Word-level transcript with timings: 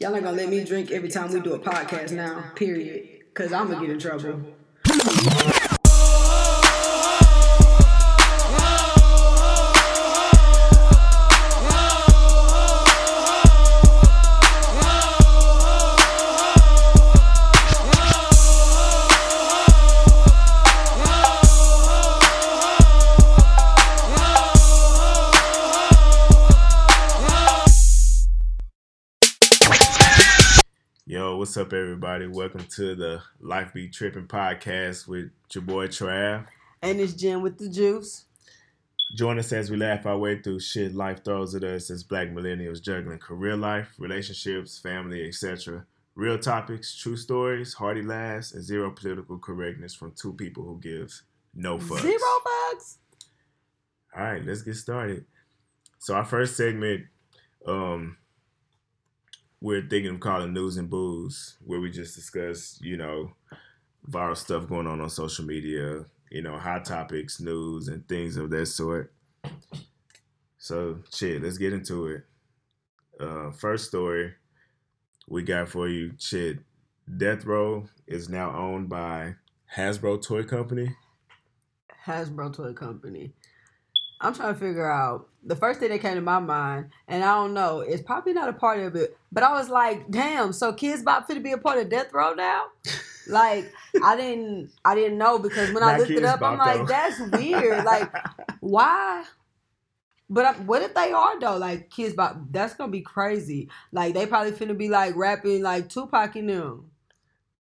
Y'all 0.00 0.14
ain't 0.14 0.22
gonna 0.22 0.36
let 0.36 0.48
me 0.48 0.62
drink 0.62 0.92
every 0.92 1.08
time 1.08 1.32
we 1.32 1.40
do 1.40 1.54
a 1.54 1.58
podcast 1.58 2.12
now, 2.12 2.52
period. 2.54 3.34
Cause 3.34 3.52
I'm 3.52 3.68
gonna 3.68 3.80
get 3.84 3.90
in 3.90 3.98
trouble. 3.98 4.54
What's 31.48 31.56
up, 31.56 31.72
everybody? 31.72 32.26
Welcome 32.26 32.66
to 32.76 32.94
the 32.94 33.22
Life 33.40 33.72
Be 33.72 33.88
Tripping 33.88 34.26
podcast 34.26 35.08
with 35.08 35.30
your 35.50 35.62
boy 35.62 35.86
Trav. 35.86 36.44
And 36.82 37.00
it's 37.00 37.14
Jen 37.14 37.40
with 37.40 37.56
the 37.56 37.70
juice. 37.70 38.26
Join 39.16 39.38
us 39.38 39.50
as 39.54 39.70
we 39.70 39.78
laugh 39.78 40.04
our 40.04 40.18
way 40.18 40.42
through 40.42 40.60
shit 40.60 40.94
life 40.94 41.24
throws 41.24 41.54
at 41.54 41.64
us 41.64 41.90
as 41.90 42.02
black 42.02 42.28
millennials 42.28 42.82
juggling 42.82 43.18
career 43.18 43.56
life, 43.56 43.94
relationships, 43.96 44.78
family, 44.78 45.26
etc. 45.26 45.86
Real 46.14 46.38
topics, 46.38 46.94
true 46.94 47.16
stories, 47.16 47.72
hearty 47.72 48.02
laughs, 48.02 48.52
and 48.52 48.62
zero 48.62 48.90
political 48.90 49.38
correctness 49.38 49.94
from 49.94 50.12
two 50.12 50.34
people 50.34 50.64
who 50.64 50.78
give 50.78 51.22
no 51.54 51.78
fucks. 51.78 52.02
Zero 52.02 52.18
bucks. 52.44 52.98
All 54.14 54.22
right, 54.22 54.44
let's 54.44 54.60
get 54.60 54.76
started. 54.76 55.24
So 55.98 56.12
our 56.12 56.26
first 56.26 56.58
segment, 56.58 57.06
um, 57.66 58.18
we're 59.60 59.82
thinking 59.82 60.14
of 60.14 60.20
calling 60.20 60.52
news 60.52 60.76
and 60.76 60.88
booze, 60.88 61.56
where 61.64 61.80
we 61.80 61.90
just 61.90 62.14
discuss, 62.14 62.78
you 62.80 62.96
know, 62.96 63.32
viral 64.08 64.36
stuff 64.36 64.68
going 64.68 64.86
on 64.86 65.00
on 65.00 65.10
social 65.10 65.44
media, 65.44 66.04
you 66.30 66.42
know, 66.42 66.56
hot 66.58 66.84
topics, 66.84 67.40
news, 67.40 67.88
and 67.88 68.06
things 68.08 68.36
of 68.36 68.50
that 68.50 68.66
sort. 68.66 69.12
So 70.58 70.98
shit, 71.12 71.42
let's 71.42 71.58
get 71.58 71.72
into 71.72 72.06
it. 72.06 72.24
Uh, 73.20 73.50
first 73.50 73.88
story 73.88 74.34
we 75.28 75.42
got 75.42 75.68
for 75.68 75.88
you, 75.88 76.12
shit. 76.18 76.58
Death 77.16 77.44
Row 77.44 77.88
is 78.06 78.28
now 78.28 78.54
owned 78.54 78.88
by 78.88 79.34
Hasbro 79.76 80.22
Toy 80.22 80.42
Company. 80.44 80.94
Hasbro 82.06 82.54
Toy 82.54 82.72
Company. 82.72 83.32
I'm 84.20 84.34
trying 84.34 84.54
to 84.54 84.58
figure 84.60 84.90
out 84.90 85.28
the 85.44 85.54
first 85.56 85.80
thing 85.80 85.90
that 85.90 86.00
came 86.00 86.16
to 86.16 86.20
my 86.20 86.40
mind, 86.40 86.90
and 87.06 87.22
I 87.22 87.34
don't 87.36 87.54
know, 87.54 87.80
it's 87.80 88.02
probably 88.02 88.32
not 88.32 88.48
a 88.48 88.52
part 88.52 88.80
of 88.80 88.96
it, 88.96 89.16
but 89.30 89.42
I 89.42 89.52
was 89.52 89.68
like, 89.68 90.10
damn, 90.10 90.52
so 90.52 90.72
Kidz 90.72 91.04
Bop 91.04 91.26
fit 91.26 91.34
to 91.34 91.40
be 91.40 91.52
a 91.52 91.58
part 91.58 91.78
of 91.78 91.88
Death 91.88 92.12
Row 92.12 92.34
now? 92.34 92.64
like 93.28 93.70
I 94.02 94.16
didn't 94.16 94.70
I 94.84 94.94
didn't 94.94 95.18
know 95.18 95.38
because 95.38 95.72
when 95.72 95.82
I 95.82 95.92
Not 95.92 96.00
looked 96.00 96.10
it 96.10 96.24
up, 96.24 96.42
I'm 96.42 96.58
like, 96.58 96.78
though. 96.78 96.86
that's 96.86 97.20
weird. 97.32 97.84
Like, 97.84 98.10
why? 98.60 99.24
But 100.30 100.44
I, 100.44 100.52
what 100.54 100.82
if 100.82 100.94
they 100.94 101.12
are 101.12 101.38
though? 101.40 101.56
Like 101.56 101.90
Kidz 101.90 102.14
Bop, 102.16 102.36
that's 102.50 102.74
gonna 102.74 102.90
be 102.92 103.00
crazy. 103.02 103.68
Like 103.92 104.14
they 104.14 104.26
probably 104.26 104.52
finna 104.52 104.76
be 104.76 104.88
like 104.88 105.14
rapping 105.16 105.62
like 105.62 105.88
Tupac 105.88 106.36
and 106.36 106.48
them, 106.50 106.90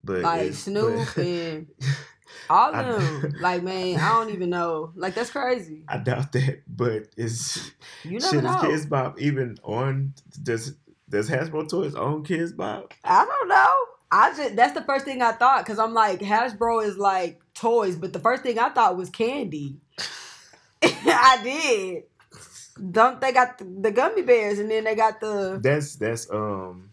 but 0.04 0.22
like 0.22 0.54
Snoop 0.54 1.08
but- 1.16 1.18
and 1.26 1.68
all 2.50 2.74
of 2.74 3.22
them. 3.22 3.36
like 3.40 3.64
man, 3.64 4.00
I 4.00 4.10
don't 4.10 4.30
even 4.34 4.50
know. 4.50 4.92
Like 4.96 5.16
that's 5.16 5.30
crazy. 5.30 5.84
I 5.88 5.98
doubt 5.98 6.32
that, 6.34 6.64
but 6.68 7.08
it's 7.18 7.72
You 8.04 8.20
never 8.20 8.36
shit. 8.36 8.44
know. 8.44 8.72
Is 8.72 8.86
Kidz 8.86 8.90
Bop 8.90 9.20
even 9.20 9.58
on? 9.64 10.14
Does 10.44 10.76
Does 11.10 11.30
Hasbro 11.30 11.70
Toys 11.70 11.96
own 11.96 12.24
Kidz 12.24 12.56
Bop? 12.56 12.94
I 13.04 13.26
don't 13.26 13.48
know. 13.48 13.70
I 14.10 14.34
just 14.36 14.56
that's 14.56 14.74
the 14.74 14.84
first 14.86 15.04
thing 15.06 15.22
I 15.22 15.34
thought 15.34 15.66
because 15.66 15.80
I'm 15.80 15.94
like 15.94 16.20
Hasbro 16.22 16.86
is 16.86 16.98
like 16.98 17.42
toys, 17.54 17.96
but 17.96 18.14
the 18.14 18.20
first 18.20 18.44
thing 18.44 18.58
I 18.58 18.70
thought 18.70 18.96
was 18.98 19.10
candy. 19.10 19.78
I 20.84 21.40
did. 21.44 22.04
Don't 22.92 23.20
they 23.20 23.32
got 23.34 23.58
the, 23.58 23.66
the 23.66 23.92
gummy 23.92 24.22
bears 24.22 24.60
and 24.60 24.70
then 24.70 24.84
they 24.84 24.96
got 24.96 25.20
the 25.20 25.60
That's 25.62 25.96
that's 25.96 26.30
um 26.32 26.92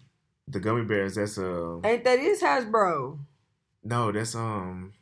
the 0.49 0.59
gummy 0.59 0.85
bears. 0.85 1.15
That's 1.15 1.39
um 1.39 1.83
ain't 1.85 2.05
that 2.05 2.19
is 2.19 2.43
Hasbro? 2.43 3.19
no, 3.85 4.11
that's 4.11 4.35
um 4.35 4.93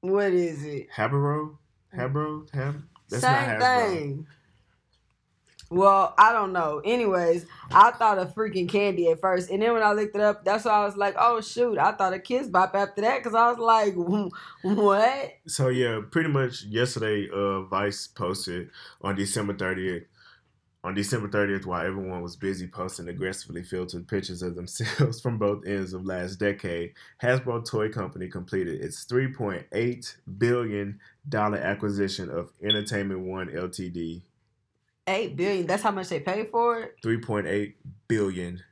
What 0.00 0.32
is 0.32 0.64
it? 0.64 0.88
Habro, 0.90 1.58
Habro, 1.94 2.46
Hab. 2.52 2.82
That's 3.10 3.22
Same 3.22 3.60
thing. 3.60 4.26
Well, 5.72 6.14
I 6.18 6.32
don't 6.32 6.52
know. 6.52 6.80
Anyways, 6.84 7.46
I 7.70 7.92
thought 7.92 8.18
of 8.18 8.34
freaking 8.34 8.68
candy 8.68 9.08
at 9.10 9.20
first, 9.20 9.50
and 9.50 9.62
then 9.62 9.72
when 9.72 9.84
I 9.84 9.92
looked 9.92 10.16
it 10.16 10.20
up, 10.20 10.44
that's 10.44 10.64
why 10.64 10.72
I 10.72 10.84
was 10.84 10.96
like, 10.96 11.14
"Oh 11.16 11.40
shoot!" 11.40 11.78
I 11.78 11.92
thought 11.92 12.12
of 12.12 12.24
Kidz 12.24 12.50
Bop 12.50 12.74
after 12.74 13.02
that 13.02 13.18
because 13.18 13.36
I 13.36 13.48
was 13.50 13.58
like, 13.58 13.94
"What?" 14.62 15.32
So 15.46 15.68
yeah, 15.68 16.00
pretty 16.10 16.28
much 16.28 16.64
yesterday, 16.64 17.28
uh, 17.32 17.62
Vice 17.62 18.08
posted 18.08 18.70
on 19.00 19.14
December 19.14 19.54
thirtieth. 19.54 20.04
On 20.82 20.94
December 20.94 21.28
30th, 21.28 21.66
while 21.66 21.86
everyone 21.86 22.22
was 22.22 22.36
busy 22.36 22.66
posting 22.66 23.08
aggressively 23.08 23.62
filtered 23.62 24.08
pictures 24.08 24.40
of 24.40 24.54
themselves 24.54 25.20
from 25.22 25.36
both 25.36 25.66
ends 25.66 25.92
of 25.92 26.06
last 26.06 26.36
decade, 26.36 26.94
Hasbro 27.22 27.68
Toy 27.68 27.90
Company 27.90 28.28
completed 28.28 28.80
its 28.80 29.04
$3.8 29.04 30.16
billion 30.38 30.98
acquisition 31.34 32.30
of 32.30 32.50
Entertainment 32.62 33.20
One 33.20 33.48
Ltd. 33.48 34.22
Eight 35.06 35.36
billion. 35.36 35.66
That's 35.66 35.82
how 35.82 35.90
much 35.90 36.08
they 36.08 36.20
paid 36.20 36.48
for 36.48 36.80
it. 36.80 36.96
$3.8 37.04 37.74
billion. 38.08 38.62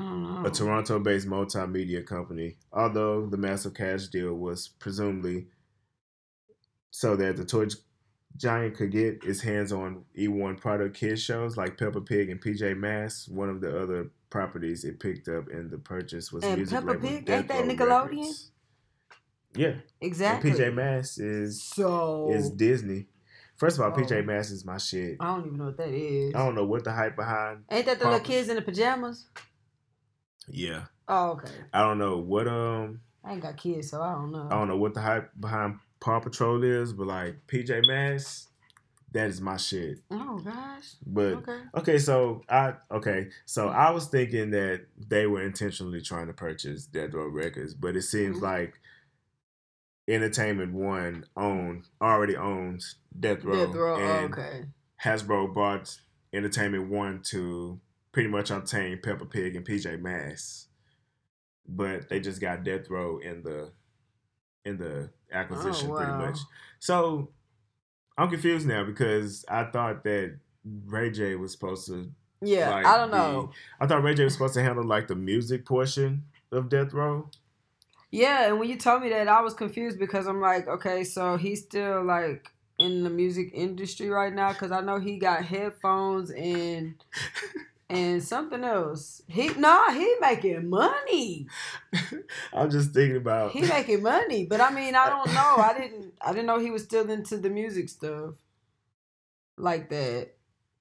I. 0.00 0.42
A 0.44 0.50
Toronto 0.50 0.98
based 1.00 1.26
multimedia 1.26 2.06
company, 2.06 2.56
although 2.72 3.26
the 3.26 3.36
massive 3.36 3.74
cash 3.74 4.06
deal 4.08 4.34
was 4.34 4.68
presumably 4.78 5.46
so 6.90 7.16
that 7.16 7.36
the 7.36 7.44
toy 7.44 7.66
giant 8.38 8.76
could 8.76 8.90
get 8.92 9.22
its 9.24 9.40
hands 9.42 9.72
on 9.72 10.04
E1 10.16 10.58
product 10.60 10.96
kids 10.96 11.20
shows 11.22 11.56
like 11.58 11.76
Peppa 11.76 12.00
Pig 12.00 12.30
and 12.30 12.40
PJ 12.40 12.76
Masks. 12.78 13.28
One 13.28 13.50
of 13.50 13.60
the 13.60 13.78
other 13.82 14.10
properties 14.30 14.84
it 14.84 14.98
picked 15.00 15.28
up 15.28 15.48
in 15.50 15.68
the 15.70 15.78
purchase 15.78 16.32
was 16.32 16.44
And 16.44 16.56
music 16.56 16.74
Peppa 16.78 16.86
label 16.92 17.08
Pig? 17.08 17.24
Death 17.26 17.38
Ain't 17.40 17.48
that 17.48 17.64
Nickelodeon? 17.64 18.10
Records. 18.20 18.50
Yeah, 19.56 19.74
Exactly. 20.00 20.50
and 20.50 20.58
PJ 20.60 20.74
Masks 20.74 21.18
is 21.18 21.62
So 21.62 22.30
is 22.30 22.50
Disney. 22.50 23.06
First 23.56 23.78
of 23.78 23.84
all, 23.84 23.90
Oh. 23.90 23.96
PJ 24.00 24.24
Masks 24.24 24.52
is 24.52 24.64
my 24.64 24.78
shit. 24.78 25.16
I 25.18 25.26
don't 25.34 25.46
even 25.46 25.58
know 25.58 25.64
what 25.66 25.76
that 25.78 25.88
is. 25.88 26.34
I 26.34 26.38
don't 26.44 26.54
know 26.54 26.64
what 26.66 26.84
the 26.84 26.92
hype 26.92 27.16
behind. 27.16 27.64
Ain't 27.70 27.86
that 27.86 27.98
the 27.98 28.04
little 28.04 28.20
kids 28.20 28.48
in 28.48 28.56
the 28.56 28.62
pajamas? 28.62 29.26
Yeah, 30.50 30.84
Oh, 31.08 31.30
okay. 31.32 31.50
I 31.72 31.80
don't 31.80 31.98
know 31.98 32.18
what 32.18 32.46
um 32.48 33.00
I 33.24 33.32
ain't 33.32 33.42
got 33.42 33.56
kids, 33.56 33.90
so 33.90 34.00
I 34.00 34.12
don't 34.12 34.30
know. 34.30 34.46
I 34.50 34.54
don't 34.54 34.68
know 34.68 34.76
what 34.76 34.94
the 34.94 35.00
hype 35.00 35.30
behind 35.38 35.78
Paw 36.00 36.20
Patrol 36.20 36.62
is, 36.62 36.92
but 36.92 37.06
like 37.06 37.46
PJ 37.46 37.86
Masks, 37.86 38.48
that 39.12 39.28
is 39.28 39.40
my 39.40 39.56
shit. 39.56 39.98
Oh 40.10 40.38
gosh. 40.38 40.94
But 41.06 41.32
Okay. 41.34 41.58
okay, 41.74 41.98
so 41.98 42.42
I 42.48 42.74
okay, 42.90 43.28
so 43.46 43.68
I 43.68 43.90
was 43.90 44.06
thinking 44.06 44.50
that 44.50 44.86
they 44.96 45.26
were 45.26 45.42
intentionally 45.42 46.00
trying 46.02 46.26
to 46.28 46.32
purchase 46.32 46.86
Death 46.86 47.14
Row 47.14 47.28
Records, 47.28 47.74
but 47.74 47.96
it 47.96 48.02
seems 48.02 48.38
Mhm. 48.38 48.42
like 48.42 48.80
Entertainment 50.06 50.72
One 50.72 51.24
own 51.36 51.84
already 52.00 52.36
owns 52.36 52.96
Death 53.18 53.44
Row, 53.44 53.66
Death 53.66 53.74
row. 53.74 53.94
Oh, 53.96 53.98
and 53.98 54.32
okay. 54.32 54.64
Hasbro 55.04 55.54
bought 55.54 55.98
Entertainment 56.32 56.88
One 56.88 57.20
to 57.24 57.80
pretty 58.12 58.28
much 58.28 58.50
obtain 58.50 59.00
Peppa 59.02 59.26
Pig 59.26 59.54
and 59.54 59.66
PJ 59.66 60.00
Masks, 60.00 60.68
but 61.66 62.08
they 62.08 62.20
just 62.20 62.40
got 62.40 62.64
Death 62.64 62.88
Row 62.88 63.18
in 63.18 63.42
the 63.42 63.72
in 64.64 64.78
the 64.78 65.10
acquisition 65.32 65.90
oh, 65.90 65.96
pretty 65.96 66.12
Oh, 66.12 66.18
wow. 66.18 66.26
much. 66.26 66.38
So 66.78 67.30
I'm 68.16 68.28
confused 68.30 68.66
now 68.66 68.84
because 68.84 69.44
I 69.48 69.64
thought 69.64 70.04
that 70.04 70.38
Ray 70.86 71.10
J 71.10 71.34
was 71.36 71.52
supposed 71.52 71.86
to. 71.88 72.10
Yeah, 72.40 72.70
like, 72.70 72.86
I 72.86 72.96
don't 72.96 73.10
be- 73.10 73.16
know. 73.16 73.50
I 73.80 73.86
thought 73.86 74.02
Ray 74.02 74.14
J 74.14 74.24
was 74.24 74.32
supposed 74.34 74.54
to 74.54 74.62
handle 74.62 74.84
like 74.84 75.08
the 75.08 75.14
music 75.16 75.64
portion 75.66 76.24
of 76.52 76.68
Death 76.68 76.92
Row. 76.92 77.30
Yeah, 78.10 78.46
and 78.48 78.58
when 78.58 78.68
you 78.70 78.76
told 78.78 79.02
me 79.02 79.10
that, 79.10 79.28
I 79.28 79.40
was 79.42 79.52
confused 79.54 79.98
because 79.98 80.26
I'm 80.26 80.40
like, 80.40 80.66
okay, 80.66 81.04
so 81.04 81.36
he's 81.36 81.62
still 81.64 82.02
like 82.04 82.50
in 82.78 83.02
the 83.04 83.10
music 83.10 83.50
industry 83.52 84.08
right 84.08 84.32
now 84.32 84.52
because 84.52 84.70
I 84.72 84.80
know 84.80 84.98
he 84.98 85.18
got 85.18 85.44
headphones 85.44 86.30
and 86.30 86.94
and 87.90 88.22
something 88.22 88.64
else. 88.64 89.22
He 89.26 89.48
nah, 89.54 89.90
he 89.90 90.14
making 90.20 90.68
money. 90.68 91.46
I'm 92.52 92.70
just 92.70 92.92
thinking 92.92 93.16
about. 93.16 93.52
He 93.52 93.62
making 93.62 94.02
money, 94.02 94.44
but 94.44 94.60
I 94.60 94.70
mean, 94.70 94.94
I 94.94 95.08
don't 95.08 95.32
know. 95.32 95.56
I 95.56 95.74
didn't 95.78 96.12
I 96.20 96.32
didn't 96.32 96.46
know 96.46 96.58
he 96.58 96.70
was 96.70 96.84
still 96.84 97.10
into 97.10 97.38
the 97.38 97.50
music 97.50 97.88
stuff 97.88 98.34
like 99.56 99.88
that. 99.90 100.30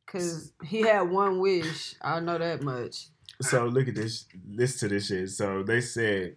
Cause 0.06 0.54
he 0.64 0.82
had 0.82 1.02
one 1.02 1.40
wish. 1.40 1.96
I 2.02 2.22
know 2.22 2.38
that 2.38 2.62
much. 2.62 3.08
So 3.42 3.66
look 3.66 3.88
at 3.88 3.96
this. 3.96 4.26
Listen 4.50 4.90
to 4.90 4.96
this 4.96 5.08
shit. 5.08 5.30
So 5.32 5.64
they 5.64 5.82
said 5.82 6.36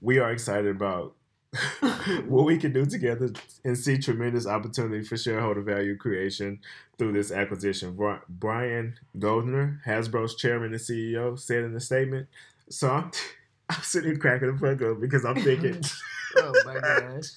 we 0.00 0.18
are 0.18 0.30
excited 0.30 0.74
about 0.74 1.14
what 2.26 2.44
we 2.44 2.56
can 2.58 2.72
do 2.72 2.86
together 2.86 3.32
and 3.64 3.76
see 3.76 3.98
tremendous 3.98 4.46
opportunity 4.46 5.02
for 5.02 5.16
shareholder 5.16 5.62
value 5.62 5.96
creation 5.96 6.60
through 6.96 7.12
this 7.12 7.32
acquisition. 7.32 7.98
Brian 8.28 8.98
Goldner, 9.18 9.80
Hasbro's 9.84 10.36
chairman 10.36 10.72
and 10.72 10.80
CEO, 10.80 11.38
said 11.38 11.64
in 11.64 11.74
a 11.74 11.80
statement. 11.80 12.28
So 12.68 12.90
I'm, 12.90 13.10
I'm 13.68 13.82
sitting 13.82 14.18
cracking 14.18 14.52
the 14.52 14.58
fuck 14.58 14.82
up 14.82 15.00
because 15.00 15.24
I'm 15.24 15.36
thinking. 15.36 15.82
oh 16.36 16.52
my 16.64 16.78
gosh. 16.78 17.30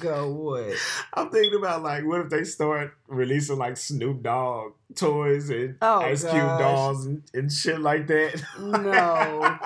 Go 0.00 0.28
what? 0.32 0.74
I'm 1.14 1.30
thinking 1.30 1.60
about 1.60 1.84
like, 1.84 2.04
what 2.04 2.20
if 2.20 2.28
they 2.28 2.42
start 2.42 2.96
releasing 3.06 3.58
like 3.58 3.76
Snoop 3.76 4.20
Dogg 4.20 4.72
toys 4.96 5.48
and 5.48 5.76
oh, 5.80 6.00
Ice 6.00 6.22
Cube 6.22 6.58
dolls 6.58 7.06
and, 7.06 7.22
and 7.32 7.52
shit 7.52 7.80
like 7.80 8.08
that? 8.08 8.42
No. 8.58 9.58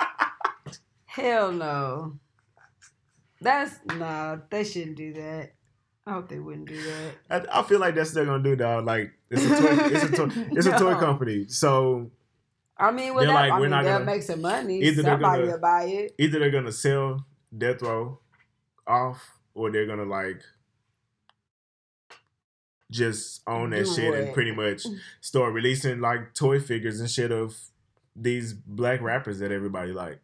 Hell 1.07 1.51
no. 1.51 2.19
That's 3.41 3.79
nah. 3.85 4.37
They 4.49 4.63
shouldn't 4.63 4.97
do 4.97 5.13
that. 5.13 5.53
I 6.05 6.13
hope 6.13 6.29
they 6.29 6.39
wouldn't 6.39 6.67
do 6.67 6.81
that. 7.29 7.47
I, 7.49 7.59
I 7.59 7.63
feel 7.63 7.79
like 7.79 7.95
that's 7.95 8.11
they're 8.11 8.25
gonna 8.25 8.43
do, 8.43 8.55
dog. 8.55 8.85
Like 8.85 9.11
it's 9.29 9.43
a 9.43 9.49
toy, 9.49 9.85
it's 9.85 10.03
a 10.03 10.11
toy, 10.11 10.29
it's 10.51 10.65
no. 10.67 10.75
a 10.75 10.79
toy 10.79 10.95
company. 10.95 11.47
So 11.47 12.11
I 12.77 12.91
mean, 12.91 13.13
well, 13.13 13.25
that, 13.25 13.33
like, 13.33 13.51
I 13.51 13.55
we're 13.55 13.61
mean, 13.61 13.71
not 13.71 13.83
gonna, 13.83 14.05
make 14.05 14.23
some 14.23 14.41
money. 14.41 14.81
Either 14.81 15.03
Somebody 15.03 15.41
gonna, 15.41 15.51
will 15.51 15.59
buy 15.59 15.83
it. 15.83 16.15
Either 16.17 16.39
they're 16.39 16.49
gonna 16.51 16.71
sell 16.71 17.25
Death 17.55 17.81
Row 17.81 18.19
off, 18.87 19.37
or 19.53 19.71
they're 19.71 19.85
gonna 19.85 20.05
like 20.05 20.41
just 22.89 23.41
own 23.47 23.69
that 23.69 23.85
do 23.85 23.93
shit 23.95 24.13
it. 24.13 24.19
and 24.19 24.33
pretty 24.33 24.51
much 24.51 24.83
mm. 24.83 24.97
start 25.21 25.53
releasing 25.53 26.01
like 26.01 26.33
toy 26.33 26.59
figures 26.59 26.99
and 26.99 27.09
shit 27.09 27.31
of 27.31 27.55
these 28.15 28.53
black 28.53 29.01
rappers 29.01 29.39
that 29.39 29.51
everybody 29.51 29.93
like. 29.93 30.19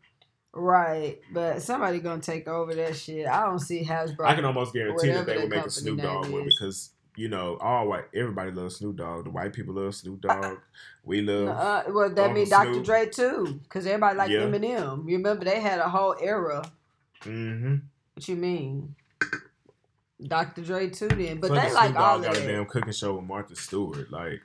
Right, 0.60 1.20
but 1.32 1.62
somebody 1.62 2.00
gonna 2.00 2.22
take 2.22 2.48
over 2.48 2.74
that 2.74 2.96
shit. 2.96 3.28
I 3.28 3.46
don't 3.46 3.60
see 3.60 3.84
Hasbro. 3.84 4.26
I 4.26 4.34
can 4.34 4.44
almost 4.44 4.74
guarantee 4.74 5.10
that 5.10 5.28
they 5.28 5.38
will 5.38 5.48
make 5.48 5.66
a 5.66 5.70
Snoop 5.70 6.02
Dogg 6.02 6.30
one 6.30 6.46
because 6.46 6.92
you 7.16 7.30
know 7.30 7.58
all 7.62 7.88
white 7.88 8.06
everybody 8.16 8.50
loves 8.50 8.78
Snoop 8.78 8.98
Dogg. 8.98 9.26
The 9.26 9.30
white 9.30 9.54
people 9.54 9.76
love 9.76 9.94
Snoop 9.94 10.22
Dogg. 10.22 10.58
We 11.04 11.22
love. 11.22 11.50
Uh, 11.50 11.84
well, 11.92 12.10
that 12.10 12.34
means 12.34 12.50
Dr. 12.50 12.82
Dre 12.82 13.08
too, 13.08 13.60
because 13.64 13.86
everybody 13.86 14.18
like 14.18 14.32
yeah. 14.32 14.40
Eminem. 14.40 15.08
You 15.08 15.18
remember 15.18 15.46
they 15.46 15.60
had 15.60 15.80
a 15.80 15.90
whole 15.90 16.16
era. 16.20 16.64
Mm-hmm. 17.22 17.76
What 18.16 18.28
you 18.28 18.36
mean? 18.36 18.96
Dr. 20.26 20.64
Dre 20.64 20.90
too, 20.90 21.08
then, 21.08 21.40
but 21.40 21.52
they 21.52 21.72
like 21.72 21.96
all 21.96 22.20
got 22.20 22.36
a 22.36 22.42
damn 22.42 22.66
cooking 22.66 22.94
show 22.94 23.14
with 23.14 23.26
Martha 23.26 23.56
Stewart, 23.56 24.12
like 24.12 24.42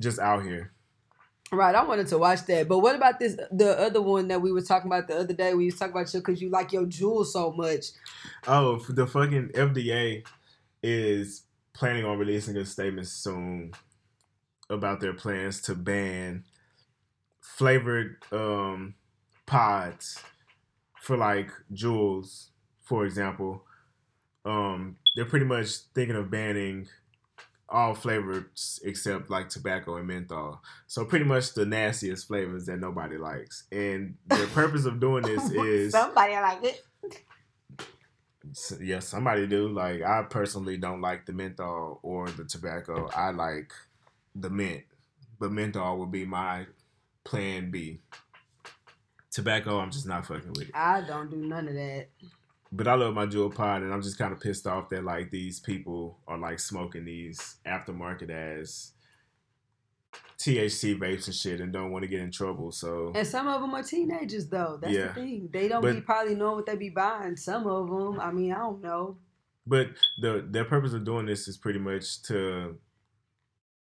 just 0.00 0.18
out 0.18 0.42
here. 0.42 0.72
Right, 1.56 1.74
I 1.74 1.82
wanted 1.84 2.08
to 2.08 2.18
watch 2.18 2.44
that. 2.46 2.68
But 2.68 2.80
what 2.80 2.94
about 2.94 3.18
this? 3.18 3.34
The 3.50 3.80
other 3.80 4.02
one 4.02 4.28
that 4.28 4.42
we 4.42 4.52
were 4.52 4.60
talking 4.60 4.88
about 4.88 5.08
the 5.08 5.16
other 5.16 5.32
day, 5.32 5.54
we 5.54 5.66
was 5.66 5.78
talking 5.78 5.94
about 5.94 6.12
you 6.12 6.20
because 6.20 6.42
you 6.42 6.50
like 6.50 6.70
your 6.70 6.84
Juuls 6.84 7.26
so 7.26 7.50
much. 7.52 7.86
Oh, 8.46 8.78
the 8.90 9.06
fucking 9.06 9.52
FDA 9.54 10.26
is 10.82 11.44
planning 11.72 12.04
on 12.04 12.18
releasing 12.18 12.58
a 12.58 12.66
statement 12.66 13.06
soon 13.06 13.72
about 14.68 15.00
their 15.00 15.14
plans 15.14 15.62
to 15.62 15.74
ban 15.74 16.44
flavored 17.40 18.16
um, 18.32 18.94
pods 19.46 20.22
for 21.00 21.16
like 21.16 21.50
Juuls, 21.72 22.48
for 22.82 23.06
example. 23.06 23.64
Um, 24.44 24.98
they're 25.14 25.24
pretty 25.24 25.46
much 25.46 25.68
thinking 25.94 26.16
of 26.16 26.30
banning 26.30 26.88
all 27.68 27.94
flavors 27.94 28.80
except 28.84 29.30
like 29.30 29.48
tobacco 29.48 29.96
and 29.96 30.06
menthol. 30.06 30.62
So 30.86 31.04
pretty 31.04 31.24
much 31.24 31.54
the 31.54 31.66
nastiest 31.66 32.28
flavors 32.28 32.66
that 32.66 32.78
nobody 32.78 33.18
likes. 33.18 33.64
And 33.72 34.16
the 34.26 34.48
purpose 34.54 34.84
of 34.84 35.00
doing 35.00 35.22
this 35.22 35.50
is 35.50 35.92
somebody 35.92 36.34
like 36.34 36.64
it. 36.64 36.82
Yeah, 38.80 39.00
somebody 39.00 39.46
do. 39.46 39.68
Like 39.68 40.02
I 40.02 40.22
personally 40.22 40.76
don't 40.76 41.00
like 41.00 41.26
the 41.26 41.32
menthol 41.32 42.00
or 42.02 42.28
the 42.28 42.44
tobacco. 42.44 43.08
I 43.14 43.30
like 43.30 43.72
the 44.34 44.50
mint, 44.50 44.84
but 45.38 45.50
menthol 45.52 45.98
would 45.98 46.12
be 46.12 46.24
my 46.24 46.66
plan 47.24 47.70
B. 47.70 48.00
Tobacco, 49.32 49.80
I'm 49.80 49.90
just 49.90 50.06
not 50.06 50.24
fucking 50.24 50.48
with 50.50 50.68
it. 50.68 50.70
I 50.74 51.02
don't 51.02 51.30
do 51.30 51.36
none 51.36 51.68
of 51.68 51.74
that 51.74 52.08
but 52.76 52.86
I 52.86 52.94
love 52.94 53.14
my 53.14 53.26
Juul 53.26 53.54
pod, 53.54 53.82
and 53.82 53.92
I'm 53.92 54.02
just 54.02 54.18
kind 54.18 54.32
of 54.32 54.40
pissed 54.40 54.66
off 54.66 54.90
that 54.90 55.04
like 55.04 55.30
these 55.30 55.60
people 55.60 56.18
are 56.28 56.38
like 56.38 56.58
smoking 56.58 57.04
these 57.04 57.56
aftermarket 57.66 58.30
as 58.30 58.92
THC 60.38 60.98
vapes 60.98 61.26
and 61.26 61.34
shit, 61.34 61.60
and 61.60 61.72
don't 61.72 61.90
want 61.90 62.02
to 62.02 62.08
get 62.08 62.20
in 62.20 62.30
trouble. 62.30 62.70
So 62.70 63.12
and 63.14 63.26
some 63.26 63.48
of 63.48 63.62
them 63.62 63.74
are 63.74 63.82
teenagers 63.82 64.48
though. 64.48 64.78
That's 64.80 64.92
yeah. 64.92 65.08
the 65.08 65.14
thing. 65.14 65.48
They 65.52 65.68
don't 65.68 65.80
but, 65.80 65.94
be 65.94 66.00
probably 66.02 66.34
know 66.34 66.52
what 66.52 66.66
they 66.66 66.76
be 66.76 66.90
buying. 66.90 67.36
Some 67.36 67.66
of 67.66 67.88
them, 67.88 68.20
I 68.20 68.30
mean, 68.30 68.52
I 68.52 68.58
don't 68.58 68.82
know. 68.82 69.16
But 69.66 69.88
the 70.20 70.46
their 70.48 70.64
purpose 70.64 70.92
of 70.92 71.04
doing 71.04 71.26
this 71.26 71.48
is 71.48 71.56
pretty 71.56 71.78
much 71.78 72.22
to, 72.24 72.76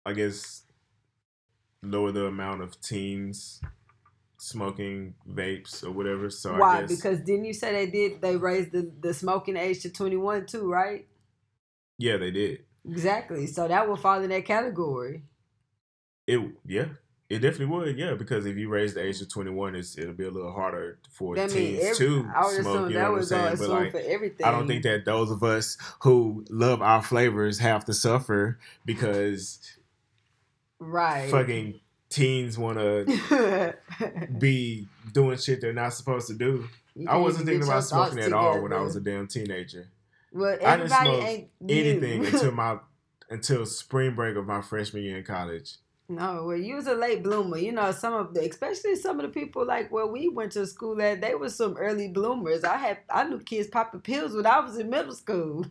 I 0.05 0.13
guess, 0.13 0.65
lower 1.83 2.11
the 2.11 2.27
amount 2.27 2.63
of 2.63 2.81
teens 2.81 3.61
smoking 4.43 5.15
vapes 5.31 5.85
or 5.85 5.93
whatever. 5.93 6.29
So 6.29 6.57
why? 6.57 6.81
Guess, 6.81 6.97
because 6.97 7.21
didn't 7.21 7.45
you 7.45 7.55
say 7.55 7.73
they 7.73 7.91
did? 7.91 8.21
They 8.21 8.37
raised 8.37 8.73
the 8.73 8.91
the 9.01 9.15
smoking 9.15 9.57
age 9.57 9.83
to 9.83 9.91
twenty 9.91 10.17
one 10.17 10.47
too, 10.47 10.71
right? 10.71 11.07
Yeah, 11.99 12.17
they 12.17 12.31
did. 12.31 12.65
Exactly. 12.89 13.47
So 13.47 13.69
that 13.69 13.89
would 13.89 14.01
fall 14.01 14.21
in 14.23 14.31
that 14.31 14.45
category. 14.45 15.23
It 16.27 16.41
yeah. 16.67 16.87
It 17.31 17.39
definitely 17.39 17.75
would, 17.75 17.97
yeah, 17.97 18.13
because 18.13 18.45
if 18.45 18.59
you 18.59 18.69
raise 18.69 18.93
the 18.93 19.03
age 19.03 19.21
to 19.21 19.27
twenty 19.27 19.51
one, 19.51 19.75
it's 19.75 19.97
it'll 19.97 20.13
be 20.13 20.27
a 20.27 20.31
little 20.31 20.53
harder 20.53 20.99
for 21.09 21.35
that 21.37 21.49
teens 21.49 21.83
every, 21.83 21.97
to 21.97 22.31
smoke. 22.61 22.91
You 22.91 22.99
know 22.99 23.13
what 23.13 23.21
I'm 23.21 23.25
saying? 23.25 23.57
But 23.59 23.69
like, 23.71 23.95
I 24.45 24.51
don't 24.51 24.67
think 24.67 24.83
that 24.83 25.07
those 25.07 25.31
of 25.31 25.43
us 25.43 25.79
who 26.01 26.45
love 26.51 26.83
our 26.83 27.03
flavors 27.03 27.59
have 27.61 27.87
to 27.87 27.95
suffer 27.95 28.59
because 28.85 29.61
right 30.79 31.31
fucking 31.31 31.81
teens 32.13 32.59
want 32.59 32.79
to 32.79 33.75
be 34.39 34.87
doing 35.13 35.39
shit 35.39 35.61
they're 35.61 35.73
not 35.73 35.95
supposed 35.95 36.29
to 36.29 36.35
do. 36.35 36.69
I 37.09 37.17
wasn't 37.17 37.47
thinking 37.47 37.67
about 37.67 37.85
smoking 37.85 38.19
at 38.21 38.33
all 38.33 38.61
when 38.61 38.73
I 38.73 38.81
was 38.81 38.97
a 38.97 39.01
damn 39.01 39.27
teenager. 39.27 39.89
Well, 40.33 40.59
I 40.65 40.77
didn't 40.77 40.91
smoke 40.91 41.49
anything 41.69 42.27
until 42.33 42.53
my 42.53 42.79
until 43.31 43.65
spring 43.67 44.15
break 44.15 44.37
of 44.37 44.47
my 44.47 44.61
freshman 44.61 45.03
year 45.03 45.19
in 45.19 45.25
college. 45.25 45.77
No, 46.09 46.45
well, 46.47 46.57
you 46.57 46.77
was 46.77 46.87
a 46.87 46.95
late 46.95 47.23
bloomer. 47.23 47.57
You 47.57 47.73
know, 47.73 47.91
some 47.93 48.13
of 48.13 48.35
the, 48.35 48.49
especially 48.49 48.97
some 48.97 49.19
of 49.19 49.27
the 49.27 49.33
people 49.33 49.67
like 49.67 49.91
where 49.91 50.07
we 50.07 50.29
went 50.29 50.53
to 50.53 50.67
school 50.67 51.01
at, 51.01 51.23
they 51.23 51.35
were 51.35 51.49
some 51.49 51.77
early 51.79 52.09
bloomers. 52.09 52.65
I 52.65 52.77
had, 52.77 52.99
I 53.09 53.25
knew 53.25 53.39
kids 53.39 53.69
popping 53.69 54.01
pills 54.01 54.35
when 54.35 54.45
I 54.45 54.61
was 54.61 54.77
in 54.77 54.91
middle 54.91 55.15
school. 55.15 55.65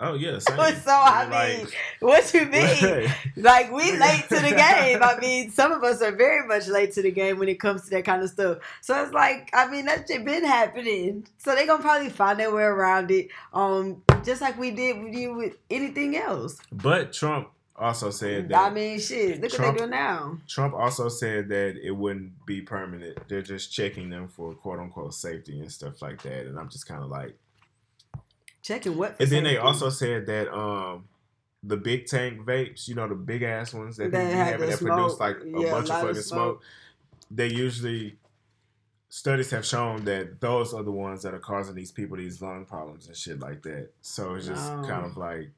Oh 0.00 0.14
yeah. 0.14 0.38
Same. 0.38 0.56
So 0.56 0.90
I 0.92 1.24
mean, 1.24 1.64
like, 1.64 1.74
what 2.00 2.34
you 2.34 2.46
mean? 2.46 3.10
like 3.36 3.72
we 3.72 3.98
late 3.98 4.24
to 4.28 4.36
the 4.36 4.50
game. 4.56 5.02
I 5.02 5.18
mean, 5.20 5.50
some 5.50 5.72
of 5.72 5.82
us 5.82 6.00
are 6.02 6.12
very 6.12 6.46
much 6.46 6.68
late 6.68 6.92
to 6.92 7.02
the 7.02 7.10
game 7.10 7.38
when 7.38 7.48
it 7.48 7.58
comes 7.60 7.82
to 7.84 7.90
that 7.90 8.04
kind 8.04 8.22
of 8.22 8.30
stuff. 8.30 8.58
So 8.80 9.02
it's 9.02 9.12
like, 9.12 9.50
I 9.52 9.68
mean, 9.68 9.86
that 9.86 10.06
shit 10.08 10.24
been 10.24 10.44
happening. 10.44 11.26
So 11.38 11.54
they 11.54 11.66
gonna 11.66 11.82
probably 11.82 12.10
find 12.10 12.38
their 12.38 12.54
way 12.54 12.62
around 12.62 13.10
it. 13.10 13.28
Um, 13.52 14.02
just 14.24 14.40
like 14.40 14.58
we 14.58 14.70
did 14.70 15.02
with 15.02 15.14
you 15.14 15.34
with 15.34 15.56
anything 15.70 16.16
else. 16.16 16.58
But 16.70 17.12
Trump 17.12 17.48
also 17.74 18.10
said 18.10 18.48
that. 18.50 18.70
I 18.70 18.70
mean, 18.70 19.00
shit. 19.00 19.40
Look 19.40 19.50
Trump, 19.50 19.66
what 19.66 19.72
they 19.72 19.78
doing 19.78 19.90
now. 19.90 20.38
Trump 20.46 20.74
also 20.74 21.08
said 21.08 21.48
that 21.48 21.76
it 21.82 21.92
wouldn't 21.92 22.46
be 22.46 22.60
permanent. 22.60 23.18
They're 23.28 23.42
just 23.42 23.72
checking 23.72 24.10
them 24.10 24.28
for 24.28 24.54
quote 24.54 24.78
unquote 24.78 25.14
safety 25.14 25.58
and 25.58 25.70
stuff 25.70 26.02
like 26.02 26.22
that. 26.22 26.46
And 26.46 26.58
I'm 26.58 26.68
just 26.68 26.86
kind 26.86 27.02
of 27.02 27.10
like 27.10 27.36
Checking 28.68 28.98
what? 28.98 29.16
And 29.18 29.30
then 29.30 29.44
they 29.44 29.56
also 29.56 29.88
said 29.88 30.26
that 30.26 30.54
um 30.54 31.08
the 31.62 31.78
big 31.78 32.04
tank 32.04 32.44
vapes, 32.44 32.86
you 32.86 32.94
know, 32.94 33.08
the 33.08 33.14
big 33.14 33.42
ass 33.42 33.72
ones 33.72 33.96
that, 33.96 34.10
they 34.10 34.26
have 34.26 34.60
that 34.60 34.78
produce 34.78 35.18
like 35.18 35.38
a 35.40 35.48
yeah, 35.58 35.70
bunch 35.70 35.88
a 35.88 35.94
of 35.94 36.00
fucking 36.02 36.14
smoke. 36.16 36.22
smoke. 36.22 36.62
They 37.30 37.46
usually 37.46 38.18
studies 39.08 39.50
have 39.52 39.64
shown 39.64 40.04
that 40.04 40.42
those 40.42 40.74
are 40.74 40.82
the 40.82 40.92
ones 40.92 41.22
that 41.22 41.32
are 41.32 41.38
causing 41.38 41.76
these 41.76 41.90
people 41.90 42.18
these 42.18 42.42
lung 42.42 42.66
problems 42.66 43.06
and 43.06 43.16
shit 43.16 43.40
like 43.40 43.62
that. 43.62 43.88
So 44.02 44.34
it's 44.34 44.48
just 44.48 44.70
um, 44.70 44.84
kind 44.84 45.06
of 45.06 45.16
like 45.16 45.50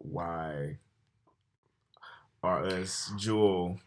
why 0.00 0.76
are 2.42 2.66
us 2.66 3.10
Juul 3.16 3.78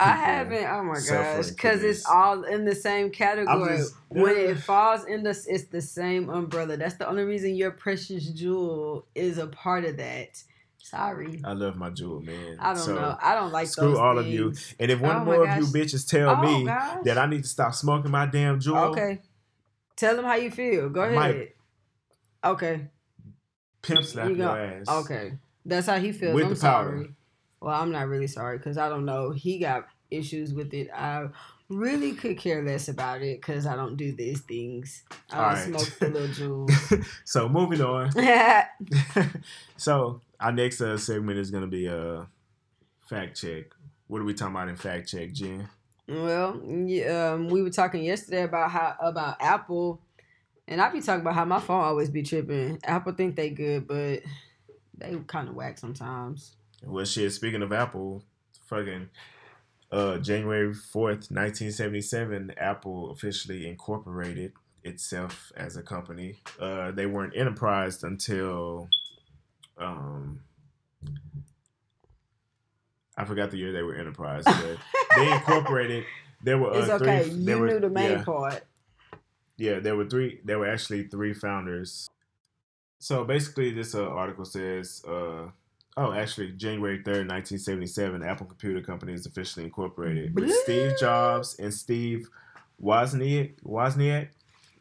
I 0.00 0.12
haven't. 0.12 0.64
Oh 0.64 0.82
my 0.84 1.00
gosh, 1.08 1.50
because 1.50 1.82
it's 1.82 2.06
all 2.06 2.44
in 2.44 2.64
the 2.64 2.74
same 2.74 3.10
category. 3.10 3.76
Just, 3.76 3.94
when 4.08 4.36
it 4.36 4.58
falls 4.58 5.04
in 5.04 5.22
the, 5.22 5.30
it's 5.48 5.64
the 5.64 5.82
same 5.82 6.30
umbrella. 6.30 6.76
That's 6.76 6.94
the 6.94 7.08
only 7.08 7.24
reason 7.24 7.54
your 7.54 7.70
precious 7.70 8.30
Juul 8.32 9.04
is 9.14 9.38
a 9.38 9.46
part 9.46 9.84
of 9.84 9.96
that. 9.98 10.42
Sorry. 10.78 11.40
I 11.44 11.52
love 11.52 11.76
my 11.76 11.90
Juul, 11.90 12.24
man. 12.24 12.56
I 12.58 12.74
don't 12.74 12.82
so, 12.82 12.94
know. 12.94 13.16
I 13.20 13.34
don't 13.34 13.52
like 13.52 13.68
screw 13.68 13.98
all 13.98 14.16
things. 14.16 14.26
of 14.26 14.32
you. 14.32 14.54
And 14.80 14.90
if 14.90 15.00
one 15.00 15.16
oh 15.16 15.24
more 15.24 15.46
of 15.46 15.56
you 15.58 15.64
bitches 15.64 16.08
tell 16.08 16.30
oh 16.30 16.42
me 16.42 16.64
gosh. 16.64 17.04
that 17.04 17.18
I 17.18 17.26
need 17.26 17.42
to 17.42 17.48
stop 17.48 17.74
smoking 17.74 18.10
my 18.10 18.26
damn 18.26 18.58
Juul, 18.58 18.90
okay. 18.90 19.20
Tell 19.96 20.16
them 20.16 20.24
how 20.24 20.36
you 20.36 20.50
feel. 20.50 20.88
Go 20.88 21.02
ahead. 21.02 21.50
Okay. 22.44 22.88
Pimp 23.82 24.04
slap 24.04 24.30
you 24.30 24.36
your 24.36 24.58
ass. 24.58 24.88
Okay. 24.88 25.34
That's 25.64 25.86
how 25.86 25.98
he 25.98 26.12
feels. 26.12 26.34
With 26.34 26.44
I'm 26.44 26.54
the 26.54 26.60
powder. 26.60 26.88
sorry. 26.88 27.14
Well, 27.60 27.74
I'm 27.74 27.92
not 27.92 28.08
really 28.08 28.26
sorry 28.26 28.58
because 28.58 28.78
I 28.78 28.88
don't 28.88 29.04
know. 29.04 29.30
He 29.30 29.58
got 29.58 29.86
issues 30.10 30.54
with 30.54 30.72
it. 30.74 30.90
I 30.94 31.28
really 31.68 32.12
could 32.12 32.36
care 32.36 32.64
less 32.64 32.88
about 32.88 33.22
it 33.22 33.40
because 33.40 33.66
I 33.66 33.76
don't 33.76 33.96
do 33.96 34.12
these 34.12 34.40
things. 34.40 35.04
I 35.30 35.36
All 35.36 35.42
don't 35.42 35.72
right. 35.72 35.82
smoke 35.84 35.98
the 35.98 36.08
little 36.08 36.66
Juuls. 36.66 37.06
so 37.24 37.48
moving 37.48 37.80
on. 37.80 38.10
so 39.76 40.20
our 40.40 40.52
next 40.52 40.80
uh, 40.80 40.96
segment 40.96 41.38
is 41.38 41.50
gonna 41.50 41.66
be 41.66 41.86
a 41.86 42.20
uh, 42.20 42.24
fact 43.08 43.40
check. 43.40 43.66
What 44.08 44.20
are 44.20 44.24
we 44.24 44.34
talking 44.34 44.54
about 44.54 44.68
in 44.68 44.76
fact 44.76 45.08
check, 45.08 45.32
Jen? 45.32 45.68
well, 46.08 46.60
yeah, 46.66 47.34
um, 47.34 47.48
we 47.48 47.62
were 47.62 47.70
talking 47.70 48.02
yesterday 48.02 48.42
about 48.42 48.70
how 48.72 48.96
about 49.00 49.36
Apple, 49.40 50.00
and 50.66 50.80
I 50.80 50.90
be 50.90 51.00
talking 51.00 51.20
about 51.20 51.34
how 51.34 51.44
my 51.44 51.60
phone 51.60 51.84
always 51.84 52.10
be 52.10 52.22
tripping. 52.24 52.80
Apple 52.82 53.12
think 53.12 53.36
they 53.36 53.50
good, 53.50 53.86
but 53.86 54.22
they 54.96 55.16
kind 55.28 55.48
of 55.48 55.54
whack 55.54 55.78
sometimes. 55.78 56.56
Well, 56.82 57.04
shit. 57.04 57.32
Speaking 57.32 57.62
of 57.62 57.72
Apple, 57.72 58.24
fucking 58.66 59.08
uh, 59.92 60.18
January 60.18 60.72
fourth, 60.74 61.30
nineteen 61.30 61.72
seventy 61.72 62.00
seven, 62.00 62.52
Apple 62.56 63.10
officially 63.10 63.66
incorporated 63.66 64.52
itself 64.84 65.52
as 65.56 65.76
a 65.76 65.82
company. 65.82 66.36
Uh, 66.58 66.90
they 66.90 67.06
weren't 67.06 67.36
enterprised 67.36 68.04
until 68.04 68.88
um, 69.78 70.40
I 73.16 73.24
forgot 73.24 73.50
the 73.50 73.58
year 73.58 73.72
they 73.72 73.82
were 73.82 73.96
enterprised, 73.96 74.46
but 74.46 74.78
they 75.16 75.32
incorporated. 75.32 76.04
There 76.42 76.56
were 76.56 76.72
uh, 76.72 76.78
it's 76.78 76.90
okay. 76.90 77.24
three. 77.24 77.34
you 77.34 77.44
there 77.44 77.58
were, 77.58 77.66
knew 77.66 77.80
the 77.80 77.90
main 77.90 78.10
yeah, 78.12 78.24
part. 78.24 78.64
yeah, 79.56 79.78
there 79.78 79.96
were 79.96 80.06
three. 80.06 80.40
There 80.44 80.58
were 80.58 80.68
actually 80.68 81.04
three 81.04 81.34
founders. 81.34 82.08
So 82.98 83.24
basically, 83.24 83.72
this 83.72 83.94
uh, 83.94 84.08
article 84.08 84.44
says, 84.44 85.02
uh, 85.06 85.48
oh, 85.96 86.12
actually, 86.12 86.52
January 86.52 87.02
third, 87.02 87.28
nineteen 87.28 87.58
seventy-seven, 87.58 88.22
Apple 88.22 88.46
Computer 88.46 88.80
Company 88.80 89.12
is 89.12 89.26
officially 89.26 89.64
incorporated 89.64 90.34
with 90.34 90.50
Steve 90.62 90.92
Jobs 90.98 91.58
and 91.58 91.72
Steve 91.72 92.28
Wozniak, 92.82 93.60
Wozniak 93.62 94.28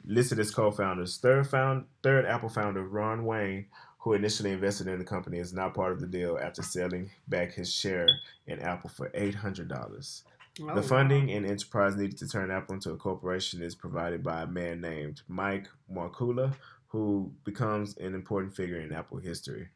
listed 0.05 0.39
as 0.39 0.51
co-founders. 0.51 1.17
Third 1.17 1.47
found 1.47 1.85
third 2.03 2.25
Apple 2.25 2.49
founder 2.49 2.83
Ron 2.83 3.25
Wayne, 3.25 3.65
who 3.99 4.13
initially 4.13 4.51
invested 4.51 4.87
in 4.87 4.97
the 4.99 5.05
company, 5.05 5.39
is 5.39 5.53
now 5.53 5.69
part 5.69 5.91
of 5.91 5.99
the 5.99 6.07
deal 6.07 6.39
after 6.41 6.61
selling 6.63 7.09
back 7.27 7.53
his 7.53 7.73
share 7.73 8.07
in 8.47 8.59
Apple 8.59 8.89
for 8.89 9.11
eight 9.13 9.35
hundred 9.35 9.67
dollars. 9.67 10.23
Oh, 10.61 10.73
The 10.75 10.83
funding 10.83 11.31
and 11.31 11.45
enterprise 11.45 11.95
needed 11.95 12.17
to 12.17 12.27
turn 12.27 12.51
Apple 12.51 12.75
into 12.75 12.91
a 12.91 12.97
corporation 12.97 13.61
is 13.61 13.75
provided 13.75 14.23
by 14.23 14.41
a 14.41 14.47
man 14.47 14.81
named 14.81 15.21
Mike 15.27 15.67
Markkula, 15.93 16.53
who 16.87 17.31
becomes 17.45 17.95
an 17.97 18.13
important 18.15 18.53
figure 18.55 18.79
in 18.79 18.91
Apple 18.91 19.19
history. 19.19 19.69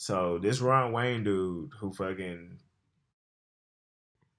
So 0.00 0.38
this 0.38 0.60
Ron 0.60 0.92
Wayne 0.92 1.24
dude, 1.24 1.72
who 1.80 1.92
fucking 1.92 2.60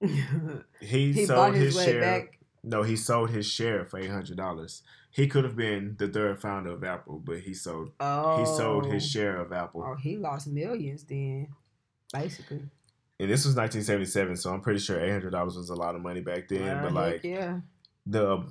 he, 0.00 1.12
he 1.12 1.26
sold 1.26 1.54
his, 1.54 1.74
his, 1.74 1.84
share. 1.84 2.00
back. 2.00 2.38
No, 2.64 2.82
he 2.82 2.96
sold 2.96 3.28
his 3.28 3.46
share 3.46 3.84
for 3.84 3.98
eight 3.98 4.10
hundred 4.10 4.38
dollars. 4.38 4.82
He 5.10 5.28
could 5.28 5.44
have 5.44 5.56
been 5.56 5.96
the 5.98 6.08
third 6.08 6.40
founder 6.40 6.70
of 6.70 6.82
Apple, 6.82 7.20
but 7.22 7.40
he 7.40 7.52
sold 7.52 7.90
Oh, 8.00 8.38
he 8.40 8.46
sold 8.46 8.86
his 8.86 9.06
share 9.06 9.36
of 9.36 9.52
Apple. 9.52 9.84
Oh, 9.86 9.96
he 9.96 10.16
lost 10.16 10.48
millions 10.48 11.04
then, 11.04 11.48
basically. 12.10 12.62
And 13.18 13.28
this 13.28 13.44
was 13.44 13.54
1977, 13.54 14.36
so 14.36 14.54
I'm 14.54 14.62
pretty 14.62 14.80
sure 14.80 14.98
$800 14.98 15.44
was 15.44 15.68
a 15.68 15.74
lot 15.74 15.94
of 15.94 16.00
money 16.00 16.22
back 16.22 16.48
then. 16.48 16.78
Uh, 16.78 16.82
but 16.84 16.92
like 16.94 17.22
yeah, 17.22 17.60
the 18.06 18.48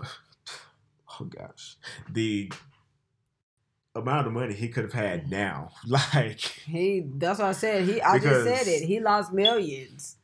oh 1.20 1.26
gosh 1.26 1.78
the 2.12 2.52
amount 3.96 4.28
of 4.28 4.34
money 4.34 4.54
he 4.54 4.70
could 4.70 4.84
have 4.84 4.94
had 4.94 5.30
now 5.30 5.72
like 5.88 6.40
he. 6.40 7.06
That's 7.16 7.40
what 7.40 7.50
I 7.50 7.52
said. 7.54 7.86
He. 7.86 8.02
I 8.02 8.20
just 8.20 8.44
said 8.46 8.68
it. 8.68 8.86
He 8.86 9.00
lost 9.00 9.34
millions. 9.34 10.16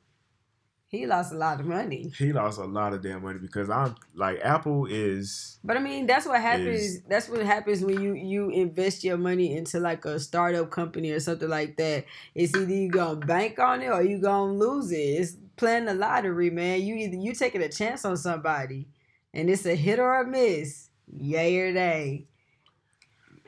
He 0.88 1.06
lost 1.08 1.34
a 1.34 1.36
lot 1.36 1.60
of 1.60 1.66
money. 1.66 2.14
he 2.18 2.32
lost 2.32 2.58
a 2.58 2.64
lot 2.64 2.94
of 2.94 3.02
damn 3.02 3.22
money 3.22 3.40
because 3.40 3.70
i'm 3.70 3.96
like 4.14 4.40
apple 4.42 4.86
is 4.86 5.58
But 5.62 5.76
I 5.76 5.82
mean, 5.82 6.06
that's 6.06 6.26
what 6.26 6.40
happens. 6.40 6.80
Is- 6.80 7.02
that's 7.10 7.28
what 7.28 7.42
happens 7.46 7.82
when 7.84 8.00
you 8.02 8.14
you 8.14 8.50
invest 8.50 9.04
your 9.04 9.18
money 9.18 9.58
into 9.58 9.80
like 9.80 10.06
a 10.06 10.20
startup 10.22 10.70
company 10.72 11.10
or 11.12 11.20
something 11.20 11.50
like 11.50 11.76
that. 11.78 12.06
It's 12.34 12.56
either 12.56 12.72
you 12.74 12.90
gonna 12.90 13.18
bank 13.26 13.60
on 13.60 13.82
it 13.82 13.88
or 13.90 14.04
you 14.04 14.20
gonna 14.22 14.54
lose 14.54 14.90
it. 14.92 14.96
It's 14.98 15.36
playing 15.58 15.86
the 15.86 15.96
lottery, 15.96 16.50
man. 16.50 16.82
You 16.82 16.96
either 16.96 17.18
you 17.18 17.34
taking 17.34 17.64
a 17.64 17.70
chance 17.70 18.06
on 18.06 18.16
somebody, 18.16 18.88
and 19.34 19.50
it's 19.50 19.66
a 19.66 19.76
hit 19.76 20.00
or 20.00 20.22
a 20.22 20.26
miss. 20.26 20.90
Yay 21.12 21.60
or 21.60 21.72
nay. 21.74 22.28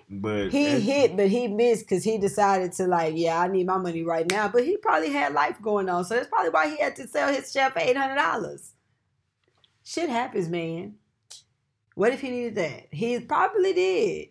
But 0.10 0.50
He 0.52 0.68
as- 0.68 0.84
hit, 0.84 1.18
but 1.18 1.28
he 1.30 1.48
missed 1.48 1.86
because 1.88 2.04
he 2.04 2.18
decided 2.18 2.72
to 2.74 2.88
like, 2.88 3.14
yeah, 3.18 3.40
I 3.42 3.48
need 3.48 3.66
my 3.68 3.78
money 3.78 4.04
right 4.04 4.30
now. 4.30 4.48
But 4.48 4.64
he 4.64 4.78
probably 4.78 5.10
had 5.12 5.34
life 5.34 5.62
going 5.62 5.90
on, 5.90 6.06
so 6.06 6.16
that's 6.16 6.30
probably 6.30 6.50
why 6.52 6.70
he 6.70 6.78
had 6.82 6.96
to 6.98 7.08
sell 7.08 7.34
his 7.34 7.52
share 7.52 7.70
for 7.72 7.80
eight 7.80 7.98
hundred 7.98 8.16
dollars. 8.16 8.72
Shit 9.84 10.10
happens, 10.10 10.50
man. 10.50 10.96
What 11.96 12.14
if 12.14 12.22
he 12.22 12.30
needed 12.30 12.56
that? 12.56 12.88
He 12.92 13.20
probably 13.20 13.74
did. 13.74 14.28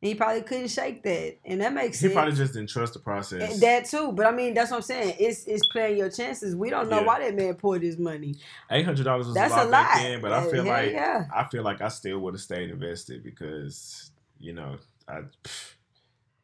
He 0.00 0.14
probably 0.14 0.40
couldn't 0.40 0.68
shake 0.68 1.02
that, 1.02 1.36
and 1.44 1.60
that 1.60 1.74
makes 1.74 2.00
he 2.00 2.06
sense. 2.06 2.14
probably 2.14 2.32
just 2.34 2.54
didn't 2.54 2.70
trust 2.70 2.94
the 2.94 3.00
process 3.00 3.60
that 3.60 3.84
too, 3.84 4.12
but 4.12 4.24
I 4.26 4.30
mean 4.32 4.54
that's 4.54 4.70
what 4.70 4.78
I'm 4.78 4.82
saying. 4.82 5.16
It's 5.18 5.44
it's 5.44 5.66
playing 5.68 5.98
your 5.98 6.10
chances. 6.10 6.56
We 6.56 6.70
don't 6.70 6.88
know 6.88 7.00
Yeah. 7.00 7.06
why 7.06 7.18
that 7.20 7.36
man 7.36 7.54
poured 7.56 7.82
his 7.82 7.98
money. 7.98 8.36
$800 8.70 9.18
was 9.26 9.34
That's 9.34 9.52
a 9.52 9.56
lot 9.56 9.66
a 9.66 9.70
back 9.70 9.96
then 9.98 10.22
but 10.22 10.32
i 10.32 10.50
feel 10.50 10.64
like 10.64 10.92
yeah. 10.92 11.26
i 11.34 11.44
feel 11.44 11.62
like 11.62 11.82
i 11.82 11.88
still 11.88 12.18
would 12.20 12.32
have 12.32 12.40
stayed 12.40 12.70
invested 12.70 13.22
because 13.22 14.10
you 14.38 14.54
know 14.54 14.78
i 15.08 15.22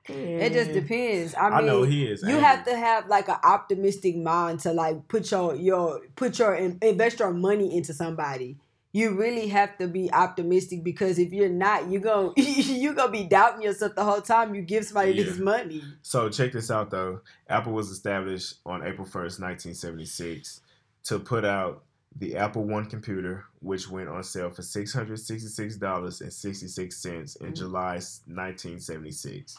It 0.09 0.53
just 0.53 0.71
mm. 0.71 0.75
depends. 0.75 1.35
I 1.35 1.51
i, 1.51 1.63
mean, 1.63 1.67
know 1.67 1.83
he 1.83 2.07
is 2.07 2.23
you 2.23 2.29
angry. 2.37 2.45
have 2.45 2.65
to 2.67 2.77
have 2.77 3.09
like 3.09 3.29
an 3.29 3.39
optimistic 3.43 4.17
mind 4.17 4.61
to 4.61 4.73
like 4.73 5.09
put 5.09 5.31
your 5.33 5.55
your 5.57 6.01
put 6.15 6.39
your 6.39 6.55
invest 6.55 7.19
your 7.19 7.33
money 7.33 7.77
into 7.77 7.93
somebody. 7.93 8.59
You 8.93 9.11
really 9.19 9.49
have 9.49 9.77
to 9.79 9.89
be 9.89 10.11
optimistic 10.13 10.83
because 10.85 11.19
if 11.19 11.33
you're 11.33 11.49
not, 11.51 11.91
you're 11.91 12.01
gonna 12.01 12.33
you 12.37 12.95
gonna 12.95 13.11
be 13.13 13.25
doubting 13.25 13.63
yourself 13.63 13.95
the 13.97 14.05
whole 14.05 14.23
time 14.23 14.55
you 14.55 14.63
give 14.63 14.85
somebody 14.85 15.13
Yeah. 15.13 15.25
this 15.25 15.39
money. 15.39 15.83
So 16.03 16.29
check 16.29 16.53
this 16.53 16.71
out 16.71 16.91
though. 16.91 17.21
Apple 17.49 17.73
was 17.73 17.91
established 17.91 18.55
on 18.65 18.87
April 18.87 19.07
1st, 19.07 19.41
1976 19.41 20.61
to 21.05 21.19
put 21.19 21.45
out 21.45 21.85
the 22.19 22.37
Apple 22.37 22.65
One 22.65 22.87
computer, 22.87 23.45
which 23.61 23.89
went 23.91 24.09
on 24.09 24.23
sale 24.25 24.51
for 24.51 24.63
$666.66 24.63 27.37
in 27.37 27.53
Mhm. 27.53 27.57
July 27.57 28.01
1976. 28.27 29.57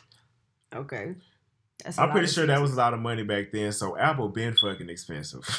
Okay, 0.76 1.16
That's 1.84 1.98
I'm 2.00 2.10
pretty 2.12 2.28
sure 2.28 2.46
that 2.48 2.62
was 2.62 2.74
a 2.74 2.78
lot 2.78 2.94
of 2.94 3.00
money 3.00 3.24
back 3.24 3.52
then, 3.52 3.72
so 3.72 3.96
Apple 3.98 4.30
been 4.30 4.56
fucking 4.58 4.90
expensive. 4.90 5.44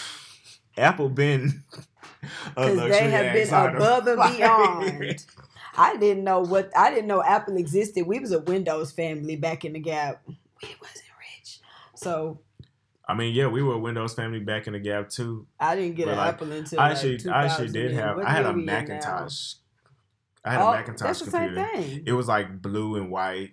Apple 0.77 1.09
been 1.09 1.65
because 2.55 2.91
they 2.91 3.11
have 3.11 3.33
been 3.33 3.49
above 3.49 4.07
and 4.07 4.21
beyond. 4.37 5.25
I 5.77 5.97
didn't 5.97 6.25
know 6.25 6.41
what 6.41 6.71
I 6.77 6.91
didn't 6.91 7.07
know 7.07 7.23
Apple 7.23 7.57
existed. 7.57 8.07
We 8.07 8.19
was 8.19 8.33
a 8.33 8.41
Windows 8.41 8.91
family 8.93 9.37
back 9.37 9.65
in 9.65 9.73
the 9.75 9.79
gap. 9.81 10.23
We 10.27 10.37
wasn't 10.81 11.05
rich, 11.41 11.61
so 11.95 12.41
I 13.09 13.15
mean, 13.15 13.35
yeah, 13.35 13.47
we 13.47 13.63
were 13.63 13.75
a 13.75 13.79
Windows 13.79 14.13
family 14.15 14.41
back 14.41 14.67
in 14.67 14.75
the 14.75 14.79
gap 14.79 15.09
too. 15.09 15.47
I 15.59 15.75
didn't 15.77 15.97
get 15.97 16.09
an 16.09 16.17
like, 16.19 16.35
Apple 16.35 16.53
until 16.53 16.79
I 16.79 16.89
like 16.89 16.97
actually, 16.97 17.31
I 17.31 17.45
actually 17.47 17.69
did 17.71 17.93
have. 17.93 18.17
what 18.17 18.27
I 18.27 18.31
had 18.33 18.45
a 18.47 18.53
we 18.53 18.61
in 18.61 18.67
now? 18.67 18.81
Macintosh. 18.81 19.55
I 20.45 20.53
had 20.53 20.61
Oh, 20.61 20.69
a 20.69 20.73
Macintosh 20.81 21.07
that's 21.07 21.21
the 21.23 21.31
computer. 21.31 21.69
same 21.75 21.83
thing. 21.85 22.03
It 22.07 22.13
was 22.13 22.29
like 22.29 22.61
blue 22.61 22.97
and 22.97 23.11
white. 23.11 23.53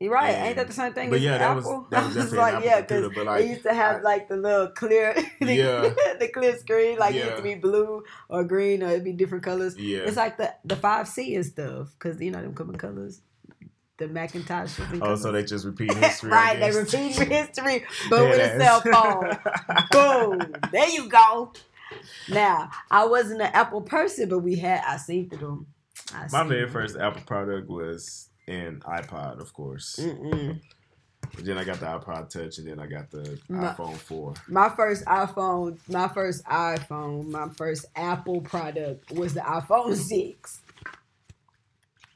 You're 0.00 0.12
right. 0.12 0.30
and- 0.34 0.46
Ain't 0.48 0.56
that 0.56 0.66
the 0.68 0.72
same 0.72 0.92
thing 0.94 1.10
but 1.10 1.16
as 1.16 1.22
yeah, 1.22 1.38
that 1.38 1.54
was- 1.54 1.66
Apple? 1.66 1.86
that 1.90 2.04
was 2.06 2.16
I 2.16 2.20
was 2.20 2.30
definitely 2.30 2.38
an 2.50 2.54
Apple 2.56 2.66
yeah, 2.68 2.80
computer, 2.80 3.14
but, 3.14 3.26
like, 3.26 3.42
they 3.42 3.48
used 3.50 3.62
to 3.64 3.74
have 3.74 3.96
I- 3.96 4.00
like 4.00 4.28
the 4.28 4.36
little 4.36 4.68
clear, 4.68 5.14
the, 5.40 5.54
Yeah. 5.54 5.80
the 6.18 6.28
clear 6.32 6.56
screen. 6.58 6.98
Like 6.98 7.14
it 7.14 7.24
used 7.24 7.36
to 7.36 7.42
be 7.42 7.54
blue 7.54 8.02
or 8.28 8.42
green, 8.44 8.82
or 8.82 8.88
it'd 8.88 9.04
be 9.04 9.12
different 9.12 9.44
colors. 9.44 9.76
Yeah. 9.78 9.98
It's 10.00 10.16
like 10.16 10.36
the 10.36 10.52
the 10.64 10.74
five 10.76 11.06
C 11.06 11.34
and 11.36 11.44
stuff, 11.46 11.90
because 11.98 12.20
you 12.20 12.30
know 12.32 12.42
them 12.42 12.54
come 12.54 12.70
in 12.70 12.76
colors. 12.76 13.20
The 14.00 14.08
Macintosh 14.08 14.80
oh, 15.02 15.14
so 15.14 15.30
they 15.30 15.44
just 15.44 15.66
repeat 15.66 15.92
history. 15.96 16.30
Right, 16.30 16.58
they 16.58 16.70
repeat 16.70 17.14
history, 17.28 17.84
but 18.08 18.22
with 18.30 18.40
a 18.40 18.58
cell 18.58 18.80
phone. 19.90 20.38
Boom. 20.40 20.54
There 20.72 20.88
you 20.88 21.06
go. 21.06 21.52
Now, 22.30 22.70
I 22.90 23.04
wasn't 23.04 23.42
an 23.42 23.50
Apple 23.52 23.82
person, 23.82 24.30
but 24.30 24.38
we 24.38 24.56
had 24.56 24.82
I 24.86 24.96
seen 24.96 25.28
through 25.28 25.38
them. 25.38 25.66
I 26.14 26.28
My 26.32 26.44
very 26.44 26.62
them. 26.62 26.70
first 26.72 26.96
Apple 26.96 27.20
product 27.26 27.68
was 27.68 28.30
an 28.48 28.80
iPod, 28.86 29.38
of 29.38 29.52
course. 29.52 29.96
Mm-mm. 30.00 30.60
But 31.34 31.44
then 31.44 31.58
I 31.58 31.64
got 31.64 31.78
the 31.80 31.86
iPod 31.86 32.30
Touch, 32.30 32.56
and 32.56 32.66
then 32.68 32.80
I 32.80 32.86
got 32.86 33.10
the 33.10 33.38
My- 33.50 33.74
iPhone 33.74 33.96
4. 33.98 34.34
My 34.48 34.70
first 34.70 35.04
iPhone, 35.04 35.76
my 35.88 36.08
first 36.08 36.42
iPhone, 36.46 37.26
my 37.28 37.50
first 37.50 37.84
Apple 37.94 38.40
product 38.40 39.12
was 39.12 39.34
the 39.34 39.40
iPhone 39.40 39.94
6. 39.94 40.60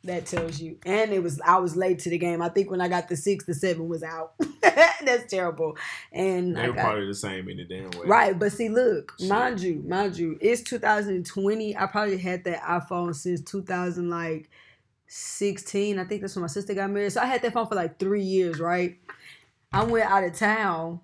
That 0.04 0.26
tells 0.26 0.60
you. 0.60 0.76
And 0.84 1.12
it 1.12 1.22
was 1.22 1.40
I 1.40 1.58
was 1.58 1.76
late 1.76 1.98
to 2.00 2.10
the 2.10 2.18
game. 2.18 2.42
I 2.42 2.50
think 2.50 2.70
when 2.70 2.82
I 2.82 2.88
got 2.88 3.08
the 3.08 3.16
6, 3.16 3.46
the 3.46 3.54
7 3.54 3.88
was 3.88 4.02
out. 4.02 4.34
That's 4.60 5.30
terrible. 5.30 5.78
And 6.12 6.54
They 6.56 6.68
were 6.68 6.74
probably 6.74 7.06
the 7.06 7.14
same 7.14 7.48
in 7.48 7.56
the 7.56 7.64
damn 7.64 7.90
way. 7.90 8.06
Right, 8.06 8.38
but 8.38 8.52
see, 8.52 8.68
look, 8.68 9.14
Shit. 9.18 9.28
mind 9.30 9.60
you, 9.60 9.82
mind 9.86 10.18
you, 10.18 10.36
it's 10.42 10.62
2020. 10.62 11.76
I 11.76 11.86
probably 11.86 12.18
had 12.18 12.44
that 12.44 12.60
iPhone 12.62 13.14
since 13.14 13.40
2000, 13.42 14.10
like 14.10 14.50
16. 15.06 15.98
I 15.98 16.04
think 16.04 16.20
that's 16.20 16.36
when 16.36 16.42
my 16.42 16.48
sister 16.48 16.74
got 16.74 16.90
married. 16.90 17.12
So 17.12 17.22
I 17.22 17.26
had 17.26 17.40
that 17.42 17.54
phone 17.54 17.66
for 17.66 17.74
like 17.74 17.98
three 17.98 18.22
years, 18.22 18.60
right? 18.60 18.98
I 19.72 19.84
went 19.84 20.10
out 20.10 20.24
of 20.24 20.34
town. 20.34 21.00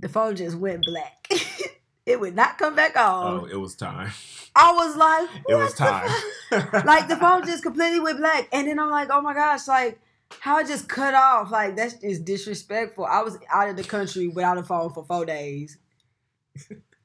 The 0.00 0.08
phone 0.08 0.36
just 0.36 0.56
went 0.56 0.84
black. 0.84 1.28
it 2.08 2.18
would 2.18 2.34
not 2.34 2.56
come 2.56 2.74
back 2.74 2.96
on. 2.96 3.40
Oh, 3.40 3.44
it 3.44 3.56
was 3.56 3.74
time. 3.74 4.10
I 4.56 4.72
was 4.72 4.96
like, 4.96 5.28
It 5.48 5.54
was 5.54 5.78
"What 5.78 6.10
the 6.50 6.56
time. 6.56 6.86
like 6.86 7.08
the 7.08 7.16
phone 7.16 7.44
just 7.46 7.62
completely 7.62 8.00
went 8.00 8.18
black, 8.18 8.48
and 8.50 8.66
then 8.66 8.78
I'm 8.78 8.90
like, 8.90 9.08
oh 9.10 9.20
my 9.20 9.34
gosh, 9.34 9.68
like 9.68 10.00
how 10.40 10.58
it 10.58 10.66
just 10.66 10.88
cut 10.88 11.14
off. 11.14 11.50
Like 11.50 11.76
that's 11.76 11.94
just 11.94 12.24
disrespectful. 12.24 13.04
I 13.04 13.20
was 13.22 13.38
out 13.52 13.68
of 13.68 13.76
the 13.76 13.84
country 13.84 14.28
without 14.28 14.56
a 14.58 14.62
phone 14.62 14.92
for 14.92 15.04
four 15.04 15.26
days. 15.26 15.78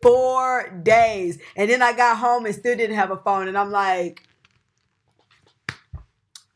Four 0.02 0.70
days, 0.84 1.40
and 1.56 1.70
then 1.70 1.82
I 1.82 1.94
got 1.94 2.18
home 2.18 2.46
and 2.46 2.56
still 2.56 2.76
didn't 2.76 2.96
have 2.96 3.12
a 3.12 3.18
phone, 3.18 3.48
and 3.48 3.58
I'm 3.58 3.72
like, 3.72 4.24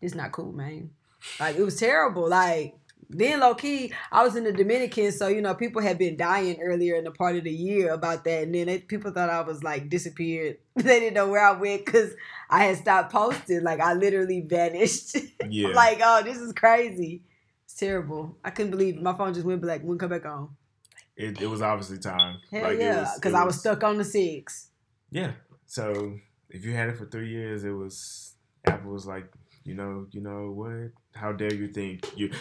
it's 0.01 0.15
not 0.15 0.31
cool, 0.31 0.51
man. 0.51 0.91
Like 1.39 1.57
it 1.57 1.63
was 1.63 1.77
terrible. 1.77 2.27
Like 2.29 2.75
then 3.09 3.39
low 3.39 3.55
key, 3.55 3.93
I 4.11 4.23
was 4.23 4.35
in 4.35 4.43
the 4.43 4.51
Dominican, 4.51 5.11
so 5.11 5.27
you 5.27 5.41
know 5.41 5.55
people 5.55 5.81
had 5.81 5.97
been 5.97 6.17
dying 6.17 6.59
earlier 6.61 6.95
in 6.95 7.05
the 7.05 7.11
part 7.11 7.35
of 7.35 7.43
the 7.43 7.51
year 7.51 7.93
about 7.93 8.23
that, 8.25 8.43
and 8.43 8.53
then 8.53 8.67
they, 8.67 8.79
people 8.79 9.11
thought 9.11 9.29
I 9.29 9.41
was 9.41 9.63
like 9.63 9.89
disappeared. 9.89 10.57
they 10.75 10.99
didn't 10.99 11.13
know 11.13 11.29
where 11.29 11.45
I 11.45 11.51
went 11.51 11.85
because 11.85 12.13
I 12.49 12.65
had 12.65 12.77
stopped 12.77 13.11
posting. 13.11 13.63
Like 13.63 13.79
I 13.79 13.93
literally 13.93 14.41
vanished. 14.41 15.17
yeah. 15.49 15.69
like 15.69 15.99
oh, 16.03 16.21
this 16.23 16.37
is 16.37 16.53
crazy. 16.53 17.23
It's 17.65 17.75
terrible. 17.75 18.37
I 18.43 18.49
couldn't 18.49 18.71
believe 18.71 18.95
it. 18.95 19.03
my 19.03 19.15
phone 19.15 19.33
just 19.33 19.45
went 19.45 19.61
black. 19.61 19.81
Wouldn't 19.81 19.99
come 19.99 20.09
back 20.09 20.25
on. 20.25 20.49
it, 21.15 21.41
it 21.41 21.47
was 21.47 21.61
obviously 21.61 21.99
time. 21.99 22.39
Hell 22.51 22.63
Like, 22.63 22.79
yeah, 22.79 23.11
because 23.15 23.33
I 23.33 23.43
was 23.43 23.59
stuck 23.59 23.83
on 23.83 23.97
the 23.97 24.05
six. 24.05 24.69
Yeah. 25.11 25.31
So 25.65 26.17
if 26.49 26.65
you 26.65 26.73
had 26.73 26.89
it 26.89 26.97
for 26.97 27.05
three 27.05 27.29
years, 27.29 27.63
it 27.63 27.71
was 27.71 28.33
Apple 28.65 28.91
was 28.91 29.05
like, 29.05 29.31
you 29.63 29.75
know, 29.75 30.07
you 30.11 30.21
know 30.21 30.51
what? 30.51 30.91
How 31.17 31.31
dare 31.31 31.53
you 31.53 31.67
think 31.67 32.09
you? 32.15 32.31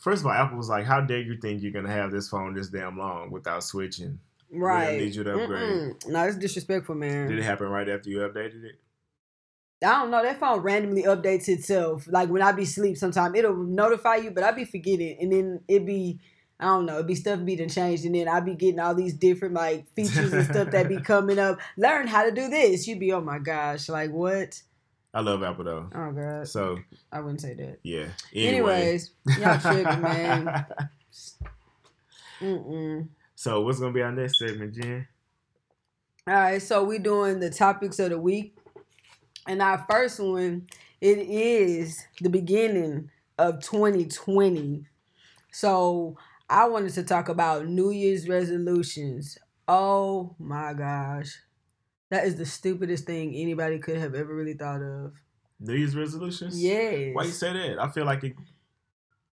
First 0.00 0.22
of 0.22 0.26
all, 0.26 0.32
Apple 0.32 0.58
was 0.58 0.68
like, 0.68 0.84
how 0.84 1.00
dare 1.00 1.20
you 1.20 1.36
think 1.40 1.62
you're 1.62 1.72
gonna 1.72 1.92
have 1.92 2.10
this 2.10 2.28
phone 2.28 2.54
this 2.54 2.68
damn 2.68 2.98
long 2.98 3.30
without 3.30 3.64
switching? 3.64 4.18
Right. 4.50 5.00
need 5.00 5.14
you 5.14 5.24
to 5.24 5.32
upgrade. 5.32 5.62
Mm-mm. 5.62 6.08
No, 6.08 6.24
it's 6.24 6.36
disrespectful, 6.36 6.94
man. 6.94 7.28
Did 7.28 7.38
it 7.38 7.42
happen 7.42 7.68
right 7.68 7.88
after 7.88 8.08
you 8.08 8.18
updated 8.18 8.64
it? 8.64 8.80
I 9.82 10.00
don't 10.00 10.10
know. 10.10 10.22
That 10.22 10.40
phone 10.40 10.60
randomly 10.60 11.02
updates 11.02 11.48
itself. 11.48 12.06
Like 12.08 12.28
when 12.28 12.42
I 12.42 12.52
be 12.52 12.64
sleep, 12.64 12.96
sometime 12.96 13.34
it'll 13.34 13.56
notify 13.56 14.16
you, 14.16 14.30
but 14.30 14.44
I 14.44 14.52
be 14.52 14.64
forgetting, 14.64 15.16
and 15.20 15.32
then 15.32 15.60
it 15.68 15.84
be 15.84 16.20
I 16.58 16.66
don't 16.66 16.86
know. 16.86 16.98
It 16.98 17.06
be 17.06 17.14
stuff 17.14 17.44
be 17.44 17.56
done 17.56 17.68
changed, 17.68 18.04
and 18.04 18.14
then 18.14 18.28
I 18.28 18.40
be 18.40 18.54
getting 18.54 18.80
all 18.80 18.94
these 18.94 19.14
different 19.14 19.54
like 19.54 19.88
features 19.94 20.32
and 20.32 20.46
stuff 20.46 20.70
that 20.70 20.88
be 20.88 21.00
coming 21.00 21.38
up. 21.38 21.60
Learn 21.76 22.06
how 22.06 22.24
to 22.24 22.30
do 22.30 22.48
this. 22.48 22.86
You 22.86 22.96
be 22.96 23.12
oh 23.12 23.20
my 23.20 23.38
gosh, 23.38 23.88
like 23.88 24.10
what? 24.12 24.62
I 25.14 25.20
love 25.20 25.42
Apple 25.44 25.64
though. 25.64 25.90
Oh 25.94 26.10
god, 26.12 26.48
So 26.48 26.78
I 27.12 27.20
wouldn't 27.20 27.40
say 27.40 27.54
that. 27.54 27.78
yeah. 27.84 28.08
Anyway. 28.34 28.72
Anyways, 28.74 29.10
y'all 29.38 29.60
tripping, 29.60 30.02
man. 30.02 30.66
Mm-mm. 32.40 33.08
so 33.36 33.60
what's 33.62 33.78
gonna 33.78 33.92
be 33.92 34.02
our 34.02 34.12
next 34.12 34.38
segment, 34.38 34.74
Jen? 34.74 35.06
All 36.26 36.34
right, 36.34 36.60
so 36.60 36.82
we're 36.84 36.98
doing 36.98 37.38
the 37.38 37.50
topics 37.50 37.98
of 38.00 38.10
the 38.10 38.18
week, 38.18 38.56
and 39.46 39.62
our 39.62 39.86
first 39.88 40.18
one 40.20 40.66
it 41.00 41.18
is 41.18 42.02
the 42.20 42.30
beginning 42.30 43.10
of 43.38 43.60
2020. 43.60 44.86
So 45.52 46.16
I 46.48 46.66
wanted 46.66 46.94
to 46.94 47.02
talk 47.04 47.28
about 47.28 47.66
New 47.66 47.90
Year's 47.90 48.26
resolutions. 48.28 49.38
Oh 49.68 50.34
my 50.38 50.72
gosh, 50.72 51.38
that 52.14 52.26
is 52.26 52.36
the 52.36 52.46
stupidest 52.46 53.06
thing 53.06 53.34
anybody 53.34 53.80
could 53.80 53.96
have 53.96 54.14
ever 54.14 54.32
really 54.32 54.54
thought 54.54 54.80
of. 54.80 55.14
New 55.58 55.74
Year's 55.74 55.96
resolutions? 55.96 56.62
Yes, 56.62 57.10
Why 57.12 57.24
you 57.24 57.32
say 57.32 57.52
that? 57.52 57.82
I 57.82 57.88
feel 57.88 58.04
like 58.04 58.22
it. 58.22 58.34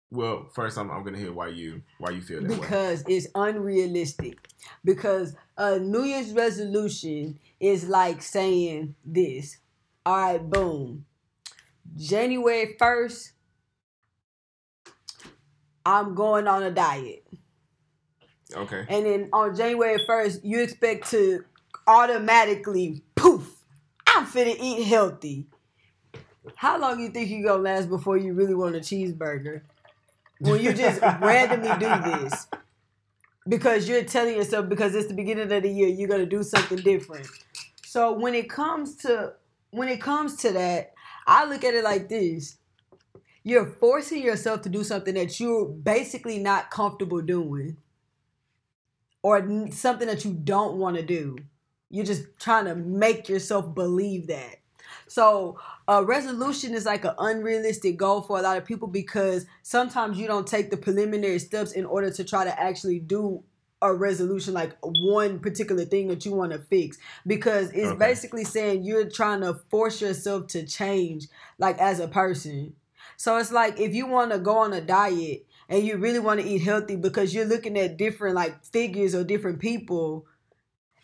Well, 0.09 0.49
first 0.55 0.79
I'm, 0.79 0.89
I'm 0.89 1.03
gonna 1.03 1.19
hear 1.19 1.31
why 1.31 1.49
you 1.49 1.83
why 1.99 2.09
you 2.09 2.21
feel 2.21 2.41
that 2.41 2.49
way. 2.49 2.55
because 2.57 3.03
it's 3.07 3.27
unrealistic. 3.35 4.47
Because 4.83 5.35
a 5.57 5.77
New 5.77 6.03
Year's 6.03 6.33
resolution 6.33 7.37
is 7.59 7.87
like 7.87 8.23
saying 8.23 8.95
this. 9.05 9.57
All 10.03 10.15
right, 10.33 10.49
boom. 10.49 11.05
January 11.95 12.75
1st, 12.81 13.31
I'm 15.85 16.15
going 16.15 16.47
on 16.47 16.63
a 16.63 16.71
diet. 16.71 17.27
Okay. 18.55 18.85
And 18.89 19.05
then 19.05 19.29
on 19.31 19.55
January 19.55 19.99
1st, 20.09 20.39
you 20.43 20.61
expect 20.61 21.11
to 21.11 21.45
automatically 21.91 23.03
poof, 23.15 23.65
I'm 24.07 24.25
finna 24.25 24.55
eat 24.59 24.83
healthy. 24.85 25.47
How 26.55 26.79
long 26.79 26.97
do 26.97 27.03
you 27.03 27.09
think 27.09 27.29
you 27.29 27.43
gonna 27.43 27.61
last 27.61 27.89
before 27.89 28.17
you 28.17 28.33
really 28.33 28.55
want 28.55 28.75
a 28.75 28.79
cheeseburger? 28.79 29.61
When 30.39 30.61
you 30.61 30.73
just 30.73 31.01
randomly 31.21 31.69
do 31.79 32.19
this. 32.19 32.47
Because 33.47 33.89
you're 33.89 34.03
telling 34.03 34.35
yourself 34.35 34.69
because 34.69 34.95
it's 34.95 35.07
the 35.07 35.13
beginning 35.13 35.51
of 35.51 35.63
the 35.63 35.69
year, 35.69 35.87
you're 35.87 36.07
gonna 36.07 36.25
do 36.25 36.43
something 36.43 36.77
different. 36.77 37.27
So 37.85 38.13
when 38.13 38.33
it 38.33 38.49
comes 38.49 38.95
to 38.97 39.33
when 39.71 39.89
it 39.89 40.01
comes 40.01 40.35
to 40.37 40.51
that, 40.53 40.93
I 41.27 41.45
look 41.45 41.63
at 41.63 41.73
it 41.73 41.83
like 41.83 42.07
this. 42.07 42.57
You're 43.43 43.65
forcing 43.65 44.23
yourself 44.23 44.61
to 44.61 44.69
do 44.69 44.83
something 44.83 45.15
that 45.15 45.39
you're 45.39 45.65
basically 45.65 46.37
not 46.39 46.69
comfortable 46.69 47.21
doing 47.21 47.77
or 49.23 49.69
something 49.71 50.07
that 50.07 50.25
you 50.25 50.33
don't 50.33 50.77
want 50.77 50.97
to 50.97 51.03
do. 51.03 51.37
You're 51.91 52.05
just 52.05 52.23
trying 52.39 52.65
to 52.65 52.75
make 52.75 53.29
yourself 53.29 53.75
believe 53.75 54.27
that. 54.27 54.57
So, 55.07 55.59
a 55.87 56.03
resolution 56.03 56.73
is 56.73 56.85
like 56.85 57.03
an 57.05 57.13
unrealistic 57.17 57.97
goal 57.97 58.21
for 58.21 58.39
a 58.39 58.41
lot 58.41 58.57
of 58.57 58.65
people 58.65 58.87
because 58.87 59.45
sometimes 59.61 60.17
you 60.17 60.27
don't 60.27 60.47
take 60.47 60.71
the 60.71 60.77
preliminary 60.77 61.39
steps 61.39 61.73
in 61.73 61.85
order 61.85 62.09
to 62.11 62.23
try 62.23 62.45
to 62.45 62.59
actually 62.61 62.99
do 62.99 63.43
a 63.81 63.93
resolution, 63.93 64.53
like 64.53 64.77
one 64.81 65.39
particular 65.39 65.85
thing 65.85 66.07
that 66.07 66.25
you 66.25 66.31
want 66.33 66.51
to 66.53 66.59
fix. 66.59 66.97
Because 67.27 67.71
it's 67.71 67.91
Okay. 67.91 67.99
basically 67.99 68.45
saying 68.45 68.83
you're 68.83 69.09
trying 69.09 69.41
to 69.41 69.55
force 69.69 70.01
yourself 70.01 70.47
to 70.47 70.65
change, 70.65 71.27
like 71.57 71.77
as 71.79 71.99
a 71.99 72.07
person. 72.07 72.73
So, 73.17 73.37
it's 73.37 73.51
like 73.51 73.79
if 73.79 73.93
you 73.93 74.07
want 74.07 74.31
to 74.31 74.39
go 74.39 74.57
on 74.59 74.73
a 74.73 74.81
diet 74.81 75.45
and 75.69 75.85
you 75.85 75.97
really 75.97 76.19
want 76.19 76.39
to 76.41 76.47
eat 76.47 76.59
healthy 76.63 76.95
because 76.95 77.33
you're 77.33 77.45
looking 77.45 77.77
at 77.77 77.97
different 77.97 78.35
like 78.35 78.63
figures 78.65 79.13
or 79.15 79.23
different 79.23 79.59
people 79.59 80.25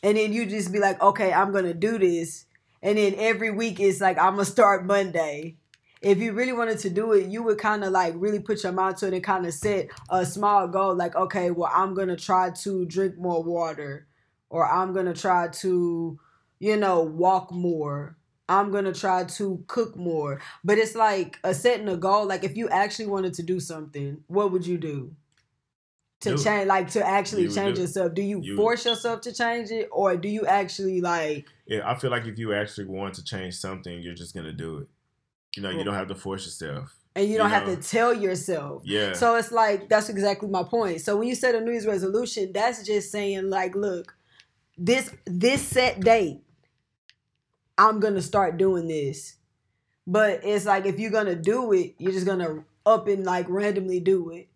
and 0.04 0.18
then 0.18 0.34
you 0.34 0.46
just 0.46 0.72
be 0.72 0.80
like 0.80 1.02
okay 1.02 1.32
i'm 1.34 1.52
gonna 1.52 1.74
do 1.74 1.98
this. 1.98 2.46
And 2.84 2.98
then 2.98 3.16
every 3.18 3.52
week 3.52 3.80
it's 3.80 4.00
like 4.02 4.18
i'm 4.18 4.34
gonna 4.34 4.46
start 4.46 4.86
monday. 4.86 5.58
If 6.00 6.20
you 6.20 6.32
really 6.32 6.54
wanted 6.54 6.80
to 6.80 6.90
do 6.90 7.14
it 7.14 7.28
you 7.28 7.44
would 7.44 7.58
kind 7.58 7.84
of 7.84 7.92
like 7.92 8.14
really 8.18 8.40
put 8.40 8.64
your 8.64 8.72
mind 8.72 8.98
to 8.98 9.08
it 9.08 9.14
and 9.14 9.24
kind 9.24 9.46
of 9.46 9.54
set 9.54 9.88
a 10.10 10.26
small 10.26 10.68
goal 10.68 10.96
like 10.96 11.16
okay 11.16 11.52
well 11.52 11.72
i'm 11.74 11.94
gonna 11.94 12.16
try 12.16 12.52
to 12.52 12.86
drink 12.86 13.18
more 13.18 13.44
water. 13.44 14.08
Or 14.50 14.66
i'm 14.66 14.94
gonna 14.94 15.14
try 15.14 15.48
to 15.48 16.20
you 16.60 16.78
know 16.78 17.02
walk 17.02 17.52
more. 17.52 18.18
I'm 18.50 18.72
gonna 18.72 18.94
try 18.94 19.26
to 19.26 19.64
cook 19.68 19.98
more. 19.98 20.40
But 20.64 20.78
it's 20.78 20.96
like 20.96 21.38
a 21.44 21.54
setting 21.54 21.90
a 21.90 21.98
goal. 21.98 22.26
Like 22.26 22.46
if 22.46 22.56
you 22.56 22.70
actually 22.70 23.08
wanted 23.08 23.34
to 23.36 23.44
do 23.44 23.60
something 23.60 24.24
what 24.28 24.52
would 24.52 24.66
you 24.66 24.78
do 24.78 25.16
to 26.22 26.30
Do 26.30 26.36
it. 26.36 26.44
change 26.44 26.68
like 26.68 26.90
to 26.92 27.06
actually 27.06 27.44
You 27.44 27.52
change 27.54 27.76
do 27.76 27.82
yourself 27.82 28.14
do 28.14 28.22
you, 28.24 28.42
You 28.42 28.56
force 28.56 28.86
yourself 28.86 29.22
to 29.22 29.34
change 29.34 29.70
it 29.72 29.88
or 29.92 30.18
do 30.18 30.28
you 30.28 30.46
actually 30.48 31.00
like 31.02 31.46
Yeah, 31.68 31.82
I 31.90 31.96
feel 32.00 32.10
like 32.12 32.26
if 32.26 32.40
you 32.40 32.54
actually 32.54 32.86
want 32.88 33.14
to 33.16 33.24
change 33.24 33.56
something, 33.56 34.02
you're 34.02 34.16
just 34.16 34.34
gonna 34.34 34.54
do 34.54 34.80
it. 34.80 34.88
You 35.56 35.64
know, 35.64 35.70
you 35.70 35.84
don't 35.84 35.94
have 35.96 36.08
to 36.10 36.16
force 36.16 36.46
yourself. 36.46 36.96
and 37.16 37.26
you 37.26 37.32
You 37.34 37.38
don't 37.40 37.50
have 37.50 37.68
know. 37.68 37.76
to 37.76 37.82
tell 37.82 38.14
yourself 38.14 38.84
Yeah. 38.86 39.14
so 39.14 39.36
it's 39.36 39.52
like 39.52 39.90
that's 39.90 40.10
exactly 40.10 40.50
my 40.50 40.64
point 40.64 41.02
so 41.02 41.18
when 41.18 41.28
you 41.28 41.36
set 41.36 41.56
a 41.56 41.62
new 41.62 41.72
year's 41.72 41.88
resolution 41.88 42.52
that's 42.54 42.84
just 42.84 43.12
saying 43.12 43.50
like 43.50 43.76
look 43.76 44.16
this 44.78 45.12
this 45.26 45.62
set 45.62 46.00
date 46.02 46.42
i'm 47.78 48.00
gonna 48.00 48.22
start 48.22 48.58
doing 48.58 48.88
this 48.88 49.36
but 50.06 50.42
it's 50.44 50.66
like 50.66 50.86
if 50.86 51.00
you're 51.00 51.12
gonna 51.12 51.36
do 51.36 51.72
it 51.74 51.96
you're 51.98 52.12
just 52.12 52.26
gonna 52.26 52.64
up 52.86 53.08
and 53.08 53.24
like 53.26 53.46
randomly 53.50 54.00
do 54.00 54.30
it 54.32 54.48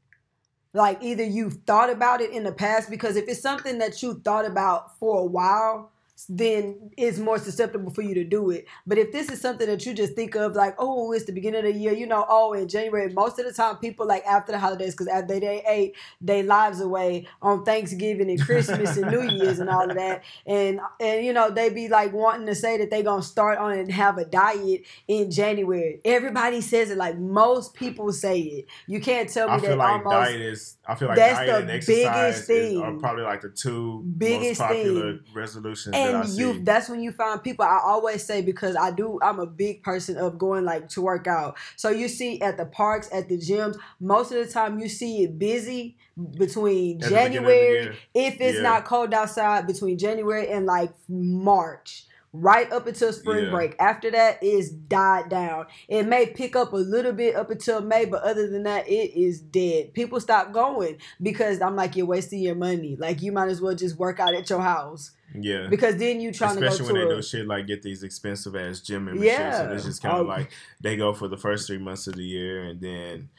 like 0.74 1.02
either 1.02 1.24
you've 1.24 1.60
thought 1.68 1.90
about 1.90 2.22
it 2.22 2.32
in 2.32 2.44
the 2.44 2.52
past 2.52 2.90
because 2.90 3.16
if 3.16 3.28
it's 3.28 3.42
something 3.42 3.80
that 3.80 4.02
you 4.02 4.16
thought 4.24 4.46
about 4.46 4.98
for 5.00 5.20
a 5.20 5.26
while 5.26 5.92
then 6.30 6.92
it's 6.98 7.18
more 7.18 7.38
susceptible 7.38 7.92
for 7.92 8.02
you 8.02 8.14
to 8.14 8.24
do 8.24 8.50
it 8.50 8.66
but 8.86 8.98
if 8.98 9.12
this 9.12 9.30
is 9.30 9.40
something 9.40 9.68
that 9.68 9.86
you 9.86 9.94
just 9.94 10.14
think 10.14 10.36
of 10.36 10.56
like 10.56 10.76
oh 10.78 11.12
it's 11.12 11.26
the 11.26 11.32
beginning 11.32 11.66
of 11.66 11.74
the 11.74 11.80
year 11.80 11.94
you 11.94 12.06
know 12.08 12.26
oh 12.30 12.54
in 12.54 12.68
january 12.68 13.12
most 13.14 13.40
of 13.40 13.46
the 13.46 13.54
time 13.54 13.76
people 13.78 14.06
like 14.08 14.26
after 14.26 14.52
the 14.52 14.60
holidays 14.60 14.94
because 14.94 15.08
after 15.08 15.40
they 15.40 15.64
ate 15.68 15.96
their 16.20 16.44
lives 16.44 16.82
away 16.82 17.26
on 17.42 17.64
thanksgiving 17.64 18.30
and 18.30 18.42
christmas 18.42 18.98
and 18.98 19.12
new 19.12 19.24
year's 19.24 19.60
and 19.60 19.70
all 19.70 19.90
of 19.90 19.96
that 19.96 20.24
and 20.46 20.80
and 21.00 21.26
you 21.26 21.34
know 21.34 21.50
they 21.50 21.70
be 21.70 21.88
like 21.88 22.14
wanting 22.14 22.46
to 22.46 22.56
say 22.56 22.78
that 22.78 22.90
they 22.90 23.04
gonna 23.04 23.24
start 23.24 23.58
on 23.58 23.72
and 23.72 23.92
have 23.92 24.18
a 24.18 24.26
diet 24.26 24.84
in 25.08 25.32
january 25.32 26.00
everybody 26.06 26.62
says 26.62 26.90
it 26.92 26.98
like 26.98 27.18
most 27.18 27.74
people 27.74 28.12
say 28.12 28.40
it 28.40 28.66
you 28.88 29.00
can't 29.00 29.30
tell 29.30 29.48
me 29.48 29.54
I 29.56 29.60
feel 29.60 29.70
that 29.72 29.78
like 29.78 30.06
almost 30.06 30.30
diet 30.30 30.42
is. 30.42 30.78
I 30.86 30.96
feel 30.96 31.08
like 31.08 31.18
that's 31.18 31.40
diet 31.40 31.48
the 31.48 31.58
and 31.58 31.72
exercise 31.72 32.48
biggest 32.48 32.50
is, 32.50 32.78
are 32.78 32.94
probably 32.94 33.24
like 33.24 33.42
the 33.42 33.50
two 33.50 34.04
Biggest 34.18 34.60
most 34.60 34.68
popular 34.68 35.18
thing. 35.18 35.34
resolutions 35.34 35.96
And 35.96 36.11
you 36.36 36.64
that's 36.64 36.90
when 36.90 37.02
you 37.02 37.12
find 37.12 37.44
people. 37.44 37.66
I 37.66 37.80
always 37.84 38.24
say 38.24 38.42
because 38.42 38.76
i 38.76 38.92
do 38.92 39.20
i'm 39.22 39.40
a 39.40 39.46
big 39.46 39.84
person 39.84 40.18
of 40.18 40.38
going 40.38 40.66
like 40.66 40.90
to 40.90 41.02
work 41.02 41.28
out. 41.28 41.58
So 41.76 41.90
you 41.90 42.08
see 42.08 42.42
at 42.42 42.58
the 42.58 42.66
parks 42.66 43.10
at 43.12 43.30
the 43.30 43.38
gyms 43.38 43.76
most 44.00 44.32
of 44.32 44.46
the 44.46 44.52
time 44.52 44.80
you 44.80 44.90
see 44.90 45.24
it 45.24 45.38
busy 45.40 45.98
between 46.38 46.98
At 47.04 47.10
the 47.10 47.16
beginning 47.16 47.38
of 47.38 47.44
the 47.46 47.50
january 47.50 47.98
if 48.14 48.42
it's 48.42 48.58
Yeah. 48.58 48.64
not 48.64 48.86
cold 48.86 49.14
outside 49.14 49.66
between 49.68 49.98
january 49.98 50.50
and 50.50 50.66
like 50.66 50.92
march 51.10 52.06
right 52.34 52.72
up 52.72 52.88
until 52.88 53.12
spring 53.12 53.46
Yeah. 53.46 53.50
break 53.52 53.76
after 53.80 54.10
that 54.12 54.42
is 54.42 54.72
died 54.72 55.28
down 55.30 55.66
it 55.90 56.08
may 56.08 56.28
pick 56.28 56.56
up 56.56 56.72
a 56.72 56.78
little 56.78 57.12
bit 57.12 57.36
up 57.36 57.50
until 57.52 57.82
may 57.82 58.06
but 58.06 58.24
other 58.24 58.48
than 58.50 58.64
that 58.64 58.88
it 58.88 59.14
is 59.20 59.42
dead 59.42 59.94
people 59.94 60.20
stop 60.22 60.54
going 60.54 60.96
because 61.22 61.62
i'm 61.62 61.76
like 61.76 61.98
you're 61.98 62.06
wasting 62.06 62.40
your 62.40 62.56
money 62.56 62.96
like 62.98 63.22
you 63.22 63.34
might 63.34 63.50
as 63.50 63.60
well 63.60 63.76
just 63.76 63.98
work 63.98 64.20
out 64.22 64.34
at 64.34 64.50
your 64.50 64.62
house 64.62 65.12
Yeah. 65.36 65.68
because 65.70 65.98
then 65.98 66.22
you 66.22 66.32
trying 66.32 66.52
Especially 66.52 66.68
to 66.70 66.74
Especially 66.84 67.00
when 67.00 67.10
they 67.10 67.16
do 67.16 67.22
shit 67.22 67.48
like 67.48 67.68
get 67.68 67.82
these 67.82 68.02
expensive 68.04 68.56
ass 68.56 68.80
gym 68.80 69.06
memberships. 69.06 69.38
Yeah. 69.38 69.64
And 69.64 69.74
it's 69.74 69.84
just 69.86 70.02
kind 70.02 70.16
of 70.18 70.26
Oh. 70.26 70.30
like 70.30 70.52
they 70.82 70.96
go 70.96 71.14
for 71.14 71.28
the 71.28 71.38
first 71.38 71.68
three 71.68 71.78
months 71.80 72.08
of 72.08 72.16
the 72.16 72.24
year 72.24 72.64
and 72.64 72.80
then 72.80 73.30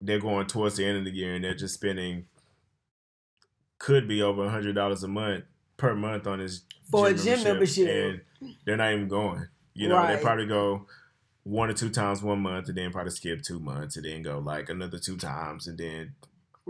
they're 0.00 0.18
going 0.18 0.46
towards 0.48 0.76
the 0.76 0.84
end 0.84 0.98
of 0.98 1.04
the 1.04 1.10
year 1.12 1.34
and 1.34 1.44
they're 1.44 1.54
just 1.54 1.74
spending 1.74 2.26
could 3.78 4.06
be 4.08 4.20
over 4.22 4.44
a 4.44 4.50
hundred 4.50 4.74
dollars 4.74 5.02
a 5.04 5.08
month 5.08 5.44
per 5.80 5.94
month 5.94 6.26
on 6.26 6.38
this 6.38 6.62
For 6.90 7.08
a 7.08 7.14
gym 7.14 7.42
membership. 7.42 7.88
and 7.88 8.54
they're 8.64 8.76
not 8.76 8.92
even 8.92 9.08
going. 9.08 9.46
You 9.74 9.88
know, 9.88 9.96
Right. 9.96 10.16
they 10.16 10.22
probably 10.22 10.46
go 10.46 10.86
one 11.44 11.70
or 11.70 11.72
two 11.72 11.88
times 11.90 12.22
one 12.22 12.40
month 12.40 12.68
and 12.68 12.76
then 12.76 12.92
probably 12.92 13.10
skip 13.12 13.42
two 13.42 13.58
months 13.58 13.96
and 13.96 14.04
then 14.04 14.22
go 14.22 14.38
like 14.38 14.68
another 14.68 14.98
two 14.98 15.16
times 15.16 15.66
and 15.66 15.78
then 15.78 16.14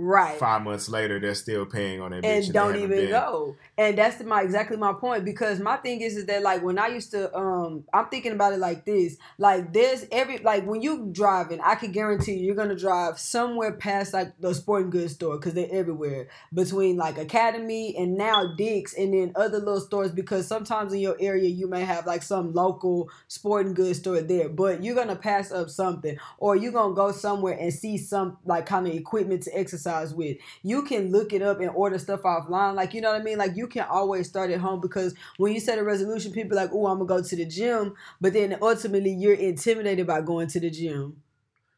right 0.01 0.39
five 0.39 0.63
months 0.63 0.89
later 0.89 1.21
they're 1.21 1.35
still 1.35 1.67
paying 1.67 2.01
on 2.01 2.11
that 2.11 2.23
bitch 2.23 2.45
and 2.45 2.53
don't 2.53 2.77
even 2.77 2.91
been. 2.91 3.11
go 3.11 3.55
and 3.77 3.99
that's 3.99 4.23
my 4.23 4.43
exactly 4.43 4.77
my 4.77 4.93
point 4.93 5.25
because 5.25 5.61
my 5.61 5.77
thing 5.77 6.01
is 6.01 6.17
is 6.17 6.27
that 6.27 6.43
like 6.43 6.63
when 6.63 6.79
i 6.79 6.87
used 6.87 7.11
to 7.11 7.35
um 7.37 7.85
i'm 7.93 8.07
thinking 8.07 8.33
about 8.33 8.53
it 8.53 8.59
like 8.59 8.85
this 8.85 9.17
like 9.39 9.73
there's 9.73 10.07
every 10.11 10.39
like 10.39 10.67
when 10.67 10.81
you 10.81 11.09
driving 11.13 11.61
i 11.61 11.75
can 11.75 11.93
guarantee 11.93 12.33
you, 12.33 12.47
you're 12.47 12.55
gonna 12.55 12.75
drive 12.75 13.19
somewhere 13.19 13.73
past 13.73 14.15
like 14.15 14.33
the 14.41 14.55
sporting 14.55 14.91
goods 14.91 15.13
store 15.13 15.37
because 15.37 15.55
they're 15.55 15.69
everywhere 15.71 16.29
between 16.55 16.97
like 16.97 17.19
academy 17.19 17.95
and 17.97 18.17
now 18.17 18.55
dick's 18.57 18.95
and 18.95 19.13
then 19.13 19.33
other 19.37 19.59
little 19.59 19.81
stores 19.81 20.13
because 20.13 20.47
sometimes 20.47 20.93
in 20.93 21.01
your 21.01 21.17
area 21.21 21.49
you 21.49 21.69
may 21.69 21.85
have 21.85 22.07
like 22.07 22.23
some 22.23 22.53
local 22.53 23.09
sporting 23.29 23.75
goods 23.75 23.99
store 23.99 24.21
there 24.23 24.49
but 24.49 24.83
you're 24.83 24.95
gonna 24.95 25.17
pass 25.17 25.53
up 25.53 25.69
something 25.69 26.17
or 26.39 26.57
you're 26.57 26.73
gonna 26.73 26.95
go 26.95 27.13
somewhere 27.13 27.57
and 27.59 27.73
see 27.73 27.99
some 27.99 28.39
like 28.45 28.67
kind 28.67 28.87
of 28.87 28.95
equipment 28.95 29.43
to 29.43 29.59
exercise 29.59 29.90
with 30.15 30.37
you 30.63 30.83
can 30.83 31.11
look 31.11 31.33
it 31.33 31.43
up 31.43 31.61
and 31.61 31.71
order 31.71 31.99
stuff 31.99 32.23
offline. 32.23 32.75
Like, 32.75 32.95
you 32.95 33.01
know 33.01 33.13
what 33.13 33.21
I 33.21 33.25
mean? 33.25 33.39
Like, 33.39 33.57
you 33.57 33.67
can 33.67 33.87
always 33.91 34.29
start 34.29 34.51
at 34.51 34.61
home 34.61 34.81
because 34.81 35.15
when 35.37 35.53
you 35.53 35.61
set 35.61 35.79
a 35.79 35.85
resolution, 35.85 36.33
people 36.33 36.59
are 36.59 36.63
like, 36.63 36.71
oh, 36.73 36.87
I'm 36.87 36.99
going 36.99 37.09
to 37.09 37.23
go 37.23 37.29
to 37.29 37.37
the 37.37 37.47
gym. 37.47 37.95
But 38.21 38.33
then 38.33 38.57
ultimately, 38.61 39.13
you're 39.13 39.35
intimidated 39.35 40.07
by 40.07 40.21
going 40.21 40.49
to 40.49 40.61
the 40.61 40.71
gym 40.71 41.23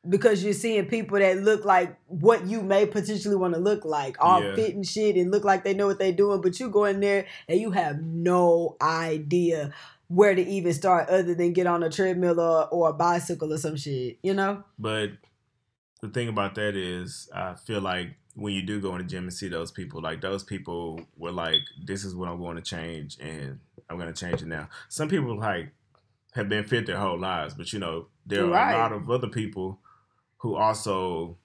because 0.09 0.43
you're 0.43 0.53
seeing 0.53 0.87
people 0.87 1.19
that 1.19 1.39
look 1.43 1.65
like 1.65 1.97
what 2.07 2.47
you 2.47 2.61
may 2.61 2.87
potentially 2.87 3.37
want 3.37 3.55
to 3.55 3.61
look 3.61 3.85
like, 3.85 4.17
all 4.21 4.43
Yeah. 4.43 4.55
fit 4.57 4.75
and 4.75 4.87
shit, 4.87 5.17
and 5.17 5.31
look 5.31 5.45
like 5.45 5.63
they 5.63 5.75
know 5.75 5.87
what 5.87 5.99
they're 5.99 6.13
doing. 6.13 6.41
But 6.41 6.59
you 6.59 6.69
go 6.71 6.85
in 6.87 7.01
there 7.01 7.27
and 7.49 7.61
you 7.61 7.71
have 7.71 8.03
no 8.03 8.77
idea 8.81 9.73
where 10.09 10.35
to 10.35 10.43
even 10.43 10.75
start 10.75 11.09
other 11.09 11.35
than 11.35 11.53
get 11.53 11.67
on 11.67 11.83
a 11.83 11.89
treadmill 11.89 12.39
or, 12.39 12.69
or 12.69 12.91
a 12.91 12.93
bicycle 12.93 13.53
or 13.53 13.59
some 13.59 13.77
shit, 13.77 14.19
you 14.23 14.35
know? 14.35 14.63
But 14.79 15.13
the 16.03 16.09
thing 16.09 16.29
about 16.29 16.57
that 16.57 16.77
is, 16.77 17.31
I 17.35 17.55
feel 17.55 17.81
like 17.81 18.17
when 18.35 18.53
you 18.53 18.63
do 18.63 18.81
go 18.81 18.93
in 18.93 18.99
the 18.99 19.05
gym 19.05 19.25
and 19.25 19.33
see 19.33 19.49
those 19.49 19.71
people, 19.71 20.03
like 20.03 20.21
those 20.21 20.43
people 20.43 21.01
were 21.17 21.31
like, 21.31 21.61
"This 21.83 22.05
is 22.05 22.15
what 22.15 22.29
I'm 22.29 22.39
going 22.39 22.57
to 22.57 22.63
change, 22.63 23.17
and 23.21 23.61
I'm 23.89 23.99
going 23.99 24.13
to 24.13 24.21
change 24.21 24.43
it 24.43 24.49
now." 24.49 24.69
Some 24.89 25.09
people 25.09 25.39
like 25.39 25.73
have 26.33 26.49
been 26.49 26.65
fit 26.65 26.87
their 26.87 26.99
whole 26.99 27.19
lives, 27.19 27.55
but 27.55 27.73
you 27.73 27.79
know, 27.79 28.09
there 28.27 28.53
are 28.53 28.75
a 28.75 28.79
lot 28.79 28.93
of 28.93 29.09
other 29.11 29.29
people 29.29 29.79
who 30.39 30.57
also 30.57 31.39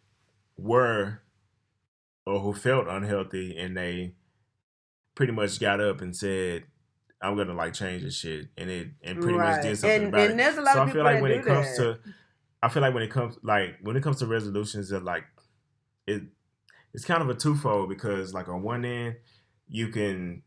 were 0.58 1.22
or 2.26 2.40
who 2.40 2.54
felt 2.54 2.88
unhealthy, 2.88 3.56
and 3.58 3.78
they 3.78 4.16
pretty 5.14 5.34
much 5.34 5.60
got 5.60 5.80
up 5.80 6.02
and 6.02 6.16
said, 6.16 6.64
"I'm 7.22 7.36
going 7.36 7.48
to 7.48 7.54
like 7.54 7.74
change 7.74 8.02
this 8.02 8.16
shit," 8.16 8.48
and 8.58 8.72
it 8.72 8.88
and 9.04 9.22
pretty 9.22 9.38
much 9.38 9.62
did 9.62 9.78
something 9.78 10.06
and, 10.06 10.08
about 10.08 10.22
it 10.22 10.32
and 10.32 10.40
there's 10.40 10.58
a 10.58 10.62
lot 10.62 10.74
so 10.74 10.82
of 10.82 10.90
I 10.90 10.94
feel 10.94 11.04
like 11.04 11.22
when 11.22 11.32
it 11.32 11.46
comes 11.46 11.78
that. 11.78 11.84
to, 11.84 12.00
I 12.62 12.70
feel 12.70 12.82
like 12.82 12.94
when 12.94 13.04
it 13.04 13.12
comes 13.12 13.38
like 13.44 13.78
when 13.82 13.96
it 13.96 14.04
comes 14.04 14.20
to 14.20 14.28
resolutions, 14.28 14.90
that 14.90 15.04
like 15.04 15.24
it, 16.08 16.24
it's 16.94 17.06
kind 17.06 17.22
of 17.22 17.30
a 17.30 17.36
twofold 17.36 17.90
because 17.90 18.34
like 18.34 18.48
on 18.50 18.64
one 18.64 18.86
end, 18.86 19.18
you 19.68 19.90
can, 19.90 20.42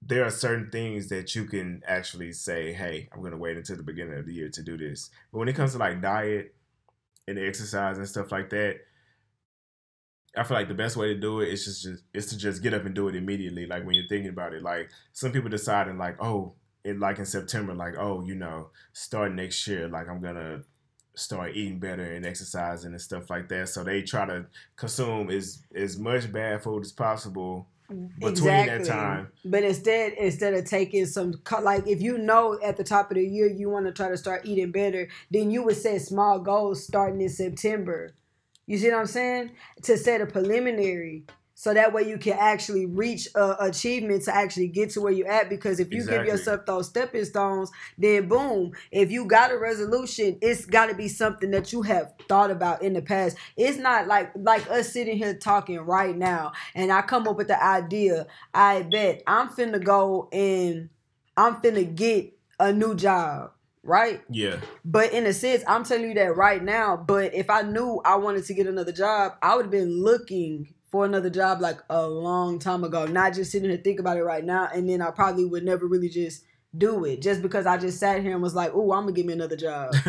there 0.00 0.24
are 0.24 0.30
certain 0.30 0.70
things 0.70 1.08
that 1.08 1.34
you 1.34 1.44
can 1.44 1.82
actually 1.86 2.32
say, 2.32 2.72
hey, 2.72 3.08
I'm 3.12 3.22
gonna 3.22 3.36
wait 3.36 3.56
until 3.56 3.76
the 3.76 3.82
beginning 3.82 4.18
of 4.18 4.26
the 4.26 4.32
year 4.32 4.48
to 4.50 4.62
do 4.62 4.78
this. 4.78 5.10
But 5.32 5.38
when 5.38 5.48
it 5.48 5.56
comes 5.56 5.72
to 5.72 5.78
like 5.78 6.00
diet 6.00 6.54
and 7.26 7.38
exercise 7.38 7.98
and 7.98 8.08
stuff 8.08 8.32
like 8.32 8.50
that. 8.50 8.76
I 10.36 10.42
feel 10.42 10.56
like 10.56 10.68
the 10.68 10.74
best 10.74 10.96
way 10.96 11.08
to 11.08 11.14
do 11.14 11.40
it 11.40 11.48
is 11.48 11.64
just, 11.64 11.82
just 11.84 12.02
is 12.12 12.26
to 12.26 12.36
just 12.36 12.62
get 12.62 12.74
up 12.74 12.84
and 12.84 12.94
do 12.94 13.08
it 13.08 13.14
immediately. 13.14 13.66
Like 13.66 13.84
when 13.84 13.94
you're 13.94 14.08
thinking 14.08 14.30
about 14.30 14.52
it, 14.52 14.62
like 14.62 14.90
some 15.12 15.30
people 15.30 15.48
deciding 15.48 15.96
like, 15.96 16.16
oh, 16.20 16.54
it 16.82 16.98
like 16.98 17.18
in 17.18 17.24
September, 17.24 17.72
like 17.72 17.94
oh, 17.98 18.24
you 18.24 18.34
know, 18.34 18.70
start 18.92 19.32
next 19.32 19.66
year, 19.68 19.88
like 19.88 20.08
I'm 20.08 20.20
gonna 20.20 20.62
start 21.14 21.54
eating 21.54 21.78
better 21.78 22.02
and 22.02 22.26
exercising 22.26 22.92
and 22.92 23.00
stuff 23.00 23.30
like 23.30 23.48
that. 23.48 23.68
So 23.68 23.84
they 23.84 24.02
try 24.02 24.26
to 24.26 24.46
consume 24.76 25.30
as 25.30 25.62
as 25.74 25.98
much 25.98 26.32
bad 26.32 26.62
food 26.62 26.82
as 26.82 26.92
possible 26.92 27.66
between 28.18 28.66
that 28.66 28.84
time. 28.84 29.28
But 29.44 29.62
instead, 29.62 30.14
instead 30.14 30.54
of 30.54 30.64
taking 30.64 31.06
some, 31.06 31.34
like 31.62 31.86
if 31.86 32.00
you 32.00 32.18
know 32.18 32.58
at 32.62 32.76
the 32.76 32.84
top 32.84 33.10
of 33.10 33.16
the 33.16 33.26
year 33.26 33.46
you 33.46 33.68
want 33.68 33.86
to 33.86 33.92
try 33.92 34.08
to 34.08 34.16
start 34.16 34.46
eating 34.46 34.72
better, 34.72 35.08
then 35.30 35.50
you 35.50 35.62
would 35.64 35.76
set 35.76 36.00
small 36.02 36.38
goals 36.38 36.84
starting 36.84 37.20
in 37.20 37.28
September. 37.28 38.14
You 38.66 38.78
see 38.78 38.90
what 38.90 39.00
I'm 39.00 39.06
saying? 39.06 39.50
To 39.82 39.98
set 39.98 40.22
a 40.22 40.26
preliminary. 40.26 41.24
So 41.56 41.72
that 41.72 41.92
way 41.92 42.02
you 42.08 42.18
can 42.18 42.36
actually 42.38 42.86
reach 42.86 43.28
uh, 43.34 43.56
achievement 43.60 44.24
to 44.24 44.34
actually 44.34 44.68
get 44.68 44.90
to 44.90 45.00
where 45.00 45.12
you're 45.12 45.30
at. 45.30 45.48
Because 45.48 45.78
if 45.78 45.92
you 45.92 46.04
give 46.04 46.24
yourself 46.26 46.66
those 46.66 46.88
stepping 46.88 47.24
stones, 47.24 47.70
then 47.96 48.28
boom, 48.28 48.72
if 48.90 49.10
you 49.10 49.24
got 49.26 49.52
a 49.52 49.58
resolution, 49.58 50.36
it's 50.42 50.66
got 50.66 50.86
to 50.86 50.94
be 50.94 51.08
something 51.08 51.52
that 51.52 51.72
you 51.72 51.82
have 51.82 52.12
thought 52.28 52.50
about 52.50 52.82
in 52.82 52.92
the 52.92 53.02
past. 53.02 53.36
It's 53.56 53.78
not 53.78 54.08
like 54.08 54.32
like 54.34 54.68
us 54.70 54.92
sitting 54.92 55.16
here 55.16 55.34
talking 55.34 55.78
right 55.80 56.16
now, 56.16 56.52
and 56.74 56.90
I 56.90 57.02
come 57.02 57.28
up 57.28 57.36
with 57.36 57.48
the 57.48 57.62
idea. 57.62 58.26
I 58.52 58.82
bet 58.82 59.22
I'm 59.26 59.48
finna 59.48 59.82
go 59.82 60.28
and 60.32 60.88
I'm 61.36 61.56
finna 61.56 61.94
get 61.94 62.36
a 62.58 62.72
new 62.72 62.94
job, 62.94 63.52
right? 63.82 64.22
Yeah, 64.28 64.56
But 64.84 65.12
in 65.12 65.26
a 65.26 65.32
sense, 65.32 65.62
I'm 65.66 65.84
telling 65.84 66.08
you 66.08 66.14
that 66.14 66.36
right 66.36 66.62
now. 66.62 66.96
But 66.96 67.34
if 67.34 67.48
I 67.50 67.62
knew 67.62 68.00
I 68.04 68.16
wanted 68.16 68.44
to 68.46 68.54
get 68.54 68.66
another 68.66 68.92
job, 68.92 69.34
I 69.42 69.56
would 69.56 69.66
have 69.66 69.72
been 69.72 70.02
looking 70.02 70.73
for 70.94 71.04
another 71.04 71.28
job 71.28 71.60
like 71.60 71.80
a 71.90 72.06
long 72.06 72.56
time 72.60 72.84
ago. 72.84 73.04
Not 73.04 73.34
just 73.34 73.50
sitting 73.50 73.68
here 73.68 73.80
thinking 73.82 73.98
about 73.98 74.16
it 74.16 74.22
right 74.22 74.44
now. 74.44 74.68
And 74.72 74.88
then 74.88 75.02
I 75.02 75.10
probably 75.10 75.44
would 75.44 75.64
never 75.64 75.88
really 75.88 76.08
just 76.08 76.44
do 76.78 77.04
it 77.04 77.20
just 77.20 77.42
because 77.42 77.66
I 77.66 77.78
just 77.78 77.98
sat 77.98 78.22
here 78.22 78.32
and 78.32 78.40
was 78.40 78.54
like, 78.54 78.70
oh, 78.74 78.92
I'm 78.92 79.02
gonna 79.02 79.10
give 79.10 79.26
me 79.26 79.32
another 79.32 79.56
job. 79.56 79.92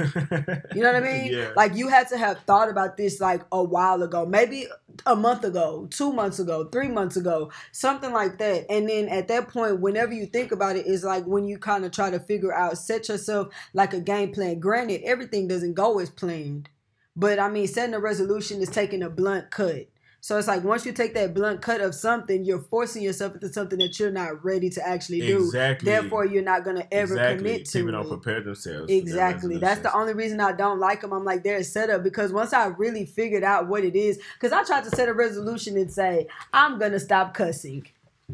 You 0.76 0.84
know 0.84 0.94
what 0.94 1.04
I 1.04 1.12
mean? 1.12 1.34
Yeah. 1.34 1.54
Like 1.56 1.74
you 1.74 1.88
had 1.88 2.08
to 2.10 2.20
have 2.20 2.38
thought 2.42 2.70
about 2.70 2.98
this 2.98 3.20
like 3.20 3.42
a 3.52 3.64
while 3.64 4.04
ago, 4.04 4.28
maybe 4.28 4.68
a 5.08 5.16
month 5.16 5.44
ago, 5.44 5.88
two 5.90 6.14
months 6.14 6.38
ago, 6.38 6.66
three 6.66 6.90
months 6.90 7.18
ago, 7.18 7.52
something 7.72 8.14
like 8.14 8.38
that. 8.38 8.70
And 8.70 8.88
then 8.88 9.08
at 9.08 9.28
that 9.30 9.48
point, 9.48 9.80
whenever 9.80 10.14
you 10.14 10.28
think 10.28 10.52
about 10.52 10.76
it, 10.76 10.86
is 10.86 11.04
like 11.04 11.26
when 11.26 11.48
you 11.48 11.58
kind 11.58 11.84
of 11.84 11.94
try 11.94 12.12
to 12.12 12.20
figure 12.20 12.54
out, 12.54 12.78
set 12.78 13.10
yourself 13.10 13.48
like 13.74 13.96
a 13.96 14.02
game 14.02 14.34
plan. 14.34 14.60
Granted, 14.60 15.02
everything 15.04 15.48
doesn't 15.48 15.74
go 15.74 15.98
as 15.98 16.12
planned, 16.12 16.70
but 17.16 17.40
I 17.40 17.50
mean, 17.50 17.68
setting 17.68 17.96
a 17.96 18.00
resolution 18.00 18.62
is 18.62 18.70
taking 18.70 19.02
a 19.02 19.10
blunt 19.10 19.50
cut. 19.50 19.88
So 20.26 20.40
it's 20.40 20.48
like 20.48 20.64
once 20.64 20.88
you 20.88 20.92
take 20.92 21.14
that 21.14 21.36
blunt 21.36 21.62
cut 21.62 21.82
of 21.82 21.94
something, 21.94 22.44
you're 22.44 22.58
forcing 22.58 23.04
yourself 23.04 23.36
into 23.36 23.54
something 23.54 23.78
that 23.78 24.00
you're 24.00 24.10
not 24.10 24.44
ready 24.44 24.72
to 24.72 24.82
actually 24.82 25.22
do. 25.22 25.38
exactly. 25.38 25.86
Therefore, 25.86 26.26
you're 26.26 26.42
not 26.42 26.66
gonna 26.66 26.88
ever 26.92 27.14
exactly. 27.14 27.38
commit 27.38 27.66
to 27.66 27.72
People 27.74 27.90
it. 27.90 27.92
don't 27.92 28.08
prepare 28.08 28.42
themselves. 28.42 28.92
Exactly. 28.92 29.60
That's 29.60 29.82
the 29.82 29.96
only 29.96 30.16
reason 30.16 30.40
I 30.40 30.54
don't 30.54 30.80
like 30.80 31.02
them. 31.02 31.14
I'm 31.14 31.24
like, 31.24 31.44
they're 31.44 31.58
a 31.58 31.64
setup 31.64 32.02
because 32.02 32.34
once 32.34 32.54
I 32.54 32.66
really 32.66 33.06
figured 33.06 33.44
out 33.44 33.68
what 33.68 33.84
it 33.84 33.96
is, 33.96 34.20
because 34.34 34.52
I 34.52 34.64
tried 34.64 34.86
to 34.86 34.90
set 34.90 35.10
a 35.10 35.14
resolution 35.14 35.78
and 35.78 35.94
say, 35.94 36.26
I'm 36.52 36.80
going 36.80 36.94
to 36.94 37.00
stop 37.00 37.36
cussing. 37.36 37.86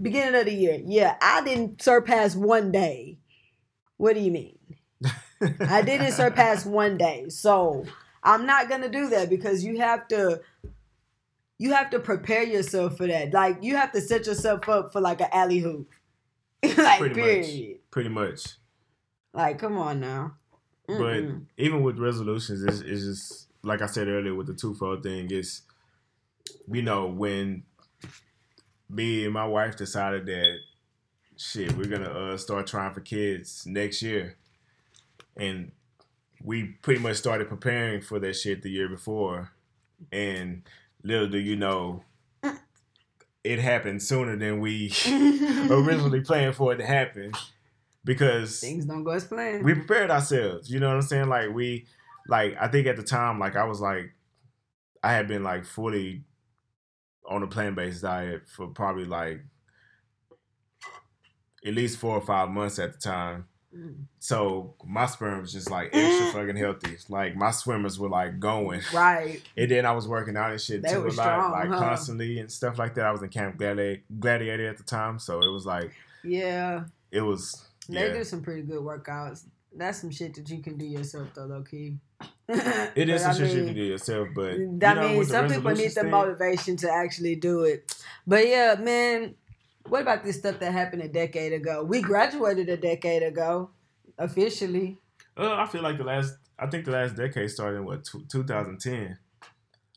Beginning 0.01 0.39
of 0.39 0.45
the 0.45 0.53
year. 0.53 0.79
Yeah, 0.85 1.17
I 1.21 1.43
didn't 1.43 1.81
surpass 1.81 2.37
one 2.37 2.71
day. 2.71 3.17
What 3.97 4.13
do 4.13 4.21
you 4.21 4.31
mean? 4.31 4.57
I 5.59 5.81
didn't 5.81 6.11
surpass 6.13 6.65
one 6.65 6.97
day. 6.97 7.27
So 7.27 7.83
I'm 8.23 8.45
not 8.45 8.69
going 8.69 8.83
to 8.83 8.89
do 8.89 9.09
that 9.09 9.29
because 9.29 9.65
you 9.65 9.79
have 9.79 10.07
to. 10.07 10.39
You 11.61 11.73
have 11.73 11.91
to 11.91 11.99
prepare 11.99 12.41
yourself 12.41 12.97
for 12.97 13.05
that. 13.05 13.33
Like 13.33 13.59
you 13.61 13.75
have 13.75 13.91
to 13.91 14.01
set 14.01 14.25
yourself 14.25 14.67
up 14.67 14.91
for 14.91 14.99
like 14.99 15.21
an 15.21 15.27
alley 15.31 15.59
hoop. 15.59 15.91
like 16.63 16.97
Pretty 16.97 17.09
much. 17.09 17.13
period. 17.13 17.77
Pretty 17.91 18.09
much. 18.09 18.47
Like 19.31 19.59
come 19.59 19.77
on 19.77 19.99
now. 19.99 20.37
But 20.87 20.97
Mm-mm. 20.97 21.45
even 21.57 21.83
with 21.83 21.99
resolutions, 21.99 22.63
it's, 22.63 22.79
it's 22.79 23.03
just 23.05 23.47
like 23.61 23.83
I 23.83 23.85
said 23.85 24.07
earlier 24.07 24.33
with 24.33 24.47
the 24.47 24.55
twofold 24.55 25.03
thing. 25.03 25.29
Is 25.29 25.61
you 26.67 26.81
know 26.81 27.05
when 27.05 27.61
me 28.89 29.25
and 29.25 29.33
my 29.35 29.45
wife 29.45 29.77
decided 29.77 30.25
that 30.25 30.57
shit, 31.37 31.77
we're 31.77 31.85
gonna 31.85 32.09
uh, 32.09 32.37
start 32.37 32.65
trying 32.65 32.95
for 32.95 33.01
kids 33.01 33.67
next 33.67 34.01
year, 34.01 34.35
and 35.37 35.71
we 36.43 36.63
pretty 36.81 37.01
much 37.01 37.17
started 37.17 37.49
preparing 37.49 38.01
for 38.01 38.17
that 38.17 38.35
shit 38.35 38.63
the 38.63 38.71
year 38.71 38.89
before, 38.89 39.51
and 40.11 40.63
little 41.03 41.27
do 41.27 41.37
you 41.37 41.55
know, 41.55 42.03
it 43.43 43.59
happened 43.59 44.01
sooner 44.03 44.35
than 44.37 44.59
we 44.59 44.91
originally 45.69 46.21
planned 46.21 46.55
for 46.55 46.73
it 46.73 46.77
to 46.77 46.85
happen 46.85 47.31
because 48.03 48.59
Things 48.59 48.85
don't 48.85 49.03
go 49.03 49.11
as 49.11 49.25
planned. 49.25 49.63
we 49.63 49.73
prepared 49.73 50.11
ourselves. 50.11 50.69
You 50.69 50.79
know 50.79 50.87
what 50.89 50.95
I'm 50.95 51.01
saying? 51.01 51.29
Like 51.29 51.49
we, 51.49 51.85
like 52.27 52.55
I 52.59 52.67
think 52.67 52.87
at 52.87 52.97
the 52.97 53.03
time, 53.03 53.39
like 53.39 53.55
I 53.55 53.63
was 53.63 53.81
like, 53.81 54.11
I 55.03 55.13
had 55.13 55.27
been 55.27 55.43
like 55.43 55.65
fully 55.65 56.23
on 57.27 57.43
a 57.43 57.47
plant 57.47 57.75
based 57.75 58.01
diet 58.03 58.43
for 58.47 58.67
probably 58.67 59.05
like 59.05 59.41
at 61.65 61.73
least 61.73 61.97
four 61.97 62.15
or 62.15 62.21
five 62.21 62.49
months 62.49 62.79
at 62.79 62.93
the 62.93 62.99
time. 62.99 63.45
Mm. 63.75 64.03
So 64.19 64.73
my 64.85 65.05
sperm 65.05 65.41
was 65.41 65.53
just 65.53 65.69
like 65.71 65.91
extra 65.93 66.31
fucking 66.33 66.57
healthy. 66.57 66.97
Like 67.09 67.35
my 67.35 67.51
swimmers 67.51 67.97
were 67.99 68.09
like 68.09 68.39
going. 68.39 68.81
right. 68.93 69.41
And 69.55 69.71
then 69.71 69.85
I 69.85 69.91
was 69.93 70.07
working 70.07 70.35
out 70.35 70.51
and 70.51 70.59
shit 70.59 70.81
They 70.81 70.89
too 70.91 71.03
a 71.03 71.03
lot, 71.05 71.11
strong, 71.13 71.51
like 71.51 71.69
huh? 71.69 71.79
constantly 71.79 72.39
and 72.39 72.51
stuff 72.51 72.77
like 72.77 72.95
that. 72.95 73.05
I 73.05 73.11
was 73.11 73.21
in 73.23 73.29
Camp 73.29 73.57
Gladi- 73.57 74.01
Gladiator 74.19 74.67
at 74.69 74.77
the 74.77 74.83
time, 74.83 75.19
so 75.19 75.39
it 75.41 75.49
was 75.49 75.65
like 75.65 75.91
Yeah. 76.23 76.83
it 77.11 77.21
was. 77.21 77.65
They 77.87 78.07
Yeah. 78.07 78.13
do 78.13 78.23
some 78.23 78.41
pretty 78.41 78.63
good 78.63 78.81
workouts. 78.81 79.43
That's 79.73 80.01
some 80.01 80.11
shit 80.11 80.33
that 80.35 80.49
you 80.49 80.61
can 80.61 80.77
do 80.77 80.85
yourself 80.85 81.29
though, 81.33 81.45
low 81.45 81.61
key. 81.63 81.97
It 82.93 83.07
is 83.07 83.21
some 83.21 83.31
I 83.31 83.33
shit 83.35 83.55
you 83.55 83.63
can 83.65 83.73
do 83.73 83.83
yourself, 83.83 84.27
but 84.35 84.55
I 84.55 84.57
know, 84.57 85.07
mean, 85.13 85.23
some 85.23 85.47
people 85.47 85.71
need 85.71 85.91
the 85.91 86.01
thing- 86.01 86.09
motivation 86.11 86.75
to 86.77 86.91
actually 86.91 87.35
do 87.37 87.63
it. 87.63 87.95
But 88.27 88.45
yeah, 88.49 88.75
man, 88.77 89.35
what 89.87 90.01
about 90.01 90.23
this 90.23 90.37
stuff 90.37 90.59
that 90.59 90.71
happened 90.71 91.01
a 91.01 91.07
decade 91.07 91.53
ago? 91.53 91.83
We 91.83 92.01
graduated 92.01 92.69
a 92.69 92.77
decade 92.77 93.23
ago, 93.23 93.71
officially. 94.17 94.97
Uh, 95.37 95.53
I 95.53 95.65
feel 95.67 95.81
like 95.81 95.97
the 95.97 96.03
last, 96.03 96.35
I 96.57 96.67
think 96.67 96.85
the 96.85 96.91
last 96.91 97.15
decade 97.15 97.49
started 97.49 97.77
in 97.77 97.85
what 97.85 98.05
2010. 98.29 99.17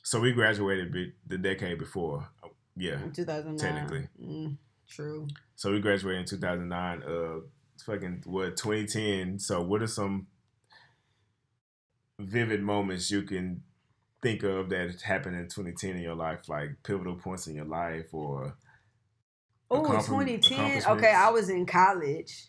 So 0.02 0.20
we 0.20 0.32
graduated 0.32 0.92
be, 0.92 1.12
the 1.26 1.38
decade 1.38 1.78
before. 1.78 2.28
Yeah. 2.76 3.02
in 3.02 3.12
2009. 3.12 3.58
Technically. 3.58 4.08
Mm, 4.22 4.56
true. 4.88 5.28
So 5.56 5.72
we 5.72 5.80
graduated 5.80 6.20
in 6.20 6.26
2009. 6.26 7.02
Uh, 7.02 7.40
fucking 7.84 8.22
what 8.26 8.56
2010. 8.56 9.38
So 9.38 9.62
what 9.62 9.82
are 9.82 9.86
some 9.86 10.26
vivid 12.18 12.62
moments 12.62 13.10
you 13.10 13.22
can 13.22 13.62
think 14.22 14.42
of 14.42 14.70
that 14.70 15.02
happened 15.02 15.36
in 15.36 15.44
2010 15.44 15.96
in 15.96 16.02
your 16.02 16.14
life, 16.14 16.48
like 16.48 16.70
pivotal 16.82 17.14
points 17.14 17.46
in 17.46 17.54
your 17.54 17.66
life, 17.66 18.06
or 18.12 18.56
Oh, 19.70 19.98
2010. 19.98 20.82
Okay. 20.86 21.12
I 21.12 21.30
was 21.30 21.48
in 21.48 21.66
college. 21.66 22.48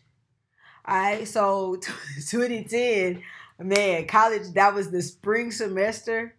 All 0.87 0.95
right, 0.95 1.27
so 1.27 1.77
2010, 2.29 3.21
man, 3.59 4.05
college, 4.07 4.53
that 4.53 4.73
was 4.75 4.91
the 4.91 5.01
spring 5.01 5.51
semester. 5.51 6.35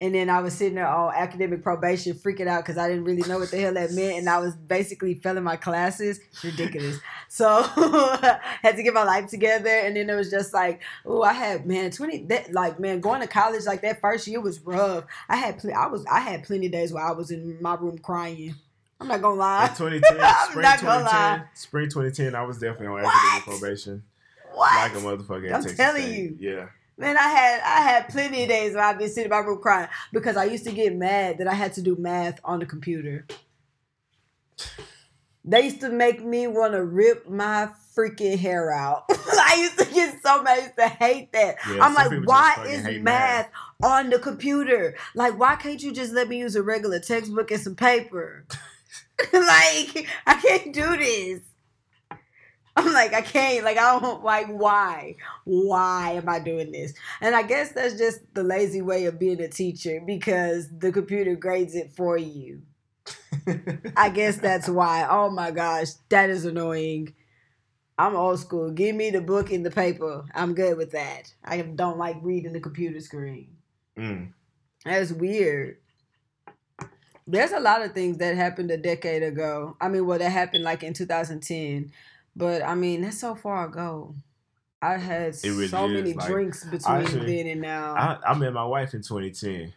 And 0.00 0.14
then 0.14 0.30
I 0.30 0.40
was 0.40 0.54
sitting 0.54 0.76
there 0.76 0.86
on 0.86 1.12
academic 1.12 1.60
probation, 1.60 2.12
freaking 2.14 2.46
out 2.46 2.64
because 2.64 2.78
I 2.78 2.88
didn't 2.88 3.02
really 3.04 3.28
know 3.28 3.38
what 3.40 3.50
the 3.50 3.58
hell 3.58 3.74
that 3.74 3.90
meant. 3.90 4.18
And 4.18 4.28
I 4.28 4.38
was 4.38 4.54
basically 4.54 5.14
failing 5.14 5.42
my 5.42 5.56
classes. 5.56 6.20
It's 6.30 6.44
ridiculous. 6.44 7.00
So 7.28 7.62
had 8.62 8.76
to 8.76 8.82
get 8.84 8.94
my 8.94 9.02
life 9.02 9.26
together. 9.26 9.70
And 9.70 9.96
then 9.96 10.08
it 10.08 10.14
was 10.14 10.30
just 10.30 10.54
like, 10.54 10.82
oh, 11.04 11.22
I 11.22 11.32
had, 11.32 11.66
man, 11.66 11.90
20, 11.90 12.26
that, 12.26 12.52
like, 12.52 12.78
man, 12.78 13.00
going 13.00 13.22
to 13.22 13.26
college 13.26 13.64
like 13.64 13.80
that 13.82 14.00
first 14.00 14.28
year 14.28 14.40
was 14.40 14.60
rough. 14.60 15.04
I 15.28 15.34
had, 15.34 15.58
pl- 15.58 15.74
I 15.74 15.88
was, 15.88 16.06
I 16.06 16.20
had 16.20 16.44
plenty 16.44 16.66
of 16.66 16.72
days 16.72 16.92
where 16.92 17.04
I 17.04 17.10
was 17.10 17.32
in 17.32 17.60
my 17.60 17.74
room 17.74 17.98
crying. 17.98 18.54
I'm 19.00 19.06
not 19.08 19.20
gonna 19.22 19.34
in 19.34 19.38
lie. 19.38 19.68
2010, 19.76 20.18
I'm 20.20 20.50
spring 20.50 20.62
not 20.62 20.80
gonna 20.80 20.98
2010, 21.04 21.04
lie. 21.38 21.44
spring 21.54 21.84
2010, 21.86 22.34
I 22.34 22.42
was 22.42 22.58
definitely 22.58 22.86
on 22.88 23.04
academic 23.04 23.44
probation, 23.60 24.02
What? 24.52 24.92
like 24.92 24.92
a 25.02 25.04
motherfucker. 25.06 25.46
I'm 25.54 25.60
Texas 25.62 25.76
telling 25.76 26.02
State. 26.02 26.18
you. 26.18 26.36
yeah. 26.40 26.66
Man, 26.96 27.16
I 27.16 27.22
had 27.28 27.60
I 27.60 27.80
had 27.88 28.08
plenty 28.08 28.42
of 28.42 28.48
days 28.48 28.74
where 28.74 28.82
I've 28.82 28.98
been 28.98 29.08
sitting 29.08 29.26
in 29.26 29.30
my 29.30 29.38
room 29.38 29.60
crying 29.62 29.88
because 30.12 30.36
I 30.36 30.44
used 30.46 30.64
to 30.64 30.72
get 30.72 30.96
mad 30.96 31.38
that 31.38 31.46
I 31.46 31.54
had 31.54 31.72
to 31.74 31.82
do 31.82 31.94
math 31.94 32.40
on 32.44 32.58
the 32.58 32.66
computer. 32.66 33.24
They 35.44 35.62
used 35.62 35.80
to 35.80 35.88
make 35.90 36.22
me 36.24 36.46
want 36.48 36.72
to 36.74 36.82
rip 36.84 37.28
my 37.28 37.70
freaking 37.96 38.36
hair 38.36 38.72
out. 38.72 39.04
I 39.10 39.56
used 39.60 39.78
to 39.78 39.84
get 39.94 40.20
so 40.22 40.42
mad. 40.42 40.58
I 40.58 40.62
used 40.62 40.76
to 40.76 40.88
hate 40.88 41.32
that. 41.32 41.56
Yeah, 41.72 41.84
I'm 41.84 41.94
like, 41.94 42.10
why 42.24 42.66
is 42.68 42.84
hate 42.84 43.02
math 43.02 43.48
on 43.82 44.10
the 44.10 44.18
computer? 44.18 44.96
Like, 45.14 45.38
why 45.38 45.54
can't 45.54 45.80
you 45.82 45.92
just 45.92 46.12
let 46.12 46.28
me 46.28 46.38
use 46.38 46.54
a 46.56 46.62
regular 46.62 46.98
textbook 46.98 47.50
and 47.52 47.60
some 47.60 47.76
paper? 47.76 48.44
like, 49.32 50.06
I 50.26 50.34
can't 50.40 50.72
do 50.72 50.96
this. 50.96 51.40
I'm 52.76 52.92
like, 52.92 53.12
I 53.12 53.22
can't. 53.22 53.64
Like, 53.64 53.76
I 53.76 53.98
don't 53.98 54.22
like 54.22 54.46
why? 54.46 55.16
Why 55.44 56.12
am 56.12 56.28
I 56.28 56.38
doing 56.38 56.70
this? 56.70 56.94
And 57.20 57.34
I 57.34 57.42
guess 57.42 57.72
that's 57.72 57.98
just 57.98 58.20
the 58.34 58.44
lazy 58.44 58.82
way 58.82 59.06
of 59.06 59.18
being 59.18 59.40
a 59.40 59.48
teacher 59.48 60.00
because 60.06 60.68
the 60.78 60.92
computer 60.92 61.34
grades 61.34 61.74
it 61.74 61.92
for 61.96 62.16
you. 62.16 62.62
I 63.96 64.10
guess 64.10 64.36
that's 64.36 64.68
why. 64.68 65.06
Oh 65.10 65.28
my 65.28 65.50
gosh, 65.50 65.88
that 66.10 66.30
is 66.30 66.44
annoying. 66.44 67.14
I'm 67.98 68.14
old 68.14 68.38
school. 68.38 68.70
Give 68.70 68.94
me 68.94 69.10
the 69.10 69.20
book 69.20 69.50
and 69.50 69.66
the 69.66 69.72
paper. 69.72 70.24
I'm 70.32 70.54
good 70.54 70.76
with 70.76 70.92
that. 70.92 71.32
I 71.44 71.60
don't 71.62 71.98
like 71.98 72.16
reading 72.22 72.52
the 72.52 72.60
computer 72.60 73.00
screen. 73.00 73.56
Mm. 73.98 74.32
That's 74.84 75.10
weird. 75.10 75.78
There's 77.30 77.52
a 77.52 77.60
lot 77.60 77.84
of 77.84 77.92
things 77.92 78.16
that 78.18 78.36
happened 78.36 78.70
a 78.70 78.78
decade 78.78 79.22
ago. 79.22 79.76
I 79.80 79.88
mean, 79.88 80.06
well, 80.06 80.18
that 80.18 80.30
happened 80.30 80.64
like 80.64 80.82
in 80.82 80.94
2010, 80.94 81.92
but 82.34 82.62
I 82.62 82.74
mean, 82.74 83.02
that's 83.02 83.20
so 83.20 83.34
far 83.34 83.66
ago. 83.66 84.14
I 84.80 84.96
had 84.96 85.36
really 85.44 85.68
so 85.68 85.86
many 85.86 86.14
like, 86.14 86.26
drinks 86.26 86.64
between 86.64 86.96
actually, 86.96 87.36
then 87.36 87.46
and 87.48 87.60
now. 87.60 87.94
I, 87.94 88.30
I 88.30 88.34
met 88.34 88.52
my 88.52 88.64
wife 88.64 88.94
in 88.94 89.02
2010. 89.02 89.74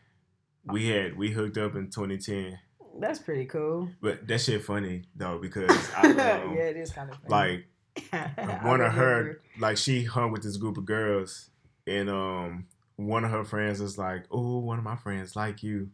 We 0.65 0.87
had 0.87 1.17
we 1.17 1.31
hooked 1.31 1.57
up 1.57 1.75
in 1.75 1.89
2010, 1.89 2.57
that's 2.99 3.19
pretty 3.19 3.45
cool. 3.45 3.89
but 4.01 4.27
that 4.27 4.39
shit 4.39 4.63
funny 4.63 5.03
though 5.15 5.39
because 5.39 5.69
I, 5.97 6.11
yeah, 6.11 6.41
um, 6.43 6.55
it 6.55 6.77
is 6.77 6.91
kind 6.91 7.09
of 7.09 7.17
funny. 7.27 7.65
like 8.07 8.63
one 8.63 8.81
of 8.81 8.93
her 8.93 9.41
like 9.59 9.77
she 9.77 10.03
hung 10.03 10.31
with 10.31 10.43
this 10.43 10.57
group 10.57 10.77
of 10.77 10.85
girls 10.85 11.49
and 11.87 12.09
um 12.09 12.67
one 12.95 13.25
of 13.25 13.31
her 13.31 13.43
friends 13.43 13.81
was 13.81 13.97
like 13.97 14.25
oh 14.31 14.59
one 14.59 14.77
of 14.77 14.83
my 14.83 14.95
friends 14.95 15.35
like 15.35 15.63
you 15.63 15.89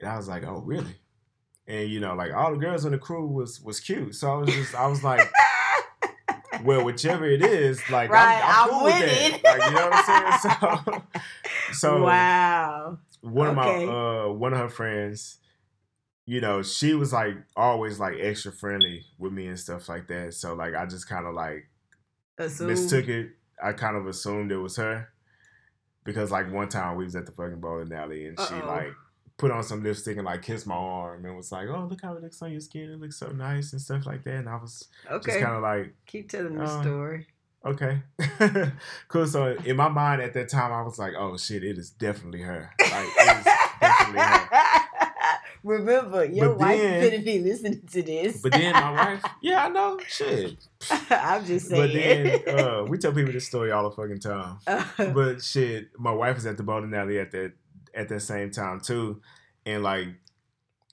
and 0.00 0.08
i 0.10 0.16
was 0.16 0.28
like 0.28 0.44
oh 0.44 0.60
really 0.64 0.94
and 1.66 1.88
you 1.90 2.00
know 2.00 2.14
like 2.14 2.32
all 2.32 2.52
the 2.52 2.58
girls 2.58 2.84
in 2.84 2.92
the 2.92 2.98
crew 2.98 3.26
was 3.26 3.60
was 3.60 3.80
cute 3.80 4.14
so 4.14 4.32
i 4.32 4.36
was 4.36 4.48
just 4.54 4.74
i 4.74 4.86
was 4.86 5.02
like 5.04 5.20
well 6.64 6.84
whichever 6.84 7.26
it 7.26 7.42
is 7.42 7.80
like 7.90 8.10
Right, 8.10 8.40
I'm, 8.42 8.44
I'm 8.44 8.62
I'm 8.64 8.68
cool 8.70 8.84
with 8.84 9.00
with 9.00 9.34
it. 9.34 9.44
like 9.44 9.62
you 9.64 9.70
know 9.76 9.88
what 9.88 10.08
i'm 10.08 10.40
saying 10.40 11.02
so 11.72 11.72
so 11.72 12.02
wow. 12.02 12.98
one 13.20 13.58
Okay. 13.58 13.84
of 13.84 13.88
my 13.88 13.94
uh 13.94 14.28
one 14.32 14.52
of 14.52 14.58
her 14.60 14.68
friends 14.68 15.38
you 16.24 16.40
know 16.40 16.62
she 16.62 16.94
was 16.94 17.12
like 17.12 17.36
always 17.56 18.00
like 18.00 18.14
extra 18.20 18.52
friendly 18.52 19.04
with 19.18 19.32
me 19.32 19.46
and 19.48 19.58
stuff 19.58 19.88
like 19.88 20.08
that 20.08 20.34
so 20.34 20.54
like 20.54 20.74
i 20.74 20.86
just 20.86 21.08
kind 21.08 21.26
of 21.26 21.34
like 21.34 21.68
Assume. 22.38 22.66
mistook 22.68 23.08
it. 23.08 23.30
I 23.62 23.72
kind 23.72 23.96
of 23.96 24.06
assumed 24.06 24.52
it 24.52 24.58
was 24.58 24.76
her 24.76 25.08
because 26.04 26.30
like 26.30 26.52
one 26.52 26.68
time 26.68 26.96
we 26.96 27.04
was 27.04 27.16
at 27.16 27.24
the 27.24 27.32
fucking 27.32 27.60
bowling 27.60 27.90
alley 27.92 28.26
and 28.26 28.38
she 28.38 28.54
Uh-oh. 28.54 28.66
like 28.66 28.92
put 29.38 29.50
on 29.50 29.62
some 29.62 29.82
lipstick 29.82 30.16
and 30.16 30.24
like 30.26 30.42
kissed 30.42 30.66
my 30.66 30.74
arm 30.74 31.24
and 31.24 31.36
was 31.36 31.52
like, 31.52 31.68
"Oh, 31.68 31.86
look 31.90 32.00
how 32.02 32.14
it 32.14 32.22
looks 32.22 32.40
on 32.42 32.50
your 32.52 32.60
skin. 32.60 32.90
It 32.90 33.00
looks 33.00 33.16
so 33.16 33.28
nice 33.28 33.72
and 33.72 33.80
stuff 33.82 34.06
like 34.06 34.24
that." 34.24 34.34
And 34.36 34.48
I 34.48 34.56
was 34.56 34.88
Okay. 35.10 35.32
just 35.32 35.44
kind 35.44 35.56
of 35.56 35.62
like, 35.62 35.94
Keep 36.06 36.30
telling 36.30 36.54
the 36.56 36.64
uh, 36.64 36.82
story. 36.82 37.26
"Okay, 37.64 38.00
cool." 39.08 39.26
So 39.26 39.56
in 39.64 39.76
my 39.76 39.88
mind 39.88 40.22
at 40.22 40.32
that 40.34 40.48
time, 40.48 40.72
I 40.72 40.82
was 40.82 40.98
like, 40.98 41.14
"Oh 41.18 41.36
shit, 41.36 41.64
it 41.64 41.76
is 41.78 41.90
definitely 41.90 42.42
her. 42.42 42.70
Like 42.80 43.08
it 43.16 43.38
is 43.38 43.44
definitely 43.80 44.20
her." 44.22 44.48
Remember, 45.64 46.24
your 46.24 46.50
But 46.50 46.58
wife 46.58 46.80
then- 46.80 47.02
couldn't 47.02 47.24
be 47.24 47.38
listening 47.40 47.82
to 47.90 48.02
this. 48.02 48.40
But 48.40 48.52
then 48.52 48.72
my 48.72 48.92
wife, 48.92 49.24
yeah, 49.42 49.64
I 49.66 49.68
know, 49.68 49.98
shit. 50.06 50.56
I'm 51.10 51.44
just 51.44 51.68
saying. 51.68 52.40
But 52.44 52.54
then 52.54 52.58
uh, 52.64 52.84
we 52.84 52.98
tell 52.98 53.12
people 53.12 53.32
this 53.32 53.48
story 53.48 53.72
all 53.72 53.90
the 53.90 53.96
fucking 53.96 54.20
time. 54.20 54.58
but 55.12 55.42
shit, 55.42 55.88
my 55.98 56.12
wife 56.12 56.36
was 56.36 56.46
at 56.46 56.56
the 56.56 56.62
bowling 56.62 56.94
alley 56.94 57.18
at 57.18 57.32
that 57.32 57.52
at 57.96 58.08
that 58.10 58.20
same 58.20 58.50
time 58.50 58.80
too, 58.80 59.20
and 59.64 59.82
like 59.82 60.08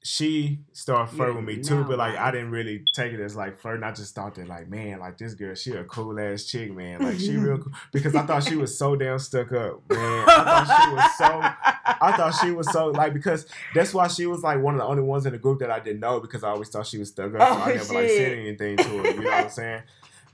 she 0.05 0.59
started 0.73 1.15
flirting 1.15 1.37
with 1.37 1.45
me 1.45 1.63
too, 1.63 1.85
but 1.85 1.97
like 1.97 2.17
I 2.17 2.29
didn't 2.29 2.51
really 2.51 2.83
take 2.93 3.13
it 3.13 3.21
as 3.21 3.37
like 3.37 3.57
flirting. 3.61 3.83
I 3.83 3.93
just 3.93 4.13
thought 4.13 4.35
that 4.35 4.49
like, 4.49 4.67
man, 4.67 4.99
like 4.99 5.17
this 5.17 5.33
girl, 5.33 5.55
she 5.55 5.71
a 5.71 5.85
cool 5.85 6.19
ass 6.19 6.43
chick, 6.43 6.73
man. 6.73 7.01
Like 7.01 7.19
she 7.19 7.37
real 7.37 7.57
cool 7.59 7.71
because 7.93 8.13
I 8.13 8.23
thought 8.23 8.43
she 8.43 8.57
was 8.57 8.77
so 8.77 8.97
damn 8.97 9.17
stuck 9.17 9.53
up, 9.53 9.81
man. 9.89 10.25
I 10.27 10.65
thought 10.65 10.83
she 10.83 10.93
was 10.93 11.15
so. 11.17 11.25
I 12.05 12.17
thought 12.17 12.31
she 12.43 12.51
was 12.51 12.69
so 12.73 12.87
like 12.87 13.13
because 13.13 13.47
that's 13.73 13.93
why 13.93 14.09
she 14.09 14.25
was 14.25 14.43
like 14.43 14.59
one 14.61 14.73
of 14.73 14.81
the 14.81 14.85
only 14.85 15.03
ones 15.03 15.25
in 15.25 15.31
the 15.31 15.39
group 15.39 15.59
that 15.59 15.71
I 15.71 15.79
didn't 15.79 16.01
know 16.01 16.19
because 16.19 16.43
I 16.43 16.49
always 16.49 16.67
thought 16.67 16.85
she 16.85 16.97
was 16.97 17.09
stuck 17.09 17.33
up. 17.35 17.39
So 17.39 17.59
I 17.61 17.71
Oh, 17.71 17.75
never 17.75 17.93
like 17.93 18.09
said 18.09 18.37
anything 18.37 18.75
to 18.77 18.83
her. 18.83 19.07
You 19.09 19.21
know 19.21 19.29
what 19.29 19.43
I'm 19.45 19.49
saying? 19.49 19.83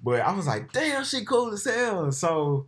But 0.03 0.21
I 0.21 0.31
was 0.31 0.47
like, 0.47 0.71
damn, 0.71 1.03
she 1.03 1.25
cool 1.25 1.51
as 1.53 1.63
hell. 1.65 2.11
So 2.11 2.65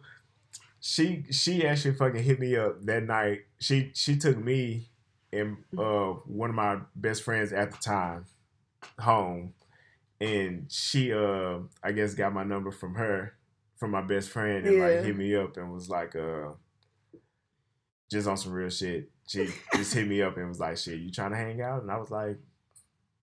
she 0.81 1.23
she 1.31 1.65
actually 1.65 1.93
fucking 1.93 2.23
hit 2.23 2.39
me 2.39 2.55
up 2.57 2.81
that 2.85 3.03
night. 3.03 3.41
She 3.59 3.91
she 3.93 4.17
took 4.17 4.37
me 4.37 4.89
and 5.31 5.57
uh 5.77 6.13
one 6.25 6.49
of 6.49 6.55
my 6.55 6.79
best 6.95 7.23
friends 7.23 7.53
at 7.53 7.71
the 7.71 7.77
time 7.77 8.25
home. 8.99 9.53
and 10.19 10.65
she 10.71 11.13
uh 11.13 11.59
I 11.83 11.91
guess 11.93 12.15
got 12.15 12.33
my 12.33 12.43
number 12.43 12.71
from 12.71 12.95
her 12.95 13.33
from 13.77 13.91
my 13.91 14.01
best 14.01 14.29
friend 14.29 14.65
and 14.65 14.79
like 14.79 15.03
hit 15.05 15.15
me 15.15 15.35
up 15.35 15.55
and 15.57 15.71
was 15.71 15.87
like 15.89 16.15
uh 16.15 16.49
just 18.11 18.27
on 18.27 18.35
some 18.37 18.51
real 18.51 18.69
shit. 18.69 19.09
She 19.27 19.47
just 19.75 19.93
hit 19.93 20.07
me 20.07 20.21
up 20.21 20.35
and 20.35 20.49
was 20.49 20.59
like, 20.59 20.77
"Shit, 20.77 20.99
you 20.99 21.11
trying 21.11 21.31
to 21.31 21.37
hang 21.37 21.61
out?" 21.61 21.81
And 21.83 21.91
I 21.91 21.97
was 21.97 22.11
like, 22.11 22.37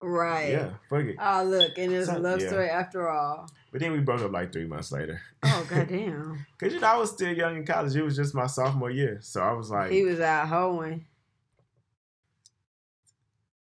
Right. 0.00 0.52
"Yeah, 0.52 0.70
fuck 0.88 1.04
it." 1.04 1.16
Oh 1.20 1.42
look, 1.42 1.76
and 1.76 1.92
it's 1.92 2.08
a 2.08 2.18
love 2.18 2.40
yeah. 2.40 2.48
story 2.48 2.70
after 2.70 3.08
all. 3.08 3.48
But 3.72 3.80
then 3.80 3.92
we 3.92 4.00
broke 4.00 4.22
up 4.22 4.32
like 4.32 4.52
three 4.52 4.66
months 4.66 4.92
later. 4.92 5.20
Oh 5.42 5.66
goddamn. 5.68 6.46
Cause 6.58 6.72
you 6.72 6.80
know 6.80 6.86
I 6.86 6.96
was 6.96 7.10
still 7.10 7.32
young 7.32 7.56
in 7.56 7.66
college. 7.66 7.96
It 7.96 8.02
was 8.02 8.16
just 8.16 8.34
my 8.34 8.46
sophomore 8.46 8.90
year, 8.90 9.18
so 9.20 9.42
I 9.42 9.52
was 9.52 9.70
like, 9.70 9.90
he 9.90 10.04
was 10.04 10.20
out 10.20 10.48
hoeing. 10.48 11.04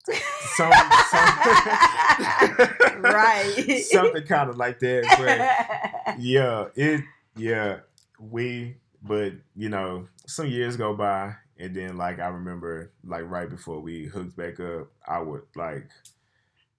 some, 0.05 0.71
some 0.71 0.71
right. 3.01 3.83
something 3.89 4.23
kind 4.23 4.49
of 4.49 4.57
like 4.57 4.79
that. 4.79 5.05
But 5.17 6.19
yeah, 6.19 6.65
it 6.75 7.01
yeah 7.37 7.79
we 8.19 8.77
but 9.01 9.33
you 9.55 9.69
know 9.69 10.07
some 10.25 10.47
years 10.47 10.77
go 10.77 10.95
by 10.95 11.35
and 11.57 11.75
then 11.75 11.97
like 11.97 12.19
I 12.19 12.27
remember 12.27 12.91
like 13.03 13.29
right 13.29 13.49
before 13.49 13.79
we 13.79 14.05
hooked 14.05 14.35
back 14.35 14.59
up, 14.59 14.87
I 15.07 15.19
would 15.19 15.43
like 15.55 15.87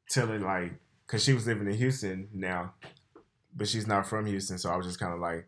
tell 0.09 0.27
her 0.29 0.39
like 0.39 0.73
because 1.07 1.23
she 1.23 1.33
was 1.33 1.47
living 1.47 1.67
in 1.67 1.75
Houston 1.75 2.29
now, 2.33 2.75
but 3.55 3.69
she's 3.69 3.87
not 3.87 4.07
from 4.07 4.27
Houston, 4.27 4.59
so 4.59 4.71
I 4.71 4.77
was 4.77 4.87
just 4.87 5.01
kind 5.01 5.15
of 5.15 5.21
like. 5.21 5.47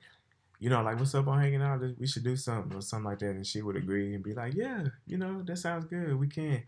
You 0.61 0.71
know, 0.71 0.83
like, 0.83 0.99
what's 0.99 1.14
up 1.14 1.29
on 1.29 1.40
hanging 1.40 1.62
out? 1.62 1.81
We 2.01 2.09
should 2.09 2.25
do 2.25 2.35
something 2.35 2.77
or 2.77 2.81
something 2.81 3.05
like 3.05 3.21
that. 3.21 3.31
And 3.31 3.47
she 3.47 3.62
would 3.62 3.77
agree 3.77 4.16
and 4.16 4.25
be 4.25 4.35
like, 4.35 4.55
yeah, 4.55 4.87
you 5.07 5.16
know, 5.16 5.40
that 5.42 5.57
sounds 5.57 5.85
good. 5.85 6.18
We 6.18 6.27
can. 6.27 6.64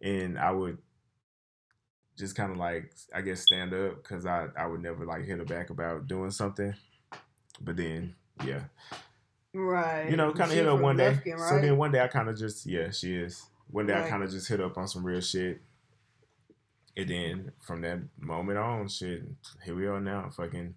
And 0.00 0.38
I 0.38 0.52
would 0.52 0.78
just 2.16 2.34
kind 2.34 2.50
of 2.50 2.56
like 2.58 2.92
I 3.14 3.20
guess 3.20 3.40
stand 3.40 3.74
up 3.74 4.02
because 4.02 4.26
I 4.26 4.48
I 4.56 4.66
would 4.66 4.82
never 4.82 5.04
like 5.04 5.24
hit 5.24 5.38
her 5.38 5.44
back 5.44 5.70
about 5.70 6.06
doing 6.06 6.30
something, 6.30 6.74
but 7.60 7.76
then 7.76 8.14
yeah, 8.44 8.62
right. 9.54 10.10
you 10.10 10.16
know, 10.16 10.32
kind 10.32 10.50
of 10.50 10.56
hit 10.56 10.64
her 10.64 10.72
from 10.72 10.82
one 10.82 10.96
day. 10.96 11.12
Lufkin, 11.12 11.48
So 11.48 11.60
then 11.60 11.76
one 11.76 11.92
day 11.92 12.00
I 12.00 12.08
kind 12.08 12.28
of 12.28 12.38
just 12.38 12.66
yeah 12.66 12.90
she 12.90 13.14
is. 13.14 13.44
One 13.68 13.86
day 13.86 13.94
I 13.94 14.08
kind 14.08 14.22
of 14.22 14.30
just 14.30 14.48
hit 14.48 14.60
up 14.60 14.78
on 14.78 14.86
some 14.86 15.04
real 15.04 15.20
shit, 15.20 15.60
and 16.96 17.08
then 17.08 17.52
from 17.60 17.82
that 17.82 18.00
moment 18.18 18.58
on, 18.58 18.88
shit, 18.88 19.22
here 19.64 19.74
we 19.74 19.86
are 19.86 20.00
now, 20.00 20.30
fucking 20.34 20.74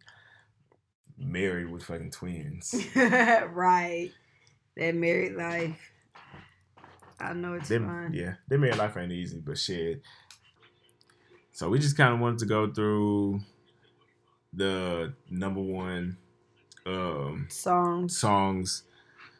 married 1.18 1.72
with 1.72 1.84
fucking 1.84 2.12
twins. 2.12 2.76
right. 2.96 4.12
That 4.76 4.96
married 4.96 5.36
life. 5.36 5.92
I 7.20 7.34
know 7.34 7.54
it's 7.56 7.70
them, 7.70 7.86
fun. 7.86 8.14
yeah, 8.14 8.36
their 8.48 8.58
married 8.58 8.78
life 8.78 8.96
ain't 8.96 9.12
easy, 9.12 9.40
but 9.40 9.58
shit. 9.58 10.02
So 11.52 11.70
we 11.70 11.80
just 11.80 11.98
kind 11.98 12.14
of 12.14 12.20
wanted 12.22 12.40
to 12.40 12.46
go 12.46 12.72
through 12.72 13.42
the 14.54 15.14
number 15.30 15.60
one 15.62 16.18
um, 16.86 17.48
Songs 17.50 18.18
songs 18.18 18.84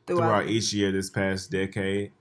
throughout. 0.06 0.20
throughout 0.20 0.50
each 0.50 0.74
year 0.74 0.92
this 0.92 1.10
past 1.10 1.52
decade, 1.52 2.12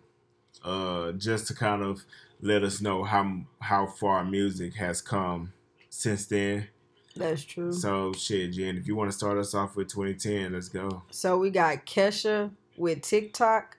uh, 0.64 1.12
just 1.12 1.48
to 1.48 1.54
kind 1.54 1.82
of 1.82 2.04
let 2.40 2.62
us 2.62 2.80
know 2.80 3.04
how 3.04 3.42
how 3.60 3.86
far 3.86 4.24
music 4.24 4.74
has 4.74 5.00
come 5.00 5.52
since 5.90 6.26
then. 6.26 6.68
That's 7.16 7.42
true. 7.44 7.72
So, 7.72 8.12
So 8.12 8.18
shit, 8.18 8.52
Jen, 8.52 8.76
if 8.76 8.86
you 8.86 8.94
want 8.94 9.10
to 9.10 9.16
start 9.16 9.38
us 9.38 9.54
off 9.54 9.76
with 9.76 9.88
2010, 9.88 10.52
let's 10.52 10.68
go. 10.68 11.02
So 11.10 11.36
we 11.38 11.50
got 11.50 11.84
Kesha 11.84 12.50
with 12.76 13.02
TikTok. 13.02 13.76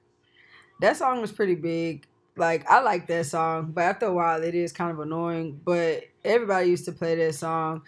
That 0.82 0.98
song 0.98 1.22
was 1.22 1.32
pretty 1.32 1.56
big. 1.56 2.06
Like 2.36 2.70
I 2.70 2.82
like 2.82 3.08
that 3.08 3.26
song, 3.26 3.72
but 3.74 3.82
after 3.82 4.08
a 4.08 4.14
while 4.14 4.44
it 4.44 4.56
is 4.56 4.72
kind 4.72 4.92
of 4.92 5.00
annoying. 5.00 5.60
But 5.64 6.04
everybody 6.24 6.70
used 6.70 6.86
to 6.86 6.92
play 6.92 7.16
that 7.16 7.36
song, 7.36 7.84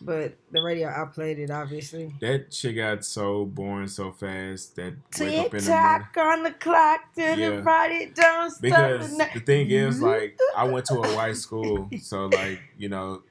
but 0.00 0.34
the 0.50 0.62
radio 0.62 0.88
outplayed 0.88 1.38
it 1.38 1.50
obviously. 1.50 2.12
That 2.20 2.52
shit 2.52 2.76
got 2.76 3.04
so 3.04 3.44
boring 3.44 3.88
so 3.88 4.12
fast 4.12 4.76
that 4.76 4.94
Tick 5.12 5.50
tock 5.64 6.16
on 6.16 6.42
the 6.42 6.50
clock 6.52 7.00
till 7.14 7.38
Yeah. 7.38 7.50
the 7.56 7.62
Friday 7.62 8.12
don't 8.14 8.50
stop. 8.50 8.62
because 8.62 9.16
the 9.18 9.40
thing 9.40 9.70
is 9.70 9.96
Mm-hmm. 9.96 10.04
like 10.04 10.38
I 10.56 10.64
went 10.64 10.86
to 10.86 10.94
a 10.94 11.16
white 11.16 11.36
school, 11.36 11.88
so 12.00 12.26
like 12.26 12.60
you 12.78 12.88
know, 12.88 13.22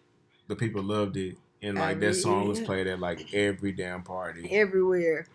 the 0.48 0.56
people 0.56 0.84
loved 0.84 1.18
it, 1.18 1.36
and 1.62 1.78
I 1.80 1.90
like 1.90 2.00
that 2.02 2.16
song 2.16 2.48
was 2.48 2.60
played 2.60 2.88
at 2.88 3.00
like 3.00 3.34
every 3.34 3.72
damn 3.72 4.04
party 4.04 4.48
everywhere. 4.52 5.26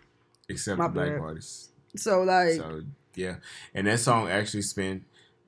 except 0.49 0.77
My 0.79 0.87
the 0.87 0.93
black 0.93 1.17
parties. 1.19 1.69
So 1.95 2.21
like 2.23 2.53
So 2.53 2.83
yeah, 3.15 3.35
and 3.73 3.87
that 3.87 3.99
song 3.99 4.29
actually 4.29 4.61
spent 4.61 5.03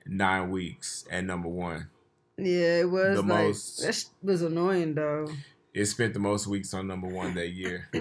nine 0.06 0.50
weeks 0.50 1.04
at 1.10 1.24
number 1.24 1.48
one. 1.48 1.88
yeah, 2.36 2.80
it 2.80 2.90
was 2.90 3.16
the 3.16 3.22
like 3.22 3.44
most- 3.46 3.82
that 3.86 4.04
was 4.22 4.42
annoying 4.42 4.94
though. 4.94 5.28
It 5.72 5.86
spent 5.86 6.14
the 6.14 6.20
most 6.20 6.46
weeks 6.46 6.74
on 6.74 6.86
number 6.86 7.06
one 7.08 7.34
that 7.34 7.50
year. 7.50 7.88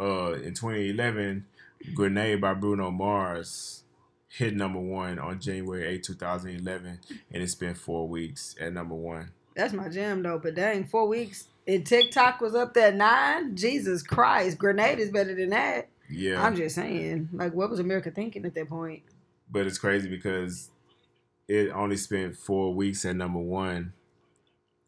uh, 0.00 0.32
in 0.32 0.54
2011, 0.54 1.44
"Grenade" 1.94 2.40
by 2.40 2.54
Bruno 2.54 2.90
Mars 2.90 3.82
hit 4.28 4.54
number 4.54 4.80
one 4.80 5.18
on 5.18 5.38
January 5.40 5.86
8, 5.86 6.02
2011, 6.02 6.98
and 7.32 7.42
it 7.42 7.48
spent 7.48 7.76
four 7.78 8.08
weeks 8.08 8.56
at 8.60 8.72
number 8.72 8.94
one. 8.94 9.30
That's 9.54 9.72
my 9.72 9.88
jam 9.88 10.22
though. 10.22 10.38
But 10.38 10.56
dang, 10.56 10.84
four 10.84 11.06
weeks. 11.06 11.48
And 11.66 11.86
TikTok 11.86 12.40
was 12.40 12.54
up 12.54 12.74
there 12.74 12.92
nine. 12.92 13.56
Jesus 13.56 14.02
Christ, 14.02 14.58
Grenade 14.58 14.98
is 14.98 15.10
better 15.10 15.34
than 15.34 15.50
that. 15.50 15.88
Yeah, 16.10 16.44
I'm 16.44 16.56
just 16.56 16.74
saying. 16.74 17.30
Like, 17.32 17.54
what 17.54 17.70
was 17.70 17.78
America 17.78 18.10
thinking 18.10 18.44
at 18.44 18.54
that 18.54 18.68
point? 18.68 19.02
but 19.50 19.66
it's 19.66 19.78
crazy 19.78 20.08
because 20.08 20.70
it 21.48 21.70
only 21.70 21.96
spent 21.96 22.36
four 22.36 22.74
weeks 22.74 23.04
at 23.04 23.16
number 23.16 23.38
one 23.38 23.92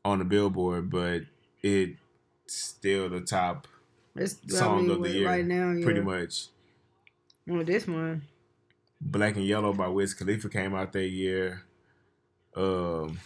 on 0.07 0.19
the 0.21 0.25
Billboard, 0.25 0.88
but 0.88 1.23
it's 1.62 1.99
still 2.47 3.09
the 3.09 3.21
top 3.21 3.66
It's 4.14 4.37
Song 4.49 4.88
of 4.88 5.03
the 5.03 5.11
year, 5.11 5.27
right 5.27 5.45
now. 5.45 5.73
Yeah. 5.73 5.85
pretty 5.85 6.01
much. 6.01 6.47
Well, 7.47 7.64
this 7.64 7.87
one. 7.87 8.23
Black 9.01 9.37
and 9.37 9.45
Yellow 9.45 9.73
by 9.73 9.88
Wiz 9.88 10.14
Khalifa 10.14 10.49
came 10.49 10.75
out 10.75 10.92
that 10.92 11.09
year. 11.09 11.62
Um, 12.57 13.19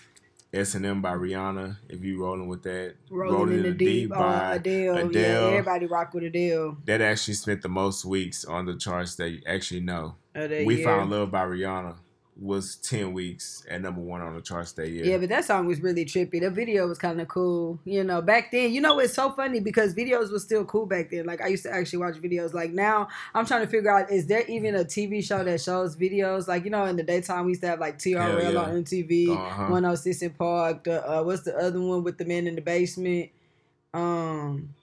S 0.52 0.74
and 0.74 0.84
M 0.84 1.00
by 1.00 1.12
Rihanna. 1.12 1.76
If 1.88 2.02
you 2.02 2.20
rolling 2.20 2.48
with 2.48 2.62
that, 2.64 2.94
Rolling, 3.08 3.58
in 3.58 3.62
the 3.62 3.72
deep, 3.72 4.10
uh, 4.12 4.50
Adele. 4.54 4.94
Yeah, 4.96 5.04
Adele. 5.04 5.48
everybody 5.48 5.86
rock 5.86 6.12
with 6.12 6.24
Adele. 6.24 6.78
that 6.86 7.00
actually 7.00 7.34
spent 7.34 7.62
the 7.62 7.68
most 7.68 8.04
weeks 8.04 8.44
on 8.44 8.66
the 8.66 8.76
charts 8.76 9.14
that 9.16 9.30
you 9.30 9.42
actually 9.46 9.80
know. 9.80 10.16
we 10.34 10.76
year. 10.76 10.84
Found 10.84 11.10
Love 11.10 11.30
by 11.30 11.44
Rihanna 11.44 11.96
was 12.40 12.76
ten 12.76 13.12
weeks 13.12 13.64
at 13.68 13.82
number 13.82 14.00
one 14.00 14.22
on 14.22 14.34
the 14.34 14.40
charts 14.40 14.72
that 14.72 14.88
year. 14.88 15.04
Yeah, 15.04 15.18
but 15.18 15.28
that 15.28 15.44
song 15.44 15.66
was 15.66 15.80
really 15.80 16.06
trippy. 16.06 16.40
The 16.40 16.50
video 16.50 16.88
was 16.88 16.98
kind 16.98 17.20
of 17.20 17.28
cool. 17.28 17.78
You 17.84 18.02
know, 18.02 18.22
back 18.22 18.50
then, 18.50 18.72
you 18.72 18.80
know, 18.80 18.98
it's 18.98 19.12
so 19.14 19.30
funny 19.30 19.60
because 19.60 19.94
videos 19.94 20.32
was 20.32 20.42
still 20.42 20.64
cool 20.64 20.86
back 20.86 21.10
then. 21.10 21.26
Like 21.26 21.42
I 21.42 21.48
used 21.48 21.64
to 21.64 21.72
actually 21.72 21.98
watch 21.98 22.14
videos. 22.16 22.54
Like 22.54 22.72
now, 22.72 23.08
I'm 23.34 23.44
trying 23.44 23.60
to 23.60 23.66
figure 23.66 23.90
out 23.90 24.10
is 24.10 24.26
there 24.26 24.44
even 24.46 24.74
a 24.74 24.84
TV 24.84 25.22
show 25.22 25.44
that 25.44 25.60
shows 25.60 25.96
videos? 25.96 26.48
Like 26.48 26.64
you 26.64 26.70
know, 26.70 26.86
in 26.86 26.96
the 26.96 27.02
daytime 27.02 27.44
we 27.44 27.50
used 27.52 27.60
to 27.60 27.68
have 27.68 27.80
like 27.80 27.98
TRL 27.98 28.52
yeah. 28.52 28.58
on 28.58 28.84
MTV, 28.84 29.28
Uh-huh. 29.28 29.62
106 29.64 30.22
in 30.22 30.30
Park. 30.30 30.84
The 30.84 31.06
uh, 31.06 31.22
what's 31.22 31.42
the 31.42 31.56
other 31.56 31.80
one 31.80 32.02
with 32.02 32.16
the 32.16 32.24
man 32.24 32.46
in 32.46 32.54
the 32.54 32.62
basement? 32.62 33.30
Um, 33.92 34.74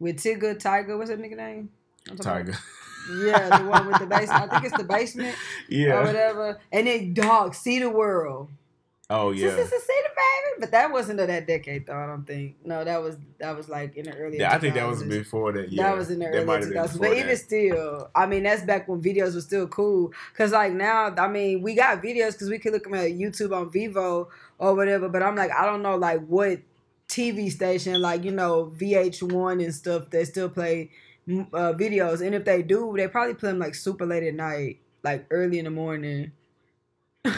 with 0.00 0.16
Tigger 0.16 0.58
Tiger. 0.58 0.98
What's 0.98 1.10
that 1.10 1.20
nigga 1.20 1.36
name? 1.36 1.70
Tiger. 2.20 2.54
Yeah, 3.10 3.58
the 3.58 3.64
one 3.64 3.86
with 3.86 3.98
the 3.98 4.06
basement. 4.06 4.42
I 4.52 4.60
think 4.60 4.64
it's 4.72 4.76
the 4.76 4.84
basement 4.88 5.34
Yeah. 5.68 5.98
or 6.00 6.04
whatever. 6.04 6.60
And 6.70 6.86
then 6.86 7.14
dog, 7.14 7.54
see 7.54 7.78
the 7.78 7.90
world. 7.90 8.48
Oh 9.10 9.30
Yeah. 9.30 9.48
yeah. 9.48 9.56
See 9.56 9.62
the 9.62 9.68
baby, 9.68 10.60
but 10.60 10.70
that 10.70 10.90
wasn't 10.90 11.20
of 11.20 11.26
that 11.26 11.46
decade 11.46 11.86
though. 11.86 11.96
I 11.96 12.06
don't 12.06 12.24
think. 12.26 12.56
No, 12.64 12.82
that 12.84 13.02
was 13.02 13.16
that 13.38 13.54
was 13.56 13.68
like 13.68 13.96
in 13.96 14.04
the 14.04 14.16
early. 14.16 14.38
Yeah, 14.38 14.54
I 14.54 14.58
think 14.58 14.74
that 14.74 14.88
was 14.88 15.02
before 15.02 15.52
that. 15.52 15.70
Yeah, 15.70 15.90
that 15.90 15.98
was 15.98 16.10
in 16.10 16.20
the 16.20 16.26
That 16.26 16.34
early 16.46 16.66
2000s. 16.66 16.92
before 16.92 17.08
But 17.08 17.18
even 17.18 17.36
still, 17.36 18.10
I 18.14 18.26
mean, 18.26 18.44
that's 18.44 18.62
back 18.62 18.88
when 18.88 19.02
videos 19.02 19.34
were 19.34 19.40
still 19.42 19.66
cool. 19.68 20.12
Cause 20.36 20.52
like 20.52 20.72
now, 20.72 21.12
I 21.18 21.28
mean, 21.28 21.60
we 21.62 21.74
got 21.74 22.02
videos 22.02 22.32
because 22.32 22.48
we 22.48 22.58
could 22.58 22.72
look 22.72 22.84
them 22.84 22.94
at 22.94 23.10
YouTube 23.10 23.54
on 23.54 23.70
Vevo 23.70 24.28
or 24.58 24.74
whatever. 24.74 25.08
But 25.10 25.22
I'm 25.22 25.36
like, 25.36 25.50
I 25.50 25.66
don't 25.66 25.82
know, 25.82 25.96
like 25.96 26.24
what 26.26 26.60
TV 27.08 27.50
station, 27.50 28.00
like 28.00 28.24
you 28.24 28.30
know, 28.30 28.72
VH1 28.78 29.62
and 29.62 29.74
stuff, 29.74 30.08
they 30.08 30.24
still 30.24 30.48
play 30.48 30.90
uh, 31.28 31.72
videos. 31.74 32.24
And 32.24 32.34
if 32.34 32.44
they 32.44 32.62
do, 32.62 32.94
they 32.96 33.08
probably 33.08 33.34
play 33.34 33.50
them 33.50 33.58
like 33.58 33.74
super 33.74 34.06
late 34.06 34.24
at 34.24 34.34
night, 34.34 34.80
like 35.02 35.26
early 35.30 35.58
in 35.58 35.64
the 35.64 35.70
morning. 35.70 36.32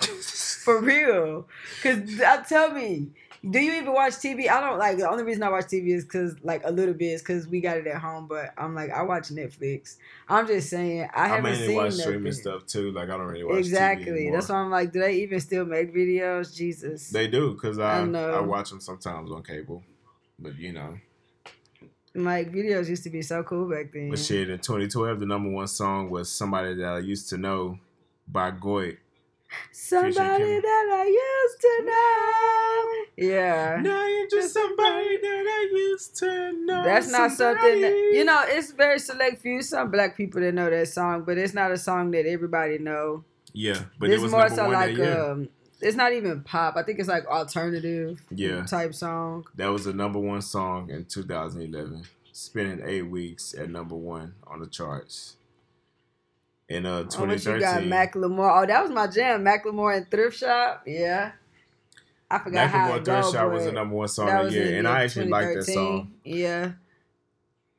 For 0.00 0.80
real. 0.80 1.48
Cause 1.82 2.20
uh, 2.20 2.42
tell 2.48 2.72
me, 2.72 3.08
do 3.48 3.58
you 3.58 3.72
even 3.72 3.92
watch 3.92 4.12
TV? 4.14 4.48
I 4.48 4.60
don't 4.60 4.78
like 4.78 4.98
the 4.98 5.08
only 5.08 5.24
reason 5.24 5.42
I 5.42 5.48
watch 5.48 5.64
TV 5.64 5.88
is 5.88 6.04
cause 6.04 6.36
like 6.42 6.62
a 6.64 6.70
little 6.70 6.92
bit 6.92 7.06
is 7.06 7.22
cause 7.22 7.46
we 7.46 7.60
got 7.60 7.78
it 7.78 7.86
at 7.86 7.96
home, 8.00 8.26
but 8.26 8.52
I'm 8.58 8.74
like 8.74 8.90
I 8.90 9.02
watch 9.02 9.28
Netflix. 9.28 9.96
I'm 10.28 10.46
just 10.46 10.68
saying 10.68 11.08
I, 11.14 11.24
I, 11.24 11.28
haven't 11.28 11.44
mainly 11.44 11.66
seen 11.68 11.76
watch 11.76 11.90
nothing. 11.92 12.02
streaming 12.02 12.32
stuff 12.32 12.66
too. 12.66 12.92
Like 12.92 13.08
I 13.08 13.16
don't 13.16 13.26
really 13.26 13.44
watch 13.44 13.58
exactly. 13.58 14.30
That's 14.30 14.50
why 14.50 14.56
I'm 14.56 14.70
like, 14.70 14.92
do 14.92 15.00
they 15.00 15.14
even 15.16 15.40
still 15.40 15.64
make 15.64 15.94
videos? 15.94 16.54
Jesus. 16.54 17.08
They 17.08 17.28
do 17.28 17.54
because 17.54 17.78
I 17.78 18.02
I 18.02 18.04
I, 18.04 18.40
watch 18.40 18.70
them 18.70 18.80
sometimes 18.80 19.30
on 19.30 19.42
cable, 19.42 19.82
but 20.38 20.58
you 20.58 20.72
know. 20.72 20.98
Like 22.14 22.52
videos 22.52 22.88
used 22.88 23.04
to 23.04 23.10
be 23.10 23.22
so 23.22 23.42
cool 23.44 23.70
back 23.70 23.92
then. 23.92 24.10
But 24.10 24.18
shit, 24.18 24.50
in 24.50 24.58
2012, 24.58 25.20
the 25.20 25.26
number 25.26 25.50
one 25.50 25.68
song 25.68 26.10
was 26.10 26.30
"Somebody 26.30 26.74
That 26.74 26.94
I 26.94 26.98
Used 26.98 27.28
to 27.30 27.38
Know" 27.38 27.78
by 28.26 28.50
Gotye. 28.50 28.96
Somebody 29.72 30.60
that 30.60 30.88
I 30.92 31.06
used 31.06 31.60
to 31.60 31.82
know. 31.84 33.26
Yeah. 33.28 33.80
Now 33.80 34.06
you're 34.06 34.28
just 34.28 34.54
somebody 34.54 35.16
that 35.16 35.44
I 35.46 35.68
used 35.72 36.16
to 36.18 36.52
know. 36.52 36.84
That's 36.84 37.10
not 37.10 37.32
something 37.32 37.80
that, 37.80 38.12
you 38.12 38.24
know. 38.24 38.42
It's 38.46 38.72
very 38.72 38.98
select 38.98 39.42
few 39.42 39.62
some 39.62 39.90
black 39.90 40.16
people 40.16 40.40
that 40.40 40.54
know 40.54 40.70
that 40.70 40.88
song, 40.88 41.24
but 41.24 41.38
it's 41.38 41.54
not 41.54 41.70
a 41.72 41.78
song 41.78 42.10
that 42.12 42.26
everybody 42.26 42.78
know. 42.78 43.24
Yeah, 43.52 43.82
but 43.98 44.10
it's 44.10 44.20
it 44.20 44.22
was 44.22 44.32
more 44.32 44.48
so 44.48 44.64
one 44.64 44.72
like 44.72 44.98
um, 45.00 45.48
it's 45.80 45.96
not 45.96 46.12
even 46.12 46.42
pop. 46.42 46.76
I 46.76 46.82
think 46.82 46.98
it's 46.98 47.08
like 47.08 47.26
alternative 47.26 48.20
Yeah. 48.30 48.64
type 48.64 48.94
song. 48.94 49.44
That 49.56 49.68
was 49.68 49.84
the 49.84 49.92
number 49.92 50.18
one 50.18 50.42
song 50.42 50.90
in 50.90 51.04
2011, 51.06 52.02
spending 52.32 52.80
eight 52.86 53.02
weeks 53.02 53.54
at 53.54 53.70
number 53.70 53.94
one 53.96 54.34
on 54.46 54.60
the 54.60 54.66
charts. 54.66 55.36
In 56.68 56.86
uh, 56.86 56.90
Oh, 56.90 57.02
what 57.02 57.12
you 57.14 57.26
got, 57.26 57.80
2013, 57.82 57.90
Macklemore? 57.90 58.62
Oh, 58.62 58.66
that 58.66 58.82
was 58.82 58.90
my 58.92 59.06
jam, 59.08 59.44
Macklemore 59.44 59.96
and 59.96 60.08
Thrift 60.10 60.38
Shop. 60.38 60.82
Yeah, 60.86 61.32
I 62.30 62.38
forgot 62.38 62.70
how 62.70 62.78
Macklemore 62.90 62.98
it 62.98 63.04
Thrift 63.04 63.22
go, 63.24 63.32
Shop 63.32 63.52
was 63.52 63.64
the 63.64 63.72
number 63.72 63.96
one 63.96 64.08
song 64.08 64.28
of 64.30 64.46
the 64.46 64.52
year, 64.52 64.66
in 64.72 64.74
and 64.78 64.88
I 64.88 65.02
actually 65.04 65.28
like 65.28 65.52
that 65.54 65.64
song. 65.64 66.12
Yeah, 66.24 66.72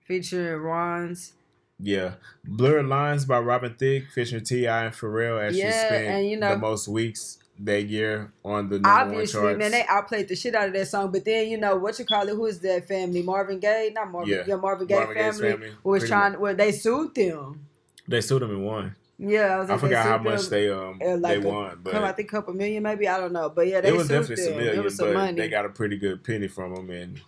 featuring 0.01 0.61
Ron's. 0.61 1.33
Yeah, 1.79 2.15
Blurred 2.43 2.85
Lines 2.87 3.25
by 3.25 3.39
Robin 3.39 3.73
Thicke, 3.73 4.09
Fisher 4.13 4.39
T.I., 4.39 4.85
and 4.85 4.93
Pharrell 4.93 5.41
actually 5.43 5.61
Yeah, 5.61 5.85
spent 5.87 6.07
and 6.07 6.29
you 6.29 6.37
know- 6.37 6.49
the 6.51 6.57
most 6.59 6.87
weeks 6.87 7.39
that 7.65 7.83
year 7.83 8.31
on 8.43 8.69
the 8.69 8.79
number 8.79 8.89
Obviously, 8.89 9.39
one 9.39 9.49
charts. 9.49 9.59
man, 9.59 9.71
they 9.71 9.85
outplayed 9.87 10.27
the 10.27 10.35
shit 10.35 10.55
out 10.55 10.67
of 10.67 10.73
that 10.73 10.87
song. 10.87 11.11
But 11.11 11.25
then 11.25 11.47
you 11.49 11.57
know 11.57 11.75
what 11.77 11.97
you 11.99 12.05
call 12.05 12.27
it? 12.27 12.35
Who 12.35 12.45
is 12.45 12.59
that 12.59 12.87
family? 12.87 13.21
Marvin 13.21 13.59
Gaye, 13.59 13.91
not 13.93 14.11
Marvin. 14.11 14.33
Yeah. 14.33 14.43
Yeah, 14.47 14.55
Marvin 14.55 14.87
Gaye 14.87 14.95
Marvin 14.95 15.15
family, 15.15 15.51
family, 15.51 15.71
was 15.83 16.07
trying. 16.07 16.39
Well, 16.39 16.55
they 16.55 16.71
sued 16.71 17.15
them. 17.15 17.65
they 18.07 18.21
sued 18.21 18.41
them 18.41 18.51
and 18.51 18.65
won. 18.65 18.95
Yeah, 19.23 19.55
I, 19.55 19.59
was 19.59 19.69
I 19.69 19.73
like, 19.73 19.81
they 19.81 19.87
forgot 19.87 20.05
how 20.05 20.17
much 20.17 20.47
they 20.49 20.69
um 20.71 20.99
like 20.99 21.41
they 21.41 21.47
a 21.47 21.51
won, 21.51 21.79
but 21.83 21.93
I 21.95 22.11
think 22.13 22.29
a 22.29 22.31
couple 22.31 22.53
million, 22.55 22.81
maybe 22.81 23.07
I 23.07 23.19
don't 23.19 23.33
know, 23.33 23.49
but 23.49 23.67
yeah, 23.67 23.79
they 23.81 23.89
it 23.89 23.93
was 23.93 24.07
sued 24.07 24.21
definitely 24.21 24.35
them. 24.35 24.45
some 24.53 24.57
million, 24.57 24.79
it 24.79 24.83
was 24.83 24.95
some 24.95 25.07
but 25.09 25.13
money. 25.13 25.37
they 25.41 25.47
got 25.47 25.65
a 25.65 25.69
pretty 25.69 25.97
good 25.97 26.23
penny 26.23 26.47
from 26.47 26.73
them, 26.73 26.89
and 26.89 27.21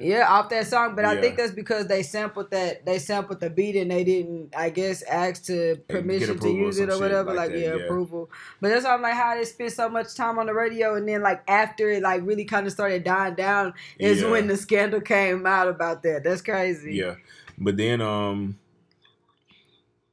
Yeah, 0.00 0.26
off 0.28 0.48
that 0.50 0.66
song, 0.66 0.94
but 0.94 1.04
I 1.04 1.20
think 1.20 1.36
that's 1.36 1.52
because 1.52 1.86
they 1.86 2.02
sampled 2.02 2.50
that 2.50 2.84
they 2.84 2.98
sampled 2.98 3.40
the 3.40 3.50
beat 3.50 3.76
and 3.76 3.90
they 3.90 4.04
didn't, 4.04 4.54
I 4.56 4.70
guess, 4.70 5.02
ask 5.02 5.44
to 5.46 5.76
permission 5.88 6.38
to 6.38 6.48
use 6.48 6.78
it 6.78 6.90
or 6.90 6.98
whatever. 6.98 7.30
like 7.32 7.36
Like, 7.36 7.50
that, 7.52 7.58
yeah, 7.58 7.74
yeah. 7.76 7.84
approval. 7.84 8.30
But 8.60 8.68
that's 8.70 8.84
why 8.84 8.94
I'm 8.94 9.02
like, 9.02 9.14
how 9.14 9.34
they 9.34 9.44
spent 9.44 9.72
so 9.72 9.88
much 9.88 10.14
time 10.14 10.38
on 10.38 10.46
the 10.46 10.54
radio 10.54 10.94
and 10.94 11.08
then 11.08 11.22
like 11.22 11.42
after 11.48 11.90
it 11.90 12.02
like 12.02 12.22
really 12.24 12.44
kind 12.44 12.66
of 12.66 12.72
started 12.72 13.04
dying 13.04 13.34
down 13.34 13.74
is 13.98 14.22
Yeah. 14.22 14.30
when 14.30 14.46
the 14.48 14.56
scandal 14.56 15.00
came 15.00 15.46
out 15.46 15.68
about 15.68 16.02
that. 16.02 16.24
That's 16.24 16.42
crazy. 16.42 16.94
Yeah. 16.94 17.14
But 17.58 17.76
then 17.76 18.00
um 18.00 18.58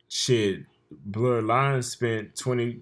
shit, 0.07 0.61
Blurred 0.91 1.45
Lines 1.45 1.89
spent 1.91 2.35
20 2.35 2.81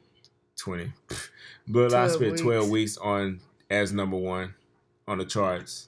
20. 0.58 0.92
Blurred 1.68 1.92
Lines 1.92 2.16
12 2.18 2.38
spent 2.38 2.40
12 2.42 2.64
weeks. 2.70 2.72
weeks 2.72 2.98
on 2.98 3.40
as 3.70 3.92
number 3.94 4.18
1 4.18 4.54
on 5.08 5.18
the 5.18 5.26
charts. 5.26 5.88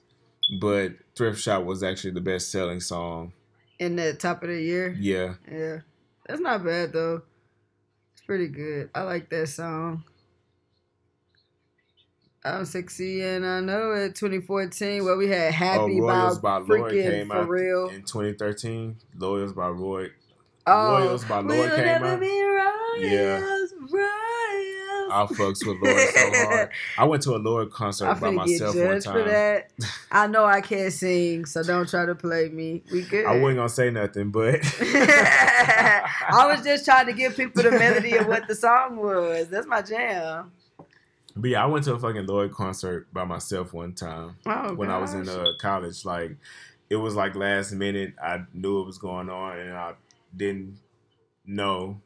But 0.59 0.93
Thrift 1.15 1.39
Shop 1.41 1.63
was 1.63 1.83
actually 1.83 2.11
the 2.11 2.21
best 2.21 2.51
selling 2.51 2.79
song. 2.79 3.33
In 3.79 3.95
the 3.95 4.13
top 4.13 4.43
of 4.43 4.49
the 4.49 4.61
year. 4.61 4.95
Yeah. 4.99 5.35
Yeah, 5.51 5.79
that's 6.27 6.41
not 6.41 6.63
bad 6.63 6.93
though. 6.93 7.21
It's 8.13 8.21
pretty 8.25 8.47
good. 8.47 8.89
I 8.93 9.01
like 9.03 9.29
that 9.29 9.47
song. 9.47 10.03
I'm 12.45 12.65
sexy 12.65 13.21
and 13.21 13.45
I 13.45 13.61
know 13.61 13.93
it. 13.93 14.15
2014, 14.15 15.05
where 15.05 15.15
we 15.15 15.29
had 15.29 15.49
Oh, 15.49 15.51
Happy 15.51 16.01
Royals 16.01 16.39
by 16.39 16.59
by 16.59 16.77
Lloyd 16.77 16.91
came 16.91 17.29
for 17.29 17.37
out 17.37 17.47
real. 17.49 17.87
in 17.89 18.01
2013. 18.01 18.97
Loyals 19.17 19.53
by 19.53 19.69
Roy. 19.69 20.09
Oh, 20.67 20.91
Royals 20.99 21.23
by 21.23 21.37
Lloyd 21.39 21.47
we'll 21.57 21.69
came 21.69 21.85
never 21.85 22.05
out. 22.05 22.19
Be 22.19 22.41
royals, 22.41 22.99
Yeah. 22.99 23.39
I 25.13 25.25
fucks 25.27 25.65
with 25.65 25.77
Lloyd 25.81 26.09
so 26.09 26.45
hard. 26.45 26.69
I 26.97 27.03
went 27.05 27.23
to 27.23 27.35
a 27.35 27.37
Lloyd 27.37 27.71
concert 27.71 28.07
I'm 28.07 28.19
by 28.19 28.27
finna 28.29 28.47
get 28.47 28.61
myself 28.61 28.75
one 28.75 28.85
judged 28.85 29.05
for 29.05 29.23
that. 29.23 29.71
I 30.11 30.27
know 30.27 30.45
I 30.45 30.61
can't 30.61 30.91
sing, 30.91 31.45
so 31.45 31.63
don't 31.63 31.87
try 31.87 32.05
to 32.05 32.15
play 32.15 32.49
me. 32.49 32.81
We 32.91 33.03
good. 33.03 33.25
I 33.25 33.37
wasn't 33.39 33.57
gonna 33.57 33.69
say 33.69 33.89
nothing, 33.91 34.31
but 34.31 34.59
I 34.81 36.47
was 36.47 36.63
just 36.63 36.85
trying 36.85 37.05
to 37.07 37.13
give 37.13 37.35
people 37.35 37.63
the 37.63 37.71
melody 37.71 38.15
of 38.17 38.27
what 38.27 38.47
the 38.47 38.55
song 38.55 38.97
was. 38.97 39.47
That's 39.49 39.67
my 39.67 39.81
jam. 39.81 40.51
But 41.35 41.49
yeah, 41.49 41.63
I 41.63 41.65
went 41.65 41.85
to 41.85 41.93
a 41.93 41.99
fucking 41.99 42.27
Lloyd 42.27 42.51
concert 42.51 43.11
by 43.11 43.23
myself 43.23 43.73
one 43.73 43.93
time 43.93 44.35
Oh, 44.45 44.75
when 44.75 44.91
I 44.91 44.97
was 44.99 45.13
in 45.13 45.27
uh, 45.27 45.53
college. 45.59 46.05
Like, 46.05 46.37
it 46.89 46.95
was 46.95 47.15
like 47.15 47.35
last 47.35 47.71
minute. 47.71 48.13
I 48.21 48.43
knew 48.53 48.81
it 48.81 48.85
was 48.85 48.99
going 48.99 49.29
on, 49.29 49.57
and 49.57 49.73
I 49.73 49.93
didn't 50.35 50.77
know. 51.45 52.01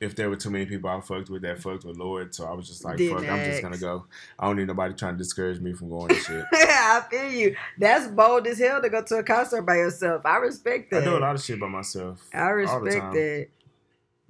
If 0.00 0.14
there 0.16 0.30
were 0.30 0.36
too 0.36 0.50
many 0.50 0.66
people 0.66 0.88
I 0.90 1.00
fucked 1.00 1.28
with 1.30 1.42
that 1.42 1.60
fucked 1.60 1.84
with 1.84 1.96
Lord, 1.96 2.34
So 2.34 2.46
I 2.46 2.52
was 2.52 2.68
just 2.68 2.84
like, 2.84 2.96
Didn't 2.96 3.18
fuck, 3.18 3.28
I'm 3.28 3.44
just 3.44 3.62
gonna 3.62 3.78
go. 3.78 4.06
I 4.38 4.46
don't 4.46 4.56
need 4.56 4.68
nobody 4.68 4.94
trying 4.94 5.14
to 5.14 5.18
discourage 5.18 5.60
me 5.60 5.72
from 5.72 5.88
going 5.90 6.08
to 6.08 6.14
shit. 6.14 6.44
I 6.52 7.02
feel 7.10 7.30
you. 7.30 7.56
That's 7.78 8.06
bold 8.08 8.46
as 8.46 8.58
hell 8.58 8.80
to 8.80 8.88
go 8.88 9.02
to 9.02 9.16
a 9.16 9.22
concert 9.22 9.62
by 9.62 9.76
yourself. 9.76 10.24
I 10.24 10.36
respect 10.36 10.90
that. 10.92 11.02
I 11.02 11.04
do 11.06 11.16
a 11.16 11.18
lot 11.18 11.34
of 11.34 11.42
shit 11.42 11.58
by 11.60 11.68
myself. 11.68 12.22
I 12.32 12.48
respect 12.50 13.12
that. 13.14 13.46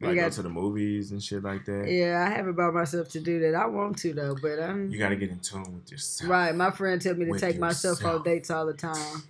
You 0.00 0.06
Like 0.06 0.16
got- 0.16 0.22
go 0.30 0.36
to 0.36 0.42
the 0.42 0.48
movies 0.48 1.10
and 1.10 1.22
shit 1.22 1.42
like 1.44 1.66
that. 1.66 1.86
Yeah, 1.90 2.26
I 2.26 2.34
haven't 2.34 2.54
bought 2.54 2.72
myself 2.72 3.10
to 3.10 3.20
do 3.20 3.38
that. 3.40 3.54
I 3.54 3.66
want 3.66 3.98
to 3.98 4.14
though, 4.14 4.34
but 4.40 4.58
I'm 4.58 4.90
You 4.90 4.98
gotta 4.98 5.16
get 5.16 5.28
in 5.30 5.40
tune 5.40 5.62
with 5.74 5.92
yourself. 5.92 6.30
right. 6.30 6.54
My 6.54 6.70
friend 6.70 7.00
tell 7.02 7.14
me 7.14 7.26
to 7.30 7.38
take 7.38 7.58
myself 7.58 8.02
on 8.04 8.22
dates 8.22 8.50
all 8.50 8.64
the 8.64 8.72
time. 8.72 9.22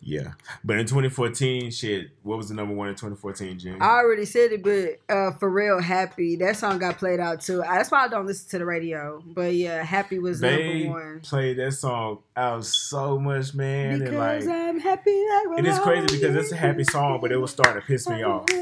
Yeah. 0.00 0.32
But 0.64 0.78
in 0.78 0.86
2014, 0.86 1.70
shit, 1.70 2.10
what 2.22 2.38
was 2.38 2.48
the 2.48 2.54
number 2.54 2.74
one 2.74 2.88
in 2.88 2.94
2014, 2.94 3.58
Jim? 3.58 3.82
I 3.82 3.98
already 3.98 4.24
said 4.24 4.52
it, 4.52 4.62
but 4.62 5.14
uh, 5.14 5.32
for 5.32 5.50
real, 5.50 5.80
happy. 5.80 6.36
That 6.36 6.56
song 6.56 6.78
got 6.78 6.98
played 6.98 7.20
out 7.20 7.40
too. 7.40 7.58
That's 7.58 7.90
why 7.90 8.04
I 8.04 8.08
don't 8.08 8.26
listen 8.26 8.48
to 8.50 8.58
the 8.58 8.64
radio. 8.64 9.22
But 9.26 9.54
yeah, 9.54 9.82
happy 9.82 10.18
was 10.18 10.40
they 10.40 10.84
number 10.84 11.00
one. 11.00 11.20
played 11.20 11.58
that 11.58 11.72
song 11.72 12.20
out 12.36 12.64
so 12.64 13.18
much, 13.18 13.54
man. 13.54 13.98
Because 13.98 14.08
and 14.08 14.18
like, 14.18 14.48
I'm 14.48 14.80
happy. 14.80 15.24
Like 15.48 15.58
it 15.58 15.66
is 15.66 15.78
crazy 15.80 16.06
because 16.18 16.36
it's 16.36 16.52
a 16.52 16.56
happy 16.56 16.84
song, 16.84 17.18
but 17.20 17.32
it 17.32 17.36
was 17.36 17.50
starting 17.50 17.80
to 17.80 17.86
piss 17.86 18.08
me 18.08 18.22
off. 18.22 18.46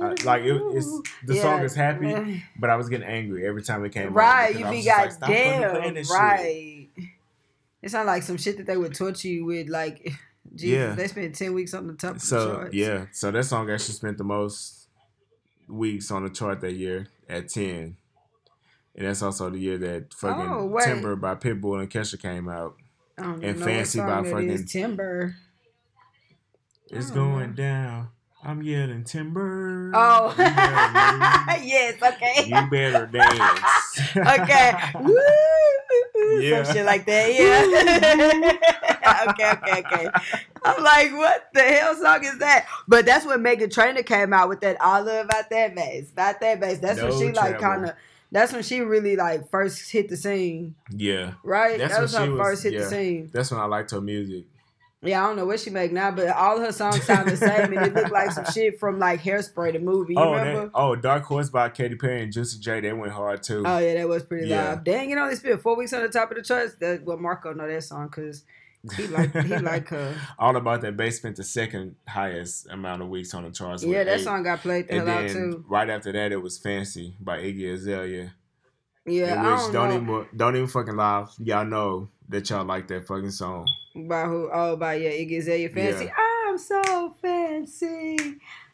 Uh, 0.00 0.14
like 0.24 0.42
it, 0.42 0.54
it's 0.74 0.88
the 1.24 1.36
song 1.36 1.60
is 1.62 1.74
happy, 1.74 2.42
but 2.58 2.70
I 2.70 2.76
was 2.76 2.88
getting 2.88 3.06
angry 3.06 3.46
every 3.46 3.62
time 3.62 3.84
it 3.84 3.92
came. 3.92 4.08
on 4.08 4.14
Right, 4.14 4.58
you 4.58 4.64
be 4.70 4.82
just 4.82 4.98
like, 4.98 5.12
"Stop 5.12 5.28
fucking 5.28 5.42
playing 5.42 5.60
goddamn. 5.60 5.94
this 5.94 6.08
shit." 6.08 6.16
right. 6.16 6.88
It 7.82 7.90
sounds 7.90 8.06
like 8.06 8.22
some 8.22 8.36
shit 8.36 8.56
that 8.56 8.66
they 8.66 8.76
would 8.76 8.94
torture 8.94 9.28
you 9.28 9.44
with. 9.44 9.68
Like, 9.68 10.12
Jesus, 10.56 10.68
Yeah. 10.70 10.94
they 10.94 11.06
spent 11.08 11.34
10 11.34 11.54
weeks 11.54 11.74
on 11.74 11.86
the 11.86 11.94
top 11.94 12.16
of 12.16 12.20
the 12.20 12.26
So 12.26 12.54
charts. 12.54 12.74
yeah, 12.74 13.06
so 13.12 13.30
that 13.30 13.44
song 13.44 13.70
actually 13.70 13.94
spent 13.94 14.18
the 14.18 14.24
most 14.24 14.88
weeks 15.68 16.10
on 16.10 16.22
the 16.24 16.30
chart 16.30 16.60
that 16.60 16.72
year 16.74 17.08
at 17.28 17.48
ten, 17.48 17.96
and 18.94 19.06
that's 19.06 19.22
also 19.22 19.50
the 19.50 19.58
year 19.58 19.78
that 19.78 20.14
fucking 20.14 20.48
Oh. 20.48 20.78
Timber 20.84 21.16
by 21.16 21.34
Pitbull 21.34 21.80
and 21.80 21.90
Kesha 21.90 22.20
came 22.20 22.48
out. 22.48 22.76
And 23.18 23.58
Fancy 23.58 23.98
by 23.98 24.22
song 24.22 24.24
that 24.24 24.44
is. 24.44 24.60
fucking- 24.60 24.66
Timber. 24.66 25.34
It's 26.90 27.10
going 27.10 27.50
know. 27.50 27.56
down. 27.56 28.08
I'm 28.44 28.62
yelling 28.62 29.02
timber. 29.02 29.90
Oh, 29.92 30.32
yes, 30.38 32.00
okay. 32.00 32.44
You 32.46 32.70
better 32.70 33.06
dance. 33.06 34.00
okay. 34.16 34.72
Woo! 35.00 35.16
Mm, 36.16 36.42
yeah. 36.42 36.62
Some 36.62 36.74
shit 36.74 36.84
like 36.86 37.06
that. 37.06 37.26
Yeah. 37.36 38.52
okay, 39.30 39.50
okay, 39.52 39.80
okay. 39.86 40.08
I'm 40.64 40.82
like, 40.82 41.12
what 41.12 41.48
the 41.54 41.62
hell 41.62 41.94
song 41.96 42.24
is 42.24 42.38
that? 42.38 42.66
But 42.88 43.06
that's 43.06 43.24
when 43.26 43.40
Meghan 43.42 43.72
Trainor 43.72 44.02
came 44.02 44.32
out 44.32 44.48
with 44.48 44.60
that 44.60 44.80
all 44.80 45.02
love 45.04 45.26
about 45.26 45.50
that 45.50 45.74
bass. 45.74 46.10
About 46.10 46.40
that 46.40 46.60
bass. 46.60 46.78
That's 46.78 47.00
when 47.00 47.10
No 47.10 47.18
she 47.18 47.32
like 47.32 47.58
kind 47.58 47.84
of 47.86 47.92
that's 48.32 48.52
when 48.52 48.62
she 48.64 48.80
really 48.80 49.14
like 49.16 49.48
first 49.50 49.90
hit 49.90 50.08
the 50.08 50.16
scene. 50.16 50.74
yeah, 50.90 51.34
Right? 51.44 51.78
That's 51.78 51.94
that 51.94 52.02
was 52.02 52.12
when 52.12 52.22
her 52.22 52.26
she 52.26 52.30
was- 52.32 52.40
first 52.40 52.62
hit 52.64 52.72
yeah. 52.72 52.78
the 52.80 52.86
scene. 52.86 53.30
that's 53.32 53.50
when 53.50 53.60
I 53.60 53.64
liked 53.66 53.90
her 53.92 54.00
music. 54.00 54.44
Yeah, 55.06 55.22
I 55.24 55.26
don't 55.28 55.36
know 55.36 55.46
what 55.46 55.60
she 55.60 55.70
make 55.70 55.92
now, 55.92 56.10
but 56.10 56.28
all 56.28 56.58
her 56.60 56.72
songs 56.72 57.02
sound 57.04 57.28
the 57.28 57.36
same 57.36 57.72
and 57.72 57.86
it 57.86 57.94
looked 57.94 58.10
like 58.12 58.30
some 58.32 58.44
shit 58.46 58.78
from 58.80 58.98
like 58.98 59.22
Hairspray 59.22 59.72
the 59.72 59.78
movie. 59.78 60.14
You 60.14 60.20
oh, 60.20 60.32
remember? 60.34 60.60
that, 60.66 60.70
oh, 60.74 60.96
Dark 60.96 61.24
Horse 61.24 61.48
by 61.50 61.68
Katy 61.68 61.94
Perry 61.96 62.22
and 62.22 62.32
Juicy 62.32 62.58
J. 62.60 62.80
They 62.80 62.92
went 62.92 63.12
hard 63.12 63.42
too. 63.42 63.62
Oh 63.66 63.78
yeah, 63.78 63.94
that 63.94 64.08
was 64.08 64.22
pretty 64.24 64.48
Yeah. 64.48 64.68
loud. 64.70 64.84
Dang, 64.84 65.10
you 65.10 65.16
know 65.16 65.28
they 65.28 65.34
spent 65.36 65.60
four 65.62 65.76
weeks 65.76 65.92
on 65.92 66.02
the 66.02 66.08
top 66.08 66.30
of 66.30 66.36
the 66.36 66.42
charts. 66.42 66.74
That 66.80 67.04
well, 67.04 67.16
Marco 67.18 67.52
know 67.52 67.68
that 67.68 67.82
song 67.84 68.06
because 68.08 68.44
he 68.96 69.06
like 69.08 69.32
he 69.32 69.56
like 69.58 69.88
her. 69.88 70.14
All 70.38 70.56
about 70.56 70.80
that 70.82 70.96
bass 70.96 71.16
spent 71.16 71.36
the 71.36 71.44
second 71.44 71.96
highest 72.08 72.68
amount 72.70 73.02
of 73.02 73.08
weeks 73.08 73.34
on 73.34 73.44
the 73.44 73.50
charts. 73.50 73.82
Yeah, 73.84 74.04
that 74.04 74.20
eight. 74.20 74.24
song 74.24 74.42
got 74.42 74.60
played 74.60 74.88
the 74.88 74.94
And 74.98 75.08
hell 75.08 75.18
out 75.18 75.30
too. 75.30 75.64
right 75.68 75.88
after 75.90 76.12
that, 76.12 76.32
it 76.32 76.42
was 76.42 76.58
Fancy 76.58 77.16
by 77.20 77.38
Iggy 77.38 77.72
Azalea. 77.74 78.34
Yeah, 79.08 79.32
in 79.34 79.38
I 79.38 79.52
which 79.52 79.60
don't, 79.60 79.72
don't, 79.72 80.06
know 80.06 80.20
even 80.20 80.28
don't 80.36 80.56
even 80.56 80.68
fucking 80.68 80.96
lie. 80.96 81.26
Y'all 81.38 81.64
know 81.64 82.08
that 82.28 82.48
y'all 82.50 82.64
like 82.64 82.88
that 82.88 83.06
fucking 83.06 83.30
song. 83.30 83.66
by 83.94 84.24
who. 84.24 84.50
Oh, 84.52 84.76
by 84.76 84.94
yeah, 84.94 85.10
Iggy 85.10 85.38
Azalea, 85.38 85.68
fancy. 85.68 86.10
I'm 86.16 86.58
so 86.58 87.14
fancy. 87.20 88.16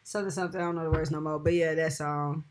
Something 0.03 0.31
something. 0.31 0.59
I 0.59 0.65
don't 0.65 0.75
know 0.75 0.83
the 0.83 0.91
words 0.91 1.11
no 1.11 1.21
more, 1.21 1.39
but 1.39 1.53
yeah, 1.53 1.73
that 1.75 1.93
song. 1.93 2.43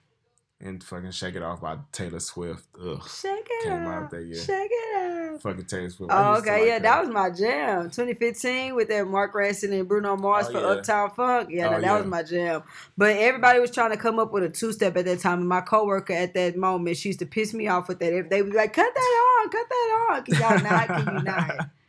And 0.64 0.82
fucking 0.84 1.10
Shake 1.10 1.34
It 1.34 1.42
Off 1.42 1.60
by 1.60 1.76
Taylor 1.90 2.20
Swift. 2.20 2.64
Ugh. 2.80 3.02
Shake 3.08 3.48
it 3.50 3.64
Came 3.64 3.72
out. 3.72 4.04
out 4.04 4.10
that 4.10 4.24
year. 4.24 4.36
Shake 4.40 4.70
it 4.70 4.96
out. 5.32 5.42
Fucking 5.42 5.64
Taylor 5.64 5.90
Swift. 5.90 6.12
Oh, 6.14 6.34
okay, 6.36 6.60
like 6.60 6.66
yeah, 6.68 6.78
that 6.78 7.00
was 7.00 7.10
my 7.10 7.30
jam. 7.30 7.90
2015 7.90 8.76
with 8.76 8.88
that 8.88 9.08
Mark 9.08 9.34
Ronson 9.34 9.72
and 9.76 9.88
Bruno 9.88 10.16
Mars 10.16 10.46
Oh, 10.48 10.52
for 10.52 10.60
yeah. 10.60 10.66
Uptown 10.66 11.10
Funk. 11.10 11.48
Yeah, 11.50 11.66
Oh, 11.66 11.70
that, 11.70 11.80
that 11.80 11.86
yeah. 11.88 11.98
was 11.98 12.06
my 12.06 12.22
jam. 12.22 12.62
But 12.96 13.16
everybody 13.16 13.58
was 13.58 13.72
trying 13.72 13.90
to 13.90 13.96
come 13.96 14.20
up 14.20 14.32
with 14.32 14.44
a 14.44 14.48
two 14.50 14.72
step 14.72 14.96
at 14.96 15.04
that 15.06 15.18
time. 15.18 15.40
And 15.40 15.48
my 15.48 15.62
coworker 15.62 16.12
at 16.12 16.32
that 16.34 16.56
moment, 16.56 16.96
she 16.96 17.08
used 17.08 17.18
to 17.18 17.26
piss 17.26 17.52
me 17.52 17.66
off 17.66 17.88
with 17.88 17.98
that. 17.98 18.30
They 18.30 18.40
would 18.42 18.52
be 18.52 18.56
like, 18.56 18.72
cut 18.72 18.94
that 18.94 19.40
on, 19.42 19.50
cut 19.50 19.66
that 19.68 20.06
on. 20.12 20.22
Can 20.24 20.34
y'all 20.40 20.62
not? 20.62 20.86
Can 20.86 21.16
you 21.16 21.22
not? 21.24 21.70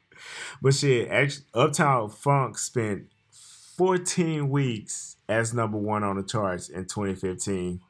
But 0.62 0.74
shit, 0.74 1.10
actually, 1.10 1.46
Uptown 1.54 2.10
Funk 2.10 2.58
spent 2.58 3.08
14 3.78 4.50
weeks 4.50 5.18
as 5.28 5.54
number 5.54 5.78
one 5.78 6.04
on 6.04 6.16
the 6.16 6.24
charts 6.24 6.70
in 6.70 6.86
2015. 6.86 7.82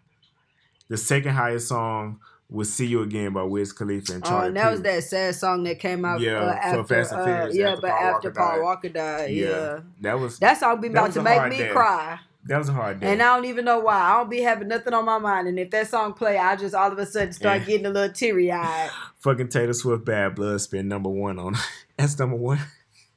The 0.89 0.97
second 0.97 1.33
highest 1.33 1.67
song 1.69 2.19
was 2.49 2.71
"See 2.71 2.85
You 2.85 3.01
Again" 3.01 3.33
by 3.33 3.43
Wiz 3.43 3.71
Khalifa 3.73 4.13
and 4.13 4.23
Oh, 4.25 4.29
Charlie 4.29 4.47
and 4.49 4.57
that 4.57 4.71
was 4.71 4.81
that 4.83 5.03
sad 5.03 5.35
song 5.35 5.63
that 5.63 5.79
came 5.79 6.05
out 6.05 6.19
Yeah, 6.21 6.39
uh, 6.39 6.51
for 6.51 6.57
after, 6.59 6.83
Fast 6.83 7.11
and 7.13 7.21
uh, 7.21 7.25
Furious, 7.25 7.55
yeah, 7.55 7.69
after 7.69 7.81
but 7.81 7.89
Paul 7.91 7.99
after 7.99 8.11
Walker 8.29 8.31
Paul 8.31 8.51
died. 8.57 8.61
Walker 8.61 8.89
died. 8.89 9.31
Yeah. 9.31 9.47
Yeah. 9.49 9.79
That 10.01 10.19
was 10.19 10.39
That 10.39 10.57
song 10.59 10.81
be 10.81 10.87
about 10.89 11.13
to 11.13 11.21
make 11.23 11.49
me 11.49 11.57
day. 11.57 11.69
cry. 11.71 12.19
that 12.45 12.57
was 12.57 12.69
a 12.69 12.73
hard 12.73 12.99
day. 12.99 13.11
And 13.11 13.23
I 13.23 13.35
don't 13.35 13.45
even 13.45 13.65
know 13.65 13.79
why. 13.79 13.95
I 13.95 14.17
don't 14.17 14.29
be 14.29 14.41
having 14.41 14.67
nothing 14.67 14.93
on 14.93 15.05
my 15.05 15.17
mind. 15.17 15.47
And 15.47 15.57
if 15.57 15.71
that 15.71 15.87
song 15.89 16.13
play, 16.13 16.37
I 16.37 16.55
just 16.57 16.75
all 16.75 16.91
of 16.91 16.97
a 16.99 17.05
sudden 17.05 17.31
start 17.33 17.61
Yeah. 17.61 17.65
getting 17.67 17.85
a 17.87 17.89
little 17.89 18.13
teary 18.13 18.51
eyed. 18.51 18.89
Fucking 19.19 19.47
Taylor 19.47 19.73
Swift, 19.73 20.03
"Bad 20.05 20.35
Blood" 20.35 20.59
spent 20.61 20.87
number 20.87 21.09
one 21.09 21.39
on. 21.39 21.55
That's 21.97 22.19
number 22.19 22.35
one. 22.35 22.59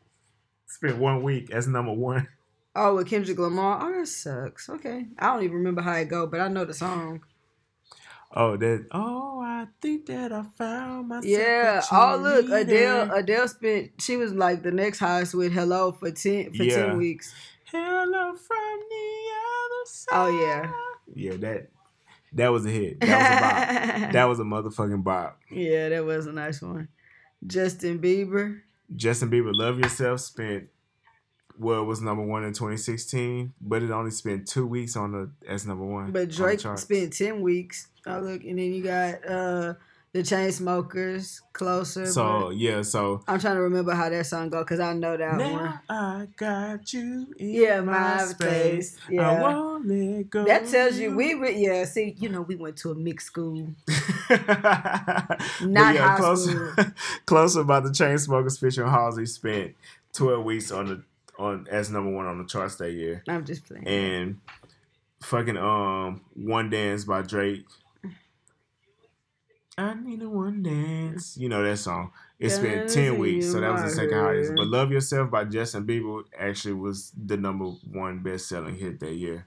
spent 0.66 0.98
one 0.98 1.22
week 1.22 1.50
as 1.50 1.66
number 1.66 1.92
one. 1.92 2.28
Oh, 2.74 2.96
with 2.96 3.08
Kendrick 3.08 3.38
Lamar. 3.38 3.80
Oh, 3.82 3.98
that 4.00 4.06
sucks. 4.06 4.68
Okay. 4.68 5.06
I 5.18 5.26
don't 5.34 5.42
even 5.44 5.56
remember 5.56 5.80
how 5.82 5.94
it 5.94 6.08
go, 6.08 6.26
but 6.26 6.40
I 6.40 6.48
know 6.48 6.64
the 6.64 6.74
song. 6.74 7.22
Oh, 8.38 8.56
that. 8.58 8.86
Oh, 8.92 9.40
I 9.40 9.66
think 9.80 10.06
that 10.06 10.30
I 10.32 10.42
found 10.58 11.08
myself. 11.08 11.24
a 11.24 11.28
Yeah. 11.28 11.82
Oh, 11.90 12.18
look, 12.22 12.46
cheerleader. 12.46 12.60
Adele. 12.60 13.10
Adele 13.14 13.48
spent. 13.48 13.90
She 14.00 14.16
was 14.18 14.32
like 14.34 14.62
the 14.62 14.70
next 14.72 14.98
highest 14.98 15.34
with 15.34 15.52
"Hello" 15.52 15.92
for 15.92 16.10
ten 16.10 16.52
for 16.52 16.62
Yeah. 16.62 16.86
ten 16.86 16.98
weeks. 16.98 17.34
Hello 17.72 18.34
from 18.36 18.78
the 18.90 19.30
other 19.64 19.84
side. 19.86 20.12
Oh 20.12 20.40
yeah. 20.40 20.72
Yeah, 21.14 21.36
that 21.38 21.68
that 22.34 22.48
was 22.48 22.66
a 22.66 22.70
hit. 22.70 23.00
That 23.00 23.08
was 23.18 23.26
a 23.26 24.00
bop. 24.02 24.12
that 24.12 24.24
was 24.24 24.38
a 24.40 24.44
motherfucking 24.44 25.02
bop. 25.02 25.40
yeah, 25.50 25.88
that 25.88 26.04
was 26.04 26.26
a 26.26 26.32
nice 26.32 26.60
one. 26.60 26.88
Justin 27.46 27.98
Bieber. 28.00 28.60
Justin 28.94 29.30
Bieber, 29.30 29.50
"Love 29.54 29.78
Yourself" 29.78 30.20
spent 30.20 30.68
well 31.58 31.82
it 31.82 31.84
was 31.86 32.00
number 32.00 32.22
one 32.24 32.44
in 32.44 32.52
2016, 32.52 33.52
but 33.60 33.82
it 33.82 33.90
only 33.90 34.10
spent 34.10 34.46
two 34.46 34.66
weeks 34.66 34.96
on 34.96 35.12
the 35.12 35.30
as 35.48 35.66
number 35.66 35.84
one. 35.84 36.12
But 36.12 36.30
Drake 36.30 36.60
spent 36.76 37.12
ten 37.12 37.40
weeks. 37.42 37.88
Oh 38.06 38.20
look, 38.20 38.42
and 38.44 38.58
then 38.58 38.72
you 38.72 38.82
got 38.82 39.26
uh 39.28 39.74
the 40.12 40.22
Chainsmokers, 40.22 41.42
Closer. 41.52 42.06
So 42.06 42.48
yeah, 42.50 42.80
so 42.82 43.22
I'm 43.28 43.38
trying 43.38 43.56
to 43.56 43.60
remember 43.62 43.92
how 43.94 44.08
that 44.08 44.24
song 44.24 44.48
go 44.48 44.60
because 44.62 44.80
I 44.80 44.94
know 44.94 45.14
that 45.16 45.32
one. 45.38 45.40
now 45.40 45.80
I 45.90 46.26
got 46.36 46.90
you 46.94 47.26
in 47.38 47.48
Yeah, 47.50 47.80
my, 47.82 48.18
space. 48.24 48.92
space. 48.92 48.98
I 49.10 49.12
Yeah. 49.12 49.42
won't 49.42 49.86
let 49.86 50.30
go. 50.30 50.44
That 50.46 50.66
tells 50.68 50.96
you 50.98 51.14
we 51.14 51.34
re- 51.34 51.58
yeah. 51.58 51.84
See, 51.84 52.14
you 52.18 52.30
know, 52.30 52.40
we 52.42 52.56
went 52.56 52.76
to 52.78 52.92
a 52.92 52.94
mixed 52.94 53.26
school, 53.26 53.68
not 54.30 55.94
yeah, 55.94 56.08
high 56.08 56.16
closer, 56.16 56.72
school. 56.72 56.84
closer 57.26 57.60
about 57.60 57.84
the 57.84 57.92
chain 57.92 58.16
smokers. 58.18 58.58
Fisher 58.58 58.82
and 58.84 58.90
Halsey 58.92 59.26
spent 59.26 59.74
12 60.14 60.44
weeks 60.44 60.70
on 60.70 60.86
the 60.86 61.02
on 61.38 61.66
as 61.70 61.90
number 61.90 62.10
one 62.10 62.26
on 62.26 62.38
the 62.38 62.44
charts 62.44 62.76
that 62.76 62.92
year, 62.92 63.22
I'm 63.28 63.44
just 63.44 63.64
playing. 63.66 63.86
and 63.86 64.40
fucking 65.22 65.56
um 65.56 66.22
one 66.34 66.70
dance 66.70 67.04
by 67.04 67.22
Drake. 67.22 67.64
I 69.78 69.92
need 69.94 70.22
a 70.22 70.28
one 70.28 70.62
dance. 70.62 71.36
You 71.36 71.48
know 71.50 71.62
that 71.62 71.76
song. 71.76 72.10
It 72.38 72.50
spent 72.50 72.78
Dance 72.80 72.94
ten 72.94 73.18
weeks, 73.18 73.50
so 73.52 73.60
that 73.60 73.70
was 73.72 73.82
the 73.82 73.90
second 73.90 74.18
highest. 74.18 74.52
But 74.56 74.68
"Love 74.68 74.90
Yourself" 74.90 75.30
by 75.30 75.44
Justin 75.44 75.86
Bieber 75.86 76.22
actually 76.38 76.74
was 76.74 77.12
the 77.16 77.36
number 77.36 77.66
one 77.92 78.20
best 78.22 78.48
selling 78.48 78.76
hit 78.76 79.00
that 79.00 79.14
year. 79.14 79.46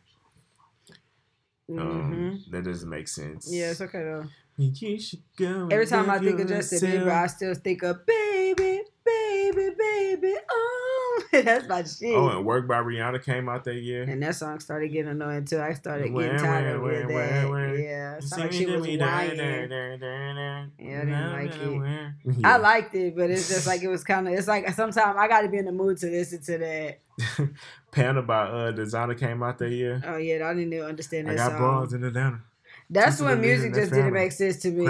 hmm 1.67 1.79
Um, 1.79 2.43
that 2.51 2.63
doesn't 2.63 2.89
make 2.89 3.07
sense. 3.07 3.47
Yeah, 3.51 3.71
it's 3.71 3.81
okay 3.81 4.03
though. 4.03 4.25
You 4.57 4.99
should 4.99 5.21
go. 5.37 5.67
Every 5.71 5.85
time 5.87 6.09
I 6.09 6.19
think 6.19 6.39
of 6.39 6.47
Justin 6.47 6.79
Bieber, 6.79 7.11
I 7.11 7.27
still 7.27 7.53
think 7.55 7.81
of 7.83 8.05
baby, 8.05 8.81
baby, 9.05 9.69
baby. 9.77 10.33
Oh, 10.51 11.23
that's 11.45 11.67
my 11.67 11.83
shit. 11.83 12.15
Oh, 12.15 12.29
and 12.29 12.45
"Work" 12.45 12.67
by 12.67 12.77
Rihanna 12.77 13.23
came 13.23 13.49
out 13.49 13.63
that 13.65 13.75
year. 13.75 14.03
And 14.03 14.21
that 14.23 14.35
song 14.35 14.59
started 14.59 14.89
getting 14.89 15.11
annoying 15.11 15.45
too. 15.45 15.59
I 15.59 15.73
started 15.73 16.13
getting 16.13 16.37
tired 16.37 16.75
of 16.75 16.85
it. 16.85 17.07
that, 17.07 17.13
where, 17.13 17.49
where? 17.49 17.75
Yeah, 17.75 18.17
it 18.17 18.23
sounded 18.23 18.45
like 18.45 18.53
she 18.53 18.65
was 18.65 18.75
to 18.75 18.81
me, 18.81 18.97
da, 18.97 19.05
whining. 19.05 19.37
Yeah, 19.39 20.97
I 20.97 21.05
didn't 21.05 21.31
like 21.33 21.55
it. 21.55 22.37
Yeah. 22.39 22.53
I 22.53 22.57
liked 22.57 22.95
it, 22.95 23.15
but 23.15 23.29
it's 23.29 23.49
just 23.49 23.67
like 23.67 23.81
it 23.81 23.87
was 23.87 24.03
kind 24.03 24.27
of. 24.27 24.33
It's 24.33 24.47
like 24.47 24.69
sometimes 24.69 25.17
I 25.17 25.27
got 25.27 25.41
to 25.41 25.49
be 25.49 25.57
in 25.57 25.65
the 25.65 25.71
mood 25.71 25.97
to 25.99 26.07
listen 26.07 26.41
to 26.43 26.57
that. 26.57 26.99
Panda 27.91 28.21
by 28.21 28.43
uh 28.43 28.71
Desiigner 28.71 29.19
came 29.19 29.43
out 29.43 29.57
that 29.57 29.71
year. 29.71 30.01
Oh 30.05 30.17
yeah, 30.17 30.47
I 30.47 30.53
didn't 30.53 30.73
even 30.73 30.85
understand 30.85 31.29
I 31.29 31.31
that 31.31 31.37
got 31.37 31.49
song. 31.49 31.57
bronze 31.57 31.93
in 31.93 32.03
Atlanta. 32.03 32.41
That's 32.89 33.21
when 33.21 33.39
music 33.39 33.73
just 33.73 33.91
didn't 33.91 34.13
make 34.13 34.31
sense 34.31 34.57
to 34.63 34.71
me. 34.71 34.85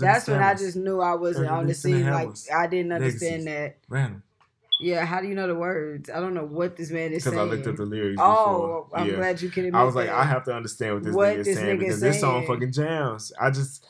That's 0.00 0.28
when 0.28 0.42
I 0.42 0.54
just 0.54 0.76
knew 0.76 1.00
I 1.00 1.14
wasn't 1.14 1.48
on 1.48 1.62
the 1.62 1.68
the 1.68 1.74
scene. 1.74 2.08
Like. 2.08 2.30
I 2.54 2.66
didn't 2.66 2.92
understand 2.92 3.44
Legacies. 3.44 3.44
that. 3.44 3.76
Random. 3.88 4.22
Yeah, 4.80 5.04
how 5.04 5.20
do 5.20 5.28
you 5.28 5.34
know 5.34 5.46
the 5.46 5.54
words? 5.54 6.08
I 6.08 6.20
don't 6.20 6.34
know 6.34 6.44
what 6.44 6.76
this 6.76 6.90
man 6.90 7.12
is 7.12 7.24
saying. 7.24 7.34
Because. 7.36 7.48
I 7.48 7.50
looked 7.50 7.66
up 7.66 7.76
the 7.76 7.84
lyrics 7.84 8.20
oh, 8.22 8.84
before. 8.84 9.00
I'm 9.00 9.08
yeah. 9.08 9.16
glad 9.16 9.42
you 9.42 9.50
can 9.50 9.74
I 9.74 9.82
was 9.82 9.94
like, 9.94 10.06
that. 10.06 10.14
I 10.14 10.24
have 10.24 10.44
to 10.44 10.54
understand 10.54 10.94
what 10.94 11.04
this 11.04 11.14
What 11.14 11.28
nigga 11.28 11.38
is 11.38 11.46
this 11.46 11.56
saying 11.56 11.76
nigga 11.76 11.80
because 11.80 12.00
this 12.00 12.20
song 12.20 12.46
fucking 12.46 12.72
jams. 12.72 13.32
I 13.40 13.50
just 13.50 13.84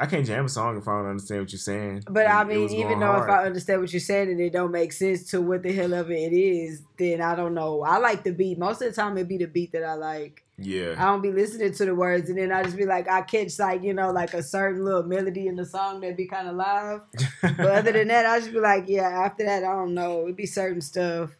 I 0.00 0.06
can't 0.06 0.26
jam 0.26 0.46
a 0.46 0.48
song 0.48 0.78
if 0.78 0.88
I 0.88 0.92
don't 0.98 1.10
understand 1.10 1.42
what 1.42 1.52
you're 1.52 1.58
saying. 1.58 2.04
But 2.08 2.26
And 2.26 2.32
I 2.32 2.44
mean, 2.44 2.70
even 2.70 2.98
though 2.98 3.22
if 3.22 3.28
I 3.28 3.44
understand 3.44 3.82
what 3.82 3.92
you're 3.92 4.00
saying 4.00 4.30
and 4.30 4.40
it 4.40 4.52
don't 4.52 4.72
make 4.72 4.92
sense 4.92 5.30
to 5.30 5.40
what 5.42 5.62
the 5.62 5.72
hell 5.72 5.92
of 5.92 6.10
it 6.10 6.32
is, 6.32 6.82
then 6.98 7.20
I 7.20 7.34
don't 7.34 7.54
know. 7.54 7.82
I 7.82 7.98
like 7.98 8.24
the 8.24 8.32
beat. 8.32 8.58
Most 8.58 8.80
of 8.80 8.88
the 8.88 9.00
time, 9.00 9.18
it 9.18 9.28
be 9.28 9.36
the 9.36 9.46
beat 9.46 9.72
that 9.72 9.84
I 9.84 9.94
like. 9.94 10.44
Yeah, 10.64 10.94
I 10.98 11.06
don't 11.06 11.20
be 11.22 11.32
listening 11.32 11.72
to 11.72 11.84
the 11.84 11.94
words, 11.94 12.28
and 12.30 12.38
then 12.38 12.52
I 12.52 12.62
just 12.62 12.76
be 12.76 12.86
like, 12.86 13.08
I 13.08 13.22
catch 13.22 13.58
like 13.58 13.82
you 13.82 13.94
know 13.94 14.10
like 14.10 14.34
a 14.34 14.42
certain 14.42 14.84
little 14.84 15.02
melody 15.02 15.46
in 15.46 15.56
the 15.56 15.64
song 15.66 16.00
that 16.00 16.16
be 16.16 16.26
kind 16.26 16.48
of 16.48 16.56
live. 16.56 17.00
But 17.42 17.60
other 17.66 17.92
than 17.92 18.08
that, 18.08 18.26
I 18.26 18.38
just 18.40 18.52
be 18.52 18.60
like, 18.60 18.84
yeah. 18.86 19.08
After 19.08 19.44
that, 19.44 19.64
I 19.64 19.72
don't 19.72 19.94
know. 19.94 20.22
It'd 20.24 20.36
be 20.36 20.46
certain 20.46 20.80
stuff. 20.80 21.30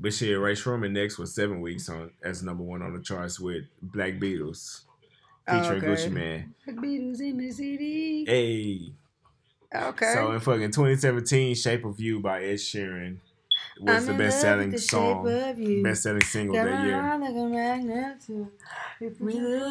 But 0.00 0.12
shit, 0.12 0.38
Rae 0.38 0.54
Sremmurd 0.54 0.90
next 0.92 1.18
was 1.18 1.34
seven 1.34 1.60
weeks 1.60 1.88
on 1.88 2.10
as 2.22 2.42
number 2.42 2.64
one 2.64 2.82
on 2.82 2.92
the 2.92 3.00
charts 3.00 3.38
with 3.38 3.64
Black 3.80 4.14
Beatles 4.14 4.82
Oh, 5.46 5.60
featuring 5.60 5.84
okay. 5.84 5.86
Gucci 6.02 6.10
Mane. 6.12 6.54
Black 6.66 6.76
Beatles 6.78 7.20
in 7.20 7.36
the 7.38 7.50
city. 7.50 8.24
Hey, 8.26 8.92
Okay. 9.74 10.12
so 10.14 10.32
in 10.32 10.40
fucking 10.40 10.70
2017, 10.72 11.54
"Shape 11.54 11.84
of 11.84 12.00
You" 12.00 12.20
by 12.20 12.42
Ed 12.44 12.54
Sheeran 12.56 13.18
was 13.80 14.08
I'm 14.08 14.16
the 14.16 14.22
best 14.24 14.40
selling 14.40 14.76
song, 14.78 15.26
shape 15.26 15.50
of 15.50 15.58
you. 15.58 15.82
best 15.82 16.02
selling 16.04 16.22
single 16.22 16.54
Got 16.54 16.64
that 16.66 16.84
year. 16.86 17.00
heart 17.00 17.20
like 17.20 17.30
a 17.30 17.48
magnet 17.48 18.20
to- 18.26 18.50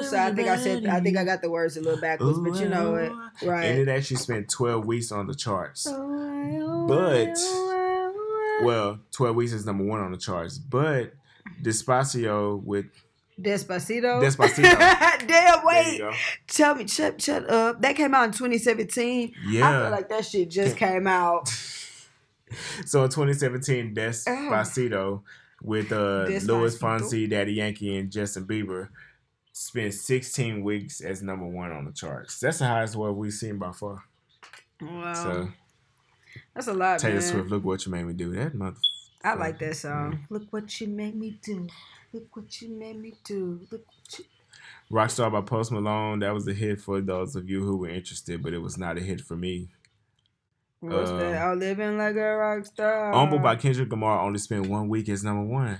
So 0.03 0.17
I 0.17 0.31
think 0.33 0.47
I 0.49 0.57
said 0.57 0.85
I 0.85 0.99
think 0.99 1.17
I 1.17 1.23
got 1.23 1.41
the 1.41 1.49
words 1.49 1.77
a 1.77 1.81
little 1.81 1.99
backwards, 2.01 2.39
but 2.39 2.59
you 2.59 2.67
know 2.69 2.95
it, 2.95 3.11
right? 3.45 3.63
And 3.65 3.79
it 3.79 3.87
actually 3.89 4.17
spent 4.17 4.49
12 4.49 4.85
weeks 4.85 5.11
on 5.11 5.27
the 5.27 5.35
charts. 5.35 5.87
Oh, 5.89 5.93
oh 5.95 6.87
But- 6.87 7.37
oh, 7.37 8.13
oh, 8.15 8.59
oh, 8.61 8.65
Well, 8.65 8.99
12 9.11 9.35
weeks 9.35 9.53
is 9.53 9.65
number 9.65 9.83
one 9.83 9.99
on 10.01 10.11
the 10.11 10.17
charts. 10.17 10.57
But 10.57 11.13
Despacio 11.61 12.61
with 12.63 12.85
Despacito. 13.41 14.21
Despacito. 14.21 14.61
Damn, 14.77 15.27
there 15.27 15.53
you 15.53 15.61
wait. 15.65 15.97
go. 15.99 16.13
Tell 16.47 16.75
me, 16.75 16.87
shut, 16.87 17.19
shut 17.21 17.49
up. 17.49 17.81
That 17.81 17.95
came 17.95 18.13
out 18.13 18.25
in 18.25 18.31
2017. 18.31 19.33
Yeah. 19.47 19.67
I 19.67 19.81
feel 19.83 19.91
like 19.91 20.09
that 20.09 20.25
shit 20.25 20.49
just 20.49 20.77
came 20.77 21.07
out. 21.07 21.49
so 22.85 23.03
in 23.03 23.09
2017, 23.09 23.93
Despacito 23.95 25.21
with 25.61 25.91
uh 25.91 26.25
Luis 26.43 26.77
Fonsi, 26.77 27.29
Daddy 27.29 27.53
Yankee, 27.53 27.97
and 27.97 28.11
Justin 28.11 28.45
Bieber 28.45 28.89
spent 29.53 29.93
16 29.93 30.63
weeks 30.63 30.99
as 30.99 31.21
number 31.21 31.45
one 31.45 31.71
on 31.71 31.85
the 31.85 31.91
charts. 31.91 32.39
That's 32.39 32.59
the 32.59 32.67
highest 32.67 32.95
one 32.95 33.15
we've 33.15 33.31
seen 33.33 33.57
by 33.57 33.71
far. 33.71 34.03
Wow, 34.81 35.13
So 35.13 35.49
that's 36.53 36.67
a 36.67 36.73
lot, 36.73 36.99
Taylor 36.99 37.15
man. 37.15 37.21
Swift, 37.21 37.49
look 37.49 37.63
what 37.63 37.85
you 37.85 37.91
made 37.91 38.03
me 38.03 38.13
do. 38.13 38.31
That 38.31 38.53
mother. 38.53 38.77
I 39.23 39.35
like 39.35 39.57
that 39.59 39.77
song. 39.77 40.25
Look 40.29 40.51
what 40.51 40.81
you 40.81 40.87
made 40.87 41.15
me 41.15 41.39
do. 41.41 41.67
Look 42.11 42.35
what 42.35 42.61
you 42.61 42.69
made 42.69 42.99
me 42.99 43.13
do. 43.23 43.61
Look 43.71 43.85
what 43.87 44.19
you. 44.19 44.25
Rockstar 44.91 45.31
by 45.31 45.41
Post 45.41 45.71
Malone. 45.71 46.19
That 46.19 46.33
was 46.33 46.47
a 46.47 46.53
hit 46.53 46.81
for 46.81 46.99
those 46.99 47.35
of 47.35 47.49
you 47.49 47.63
who 47.63 47.77
were 47.77 47.89
interested, 47.89 48.43
but 48.43 48.53
it 48.53 48.57
was 48.59 48.77
not 48.77 48.97
a 48.97 49.01
hit 49.01 49.21
for 49.21 49.35
me. 49.35 49.69
What's 50.91 51.11
Uh, 51.11 51.17
that? 51.17 51.41
I'm 51.41 51.59
living 51.59 51.97
like 51.97 52.15
a 52.15 52.35
rock 52.35 52.65
star. 52.65 53.13
Humble 53.13 53.39
by 53.39 53.55
Kendrick 53.55 53.89
Lamar 53.89 54.19
only 54.19 54.39
spent 54.39 54.67
one 54.67 54.89
week 54.89 55.07
as 55.09 55.23
number 55.23 55.43
one. 55.43 55.79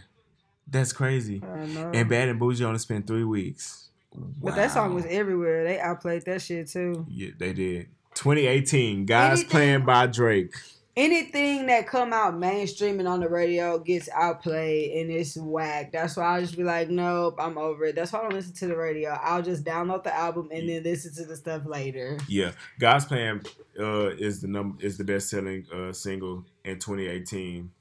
That's 0.66 0.93
crazy. 0.93 1.41
And 1.43 2.08
Bad 2.08 2.30
and 2.30 2.39
Boujee 2.39 2.62
only 2.64 2.80
spent 2.80 3.06
three 3.06 3.26
weeks. 3.26 3.89
But 4.16 4.56
that 4.56 4.72
song 4.72 4.93
was 4.93 5.06
everywhere. 5.08 5.64
They 5.66 5.80
outplayed 5.80 6.24
that 6.26 6.41
shit 6.41 6.70
too. 6.70 7.06
Yeah, 7.10 7.32
they 7.38 7.51
did. 7.54 7.88
2018, 8.16 9.06
Guys 9.06 9.39
Anything- 9.39 9.49
Playing 9.49 9.86
by 9.86 10.08
Drake. 10.08 10.54
Anything 10.96 11.66
that 11.68 11.88
come 11.88 12.14
out 12.14 12.36
mainstreaming 12.36 13.10
on 13.10 13.20
the 13.20 13.28
radio 13.30 13.80
gets 13.80 14.10
outplayed 14.10 14.91
and 15.02 15.12
it's 15.12 15.36
whack. 15.38 15.91
That's 15.91 16.16
why 16.18 16.38
I 16.38 16.41
just 16.41 16.56
be 16.56 16.64
like, 16.64 16.89
nope, 16.89 17.36
I'm 17.39 17.58
over 17.58 17.86
it. 17.86 17.96
That's 17.96 18.12
why 18.14 18.20
I 18.20 18.22
don't 18.24 18.34
listen 18.34 18.54
to 18.54 18.68
the 18.68 18.78
radio. 18.78 19.10
I'll 19.22 19.41
just 19.41 19.64
download 19.64 20.04
the 20.04 20.16
album 20.16 20.50
and 20.52 20.70
then 20.70 20.84
listen 20.84 21.14
to 21.16 21.26
the 21.26 21.36
stuff 21.36 21.66
later. 21.66 22.18
Yeah, 22.28 22.52
God's 22.80 23.06
Plan 23.06 23.41
uh, 23.80 24.08
is 24.10 24.41
the 24.41 24.48
number 24.48 24.84
is 24.86 24.98
the 24.98 25.04
best 25.04 25.30
selling 25.30 25.66
uh, 25.74 25.91
single 25.94 26.46
in 26.64 26.76
2018. 26.80 27.72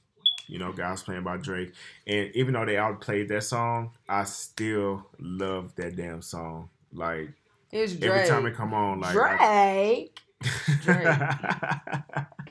You 0.48 0.58
know, 0.58 0.72
God's 0.72 1.02
Plan 1.02 1.22
by 1.22 1.36
Drake, 1.38 1.72
and 2.06 2.30
even 2.34 2.52
though 2.54 2.66
they 2.66 2.76
outplayed 2.76 3.28
that 3.28 3.44
song, 3.44 3.92
I 4.08 4.24
still 4.24 5.06
love 5.18 5.74
that 5.76 5.96
damn 5.96 6.20
song. 6.20 6.68
Like 6.92 7.30
It's 7.70 7.94
Drake. 7.94 8.10
every 8.10 8.28
time 8.28 8.44
it 8.46 8.54
come 8.54 8.74
on, 8.74 9.00
like 9.00 9.16
I- 9.16 10.08
Drake. 10.82 12.26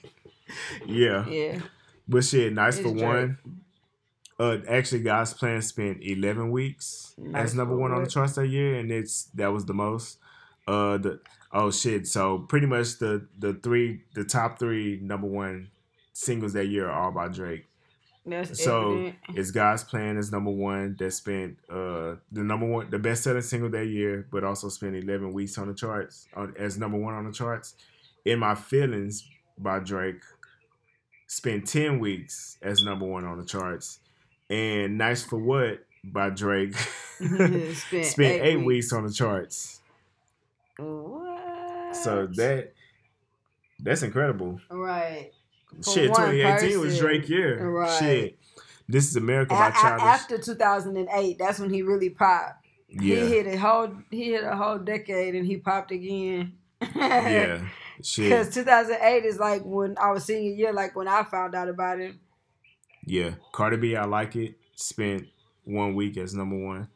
Yeah, 0.85 1.27
Yeah. 1.27 1.59
but 2.07 2.23
shit, 2.23 2.53
nice 2.53 2.77
It's 2.77 2.83
for 2.87 2.93
one. 2.93 3.37
Uh, 4.39 4.57
actually, 4.67 5.01
God's 5.01 5.33
Plan 5.33 5.61
spent 5.61 5.99
11 6.01 6.49
weeks 6.49 7.13
Nice 7.17 7.49
as 7.49 7.55
number 7.55 7.75
one 7.75 7.91
on 7.91 8.03
the 8.03 8.09
charts 8.09 8.33
that 8.33 8.47
year, 8.47 8.75
and 8.79 8.91
it's 8.91 9.25
that 9.35 9.51
was 9.53 9.65
the 9.65 9.73
most. 9.73 10.17
Uh, 10.67 10.97
the 10.97 11.19
oh 11.51 11.69
shit, 11.69 12.07
so 12.07 12.39
pretty 12.39 12.65
much 12.65 12.97
the 12.97 13.27
the 13.37 13.53
three 13.53 14.01
the 14.15 14.23
top 14.23 14.57
three 14.57 14.99
number 15.01 15.27
one 15.27 15.69
singles 16.13 16.53
that 16.53 16.65
year 16.67 16.89
are 16.89 17.03
all 17.03 17.11
by 17.11 17.27
Drake. 17.27 17.67
That's 18.25 18.63
So 18.63 18.93
evident. 18.93 19.15
it's 19.35 19.51
God's 19.51 19.83
Plan 19.83 20.17
is 20.17 20.31
number 20.31 20.51
one 20.51 20.95
that 20.99 21.11
spent 21.11 21.57
uh 21.69 22.15
the 22.31 22.43
number 22.43 22.65
one 22.67 22.89
the 22.89 22.99
best 22.99 23.23
selling 23.23 23.41
single 23.41 23.69
that 23.71 23.87
year, 23.87 24.27
but 24.31 24.43
also 24.43 24.69
spent 24.69 24.95
11 24.95 25.33
weeks 25.33 25.57
on 25.57 25.67
the 25.67 25.73
charts 25.75 26.27
on, 26.35 26.53
as 26.57 26.77
number 26.79 26.97
one 26.97 27.13
on 27.13 27.25
the 27.25 27.31
charts. 27.31 27.75
In 28.25 28.39
My 28.39 28.53
Feelings 28.55 29.27
by 29.57 29.79
Drake 29.79 30.21
spent 31.31 31.65
10 31.65 31.99
weeks 31.99 32.57
as 32.61 32.83
number 32.83 33.05
one 33.05 33.23
on 33.23 33.37
the 33.37 33.45
charts, 33.45 33.99
and 34.49 34.97
Nice 34.97 35.23
for 35.23 35.37
What 35.37 35.79
by 36.03 36.29
Drake 36.29 36.73
mm-hmm. 36.73 37.71
Spent 37.73 38.05
spent, 38.05 38.33
eight 38.33 38.41
eight, 38.41 38.57
weeks. 38.57 38.67
weeks. 38.67 38.93
on 38.93 39.05
the 39.05 39.13
charts. 39.13 39.79
What? 40.77 41.95
So 41.95 42.27
that 42.35 42.73
that's 43.79 44.03
incredible. 44.03 44.59
right. 44.69 45.31
For 45.81 45.93
Shit, 45.93 46.09
one 46.11 46.31
2018 46.31 46.79
was. 46.81 46.99
Drake 46.99 47.29
year. 47.29 47.65
Right. 47.65 47.99
Shit. 47.99 48.37
This 48.89 49.07
is 49.09 49.15
America 49.15 49.53
by 49.53 49.69
a- 49.69 49.71
Childish. 49.71 50.03
after 50.03 50.37
2008, 50.37 51.37
that's 51.39 51.59
when 51.59 51.69
he 51.69 51.81
really 51.81 52.09
popped. 52.09 52.65
yeah. 52.89 53.15
He 53.15 53.27
hit 53.27 53.47
a 53.47 53.57
whole 53.57 53.93
he 54.09 54.31
hit 54.31 54.43
a 54.43 54.55
whole 54.55 54.79
decade 54.79 55.33
and 55.35 55.45
he 55.45 55.55
popped 55.55 55.91
again. 55.91 56.53
yeah. 56.95 57.61
Because 58.01 58.53
2008 58.53 59.25
is 59.25 59.39
like 59.39 59.63
when 59.63 59.95
I 59.97 60.11
was 60.11 60.25
senior 60.25 60.51
year, 60.51 60.73
like 60.73 60.95
when 60.95 61.07
I 61.07 61.23
found 61.23 61.55
out 61.55 61.69
about 61.69 61.99
him. 61.99 62.19
Yeah, 63.05 63.31
Cardi 63.51 63.77
B, 63.77 63.95
I 63.95 64.05
like 64.05 64.35
it. 64.35 64.55
Spent 64.75 65.27
one 65.63 65.95
week 65.95 66.17
as 66.17 66.33
number 66.33 66.57
one 66.57 66.87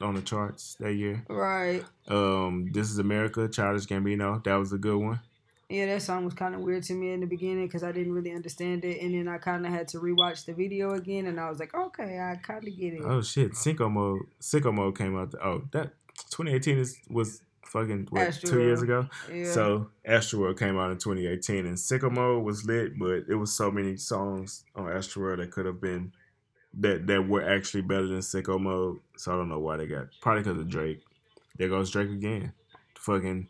on 0.00 0.14
the 0.14 0.22
charts 0.22 0.76
that 0.80 0.94
year. 0.94 1.24
Right. 1.28 1.84
Um, 2.08 2.70
This 2.72 2.90
is 2.90 2.98
America, 2.98 3.48
Childish 3.48 3.86
Gambino. 3.86 4.42
That 4.44 4.56
was 4.56 4.72
a 4.72 4.78
good 4.78 4.96
one. 4.96 5.20
Yeah, 5.68 5.84
that 5.86 6.00
song 6.00 6.24
was 6.24 6.32
kind 6.32 6.54
of 6.54 6.62
weird 6.62 6.82
to 6.84 6.94
me 6.94 7.12
in 7.12 7.20
the 7.20 7.26
beginning 7.26 7.66
because 7.66 7.82
I 7.82 7.92
didn't 7.92 8.14
really 8.14 8.32
understand 8.32 8.86
it, 8.86 9.02
and 9.02 9.14
then 9.14 9.28
I 9.28 9.36
kind 9.36 9.66
of 9.66 9.72
had 9.72 9.86
to 9.88 9.98
rewatch 9.98 10.46
the 10.46 10.54
video 10.54 10.92
again, 10.92 11.26
and 11.26 11.38
I 11.38 11.50
was 11.50 11.58
like, 11.58 11.74
okay, 11.74 12.18
I 12.18 12.36
kind 12.36 12.66
of 12.66 12.74
get 12.74 12.94
it. 12.94 13.02
Oh 13.04 13.20
shit, 13.20 13.52
Sicko 13.52 13.90
Mode. 13.90 14.22
Sicko 14.40 14.72
Mode 14.72 14.96
came 14.96 15.18
out. 15.18 15.32
The, 15.32 15.44
oh, 15.44 15.64
that 15.72 15.92
2018 16.30 16.78
is 16.78 16.96
was 17.10 17.42
fucking 17.68 18.08
what 18.10 18.32
two 18.34 18.60
years 18.60 18.82
ago. 18.82 19.08
yeah. 19.32 19.50
So 19.52 19.90
Astroworld 20.08 20.58
came 20.58 20.78
out 20.78 20.90
in 20.90 20.98
2018, 20.98 21.66
and 21.66 21.76
Sicko 21.76 22.10
Mode 22.10 22.44
was 22.44 22.64
lit, 22.64 22.98
but 22.98 23.24
it 23.28 23.34
was 23.36 23.52
so 23.52 23.70
many 23.70 23.96
songs 23.96 24.64
on 24.74 24.86
Astroworld 24.86 25.38
that 25.38 25.50
could 25.50 25.66
have 25.66 25.80
been 25.80 26.12
that 26.80 27.06
that 27.06 27.28
were 27.28 27.42
actually 27.48 27.82
better 27.82 28.06
than 28.06 28.18
Sicko 28.18 28.60
Mode. 28.60 28.98
So 29.16 29.32
I 29.32 29.36
don't 29.36 29.48
know 29.48 29.60
why 29.60 29.76
they 29.76 29.86
got 29.86 30.08
probably 30.20 30.42
because 30.42 30.60
of 30.60 30.68
Drake. 30.68 31.02
There 31.56 31.68
goes 31.68 31.90
Drake 31.90 32.10
again, 32.10 32.52
fucking 32.96 33.48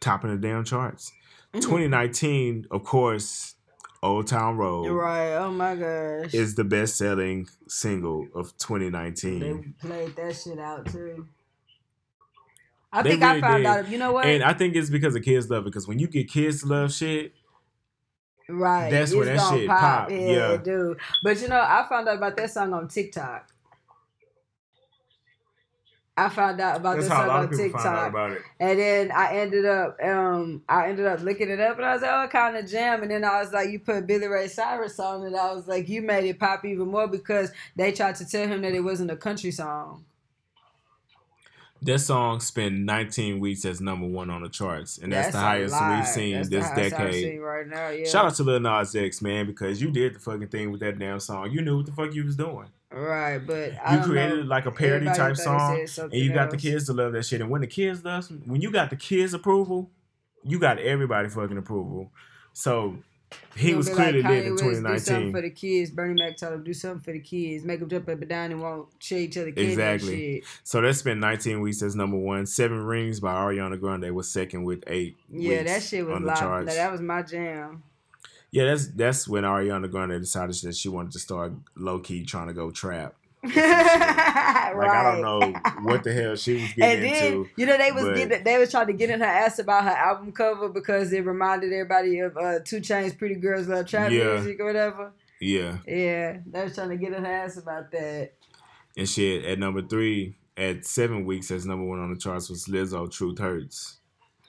topping 0.00 0.30
the 0.30 0.36
damn 0.36 0.64
charts. 0.64 1.12
Mm-hmm. 1.52 1.60
2019, 1.60 2.66
of 2.70 2.84
course, 2.84 3.56
Old 4.02 4.28
Town 4.28 4.56
Road 4.56 4.88
right. 4.90 5.34
Oh 5.34 5.50
my 5.50 5.74
gosh. 5.74 6.32
is 6.32 6.54
the 6.54 6.64
best 6.64 6.96
selling 6.96 7.48
single 7.68 8.28
of 8.34 8.56
2019. 8.58 9.40
they 9.40 9.46
2019. 9.48 9.74
played 9.80 10.16
that 10.16 10.36
shit 10.36 10.58
out 10.58 10.86
too. 10.86 11.26
I 12.92 13.02
They 13.02 13.10
think 13.10 13.22
I 13.22 13.40
found 13.40 13.62
did. 13.62 13.66
out. 13.66 13.88
You 13.88 13.98
know 13.98 14.12
what? 14.12 14.26
And 14.26 14.42
I 14.42 14.52
think 14.52 14.74
it's 14.74 14.90
because 14.90 15.14
the 15.14 15.20
kids 15.20 15.48
love 15.48 15.62
it. 15.62 15.66
Because 15.66 15.86
when 15.86 15.98
you 15.98 16.08
get 16.08 16.28
kids 16.28 16.62
to 16.62 16.66
love 16.66 16.92
shit, 16.92 17.34
Right. 18.48 18.90
That's 18.90 19.12
it's 19.12 19.26
that 19.26 19.50
shit 19.50 19.68
pop, 19.68 20.10
Yeah, 20.10 20.16
yeah. 20.18 20.56
dude. 20.56 20.98
But 21.22 21.40
you 21.40 21.48
know, 21.48 21.60
I 21.60 21.86
found 21.88 22.08
out 22.08 22.16
about 22.16 22.36
that 22.36 22.50
song 22.50 22.72
on 22.72 22.88
TikTok. 22.88 23.48
I 26.16 26.28
found 26.28 26.60
out 26.60 26.76
about 26.76 26.96
that's 26.96 27.08
this 27.08 27.16
song 27.16 27.30
on 27.30 27.44
of 27.44 27.50
people 27.50 27.70
find 27.70 27.86
out 27.96 28.04
TikTok. 28.30 28.44
And 28.58 28.78
then 28.78 29.12
I 29.12 29.36
ended 29.36 29.64
up 29.64 29.96
um 30.02 30.62
I 30.68 30.88
ended 30.88 31.06
up 31.06 31.20
looking 31.20 31.48
it 31.48 31.60
up 31.60 31.76
and 31.76 31.86
I 31.86 31.94
was 31.94 32.02
like, 32.02 32.10
oh 32.10 32.28
kind 32.28 32.56
of 32.56 32.68
jam. 32.68 33.02
And 33.02 33.10
then 33.10 33.24
I 33.24 33.40
was 33.40 33.52
like, 33.52 33.70
you 33.70 33.78
put 33.78 34.06
Billy 34.06 34.26
Ray 34.26 34.48
Cyrus 34.48 34.98
on 34.98 35.24
it. 35.26 35.34
I 35.34 35.54
was 35.54 35.66
like, 35.68 35.88
you 35.88 36.02
made 36.02 36.28
it 36.28 36.38
pop 36.38 36.64
even 36.64 36.88
more 36.88 37.06
because 37.06 37.52
they 37.76 37.92
tried 37.92 38.16
to 38.16 38.26
tell 38.26 38.48
him 38.48 38.62
that 38.62 38.74
it 38.74 38.80
wasn't 38.80 39.12
a 39.12 39.16
country 39.16 39.52
song. 39.52 40.04
That 41.82 41.98
song 42.00 42.40
spent 42.40 42.74
19 42.78 43.40
weeks 43.40 43.64
as 43.64 43.80
number 43.80 44.06
one 44.06 44.28
on 44.28 44.42
the 44.42 44.50
charts, 44.50 44.98
and 44.98 45.10
that's, 45.12 45.32
the 45.32 45.38
highest 45.38 45.72
lot. 45.72 45.96
we've 45.96 46.06
seen 46.06 46.34
That's 46.34 46.48
this 46.50 46.68
decade. 46.70 47.14
seen 47.14 47.40
right 47.40 47.66
now, 47.66 47.88
yeah. 47.88 48.06
Shout 48.06 48.26
out 48.26 48.34
to 48.34 48.42
Lil 48.42 48.60
Nas 48.60 48.94
X, 48.94 49.22
man, 49.22 49.46
because 49.46 49.80
you 49.80 49.90
did 49.90 50.14
the 50.14 50.18
fucking 50.18 50.48
thing 50.48 50.70
with 50.72 50.80
that 50.82 50.98
damn 50.98 51.18
song. 51.20 51.50
You 51.50 51.62
knew 51.62 51.78
what 51.78 51.86
the 51.86 51.92
fuck 51.92 52.12
you 52.12 52.24
was 52.24 52.36
doing. 52.36 52.66
Right, 52.92 53.38
but 53.38 53.72
I 53.82 53.96
You 53.96 54.02
created 54.02 54.40
know. 54.40 54.44
like 54.50 54.66
a 54.66 54.70
parody 54.70 55.06
Everybody 55.06 55.34
type 55.34 55.36
song, 55.36 55.86
and 56.02 56.12
you 56.12 56.32
got 56.34 56.50
the 56.50 56.56
kids 56.58 56.84
to 56.86 56.92
love 56.92 57.12
that 57.12 57.24
shit. 57.24 57.40
And 57.40 57.48
when 57.48 57.60
the 57.62 57.66
kids 57.66 58.04
love, 58.04 58.28
when 58.44 58.60
you 58.60 58.70
got 58.70 58.90
the 58.90 58.96
kids' 58.96 59.32
approval, 59.32 59.90
you 60.44 60.58
got 60.58 60.78
everybody 60.78 61.28
fucking 61.30 61.56
approval. 61.56 62.10
So 62.52 62.96
he 63.56 63.74
was 63.74 63.88
clearly 63.88 64.22
like 64.22 64.30
lit 64.30 64.46
in 64.46 64.56
Kanye 64.56 64.60
West, 64.60 64.60
Do 64.60 64.98
something 64.98 65.32
2019. 65.32 65.32
for 65.32 65.40
the 65.42 65.50
kids. 65.50 65.90
Bernie 65.90 66.14
Mac 66.22 66.36
told 66.36 66.54
him 66.54 66.64
do 66.64 66.72
something 66.72 67.00
for 67.02 67.12
the 67.12 67.20
kids. 67.20 67.64
Make 67.64 67.80
them 67.80 67.88
jump 67.88 68.08
up 68.08 68.20
and 68.20 68.28
down 68.28 68.52
and 68.52 68.60
won't 68.62 68.88
share 68.98 69.18
each 69.20 69.36
other 69.36 69.52
candy 69.52 69.70
Exactly. 69.70 70.42
So 70.64 70.80
that 70.80 70.94
spent 70.94 71.20
19 71.20 71.60
weeks 71.60 71.82
as 71.82 71.94
number 71.94 72.16
one. 72.16 72.46
Seven 72.46 72.78
Rings 72.78 73.20
by 73.20 73.32
Ariana 73.32 73.78
Grande 73.78 74.14
was 74.14 74.30
second 74.30 74.64
with 74.64 74.82
eight. 74.86 75.16
Yeah, 75.30 75.62
that 75.64 75.82
shit 75.82 76.06
was 76.06 76.20
live. 76.22 76.38
charts. 76.38 76.74
That 76.74 76.90
was 76.92 77.00
my 77.00 77.22
jam. 77.22 77.82
Yeah, 78.52 78.64
that's 78.64 78.88
that's 78.88 79.28
when 79.28 79.44
Ariana 79.44 79.88
Grande 79.90 80.20
decided 80.20 80.56
that 80.62 80.74
she 80.74 80.88
wanted 80.88 81.12
to 81.12 81.18
start 81.20 81.52
low 81.76 82.00
key 82.00 82.24
trying 82.24 82.48
to 82.48 82.52
go 82.52 82.70
trap. 82.70 83.14
Like 83.42 83.54
Like 83.56 84.90
I 84.90 85.12
don't 85.12 85.22
know 85.22 85.60
what 85.82 86.04
the 86.04 86.12
hell 86.12 86.36
she 86.36 86.54
was 86.54 86.62
And 86.72 86.76
getting 86.76 87.02
then 87.12 87.24
into. 87.32 87.48
you 87.56 87.66
know 87.66 87.78
they 87.78 87.92
was 87.92 88.04
but- 88.04 88.16
getting 88.16 88.44
they 88.44 88.58
was 88.58 88.70
trying 88.70 88.86
to 88.88 88.92
get 88.92 89.10
in 89.10 89.20
her 89.20 89.26
ass 89.26 89.58
about 89.58 89.84
her 89.84 89.90
album 89.90 90.32
cover 90.32 90.68
because 90.68 91.12
it 91.12 91.24
reminded 91.24 91.72
everybody 91.72 92.18
of 92.20 92.36
uh, 92.36 92.58
2 92.64 92.80
Chainz' 92.80 93.16
"Pretty 93.16 93.34
Girls 93.36 93.66
Love 93.68 93.86
Trap" 93.86 94.10
Yeah. 94.10 94.34
music 94.34 94.60
or 94.60 94.66
whatever. 94.66 95.12
Yeah, 95.40 95.78
Yeah, 95.86 96.38
they 96.46 96.64
was 96.64 96.74
trying 96.74 96.90
to 96.90 96.96
get 96.98 97.14
in 97.14 97.24
her 97.24 97.32
ass 97.32 97.56
about 97.56 97.90
that. 97.92 98.32
and 98.96 99.08
shit 99.08 99.44
at 99.46 99.58
number 99.58 99.80
three 99.80 100.36
at 100.56 100.84
seven 100.84 101.24
weeks 101.24 101.50
as 101.50 101.64
number 101.64 101.86
one 101.86 101.98
on 101.98 102.12
the 102.12 102.18
charts 102.20 102.50
was 102.50 102.66
Lizzo. 102.66 103.10
Truth 103.10 103.38
hurts. 103.38 103.99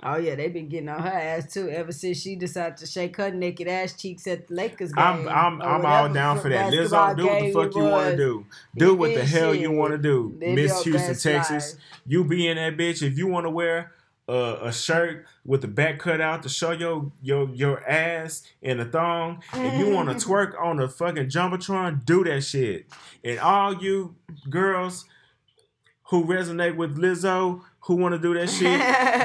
Oh 0.03 0.15
yeah, 0.15 0.35
they've 0.35 0.53
been 0.53 0.67
getting 0.67 0.89
on 0.89 1.01
her 1.01 1.09
ass 1.09 1.53
too 1.53 1.69
ever 1.69 1.91
since 1.91 2.19
she 2.19 2.35
decided 2.35 2.77
to 2.77 2.87
shake 2.87 3.17
her 3.17 3.31
naked 3.31 3.67
ass 3.67 3.93
cheeks 3.93 4.25
at 4.27 4.47
the 4.47 4.55
Lakers 4.55 4.91
game. 4.91 5.03
I'm 5.03 5.29
I'm 5.29 5.61
I'm 5.61 5.85
all 5.85 6.09
down 6.09 6.39
for 6.39 6.49
that. 6.49 6.73
Lizzo, 6.73 7.15
do 7.15 7.25
what 7.27 7.39
the 7.41 7.51
fuck 7.51 7.75
you 7.75 7.83
want 7.83 8.11
to 8.11 8.17
do. 8.17 8.45
Do 8.75 8.95
what 8.95 9.13
the 9.13 9.23
hell 9.25 9.53
shit. 9.53 9.61
you 9.61 9.71
want 9.71 9.91
to 9.91 9.97
do. 9.97 10.35
Miss 10.39 10.83
Houston, 10.83 11.15
Texas. 11.15 11.73
life. 11.73 11.83
You 12.07 12.23
be 12.23 12.47
in 12.47 12.57
that 12.57 12.77
bitch 12.77 13.03
if 13.03 13.17
you 13.17 13.27
want 13.27 13.45
to 13.45 13.51
wear 13.51 13.91
a, 14.27 14.57
a 14.63 14.73
shirt 14.73 15.25
with 15.45 15.61
the 15.61 15.67
back 15.67 15.99
cut 15.99 16.21
out 16.21 16.43
to 16.43 16.49
show 16.49 16.71
your 16.71 17.11
your 17.21 17.49
your 17.49 17.87
ass 17.87 18.43
and 18.63 18.79
a 18.81 18.85
thong. 18.85 19.43
If 19.53 19.79
you 19.79 19.93
want 19.93 20.09
to 20.09 20.15
twerk 20.27 20.59
on 20.59 20.79
a 20.79 20.87
fucking 20.87 21.27
jumbotron, 21.27 22.05
do 22.05 22.23
that 22.23 22.41
shit. 22.43 22.87
And 23.23 23.39
all 23.39 23.75
you 23.75 24.15
girls 24.49 25.05
who 26.11 26.25
resonate 26.25 26.75
with 26.75 26.97
Lizzo, 26.97 27.61
who 27.79 27.95
want 27.95 28.13
to 28.13 28.19
do 28.19 28.33
that 28.33 28.49
shit, 28.49 28.79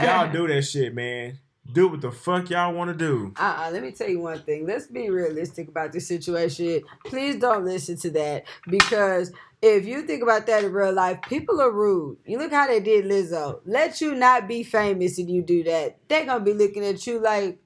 y'all 0.05 0.33
do 0.33 0.47
that 0.47 0.63
shit, 0.63 0.95
man. 0.95 1.39
Do 1.71 1.89
what 1.89 2.01
the 2.01 2.13
fuck 2.13 2.49
y'all 2.49 2.73
want 2.73 2.97
to 2.97 2.97
do. 2.97 3.35
Uh-uh, 3.37 3.71
let 3.73 3.83
me 3.83 3.91
tell 3.91 4.09
you 4.09 4.21
one 4.21 4.41
thing. 4.45 4.69
Let's 4.69 4.87
be 4.87 5.11
realistic 5.11 5.67
about 5.67 5.93
this 5.93 6.07
situation. 6.07 6.83
Please 7.05 7.41
don't 7.41 7.65
listen 7.65 7.97
to 7.99 8.11
that 8.11 8.45
because 8.71 9.33
if 9.61 9.85
you 9.85 10.03
think 10.03 10.23
about 10.23 10.47
that 10.47 10.63
in 10.63 10.73
real 10.73 10.93
life, 10.93 11.19
people 11.23 11.61
are 11.61 11.73
rude. 11.73 12.19
You 12.25 12.39
look 12.39 12.53
how 12.53 12.69
they 12.69 12.79
did 12.79 13.07
Lizzo. 13.07 13.63
Let 13.65 14.01
you 14.01 14.15
not 14.15 14.47
be 14.47 14.63
famous 14.63 15.19
and 15.19 15.29
you 15.29 15.43
do 15.43 15.65
that. 15.65 15.97
They're 16.07 16.25
gonna 16.25 16.45
be 16.45 16.55
looking 16.55 16.85
at 16.85 17.05
you 17.05 17.19
like, 17.19 17.59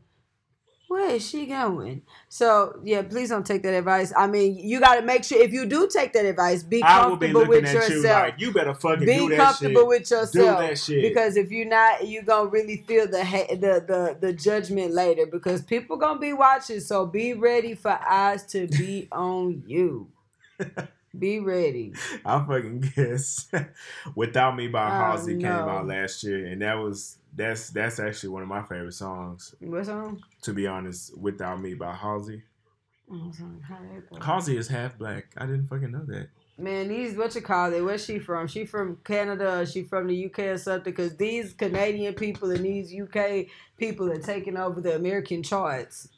where 0.91 1.11
is 1.11 1.25
she 1.25 1.47
going? 1.47 2.03
So 2.29 2.81
yeah, 2.83 3.03
please 3.03 3.29
don't 3.29 3.47
take 3.47 3.63
that 3.63 3.75
advice. 3.75 4.13
I 4.17 4.27
mean, 4.27 4.59
you 4.59 4.81
got 4.81 4.97
to 4.97 5.03
make 5.03 5.23
sure 5.23 5.41
if 5.41 5.53
you 5.53 5.65
do 5.65 5.87
take 5.87 6.13
that 6.15 6.25
advice, 6.25 6.65
be 6.65 6.81
comfortable 6.81 7.43
be 7.43 7.49
with 7.49 7.73
yourself. 7.73 8.03
You, 8.03 8.11
like, 8.11 8.41
you 8.41 8.53
better 8.53 8.75
fucking 8.75 9.07
be 9.07 9.37
comfortable 9.37 9.83
shit. 9.83 9.87
with 9.87 10.11
yourself. 10.11 10.89
Because 10.89 11.37
if 11.37 11.53
you're 11.53 11.69
not, 11.69 12.09
you're 12.09 12.25
gonna 12.25 12.51
really 12.51 12.79
feel 12.89 13.07
the 13.07 13.23
the 13.51 13.85
the 13.87 14.17
the 14.21 14.33
judgment 14.33 14.93
later. 14.93 15.27
Because 15.27 15.63
people 15.63 15.97
gonna 15.97 16.19
be 16.19 16.33
watching. 16.33 16.81
So 16.81 17.07
be 17.07 17.35
ready 17.35 17.77
for 17.77 17.93
eyes 17.93 18.45
to 18.47 18.67
be 18.67 19.07
on 19.13 19.63
you. 19.69 20.09
Be 21.17 21.39
ready. 21.39 21.95
I 22.25 22.45
fucking 22.45 22.91
guess. 22.97 23.47
Without 24.17 24.57
Me 24.57 24.67
by 24.67 24.91
Halsey 24.91 25.37
came 25.39 25.47
out 25.47 25.87
last 25.87 26.25
year, 26.25 26.47
and 26.47 26.63
that 26.63 26.75
was 26.75 27.20
that's 27.35 27.71
that's 27.71 27.99
actually 27.99 28.31
one 28.31 28.43
of 28.43 28.49
my 28.49 28.63
favorite 28.63 28.95
songs. 28.95 29.55
What 29.61 29.87
song? 29.87 30.23
To 30.43 30.53
be 30.53 30.67
honest, 30.67 31.17
Without 31.19 31.61
Me 31.61 31.75
by 31.75 31.95
Halsey. 31.95 32.43
Oh, 33.13 33.33
Halsey 34.21 34.57
is 34.57 34.69
half 34.69 34.97
black. 34.97 35.33
I 35.37 35.47
didn't 35.47 35.67
fucking 35.67 35.91
know 35.91 36.05
that. 36.07 36.29
Man, 36.57 36.89
these 36.89 37.17
what 37.17 37.35
you 37.35 37.41
call 37.41 37.73
it? 37.73 37.81
Where's 37.81 38.05
she 38.05 38.19
from? 38.19 38.47
She 38.47 38.67
from 38.67 38.99
Canada? 39.03 39.67
she 39.67 39.83
from 39.83 40.07
the 40.07 40.27
UK 40.27 40.39
or 40.41 40.59
something? 40.59 40.93
Because 40.93 41.17
these 41.17 41.55
Canadian 41.55 42.15
people 42.15 42.51
and 42.51 42.65
these 42.65 42.95
UK 42.95 43.47
people 43.79 44.11
are 44.13 44.21
taking 44.21 44.57
over 44.57 44.81
the 44.81 44.95
American 44.95 45.43
charts. 45.43 46.09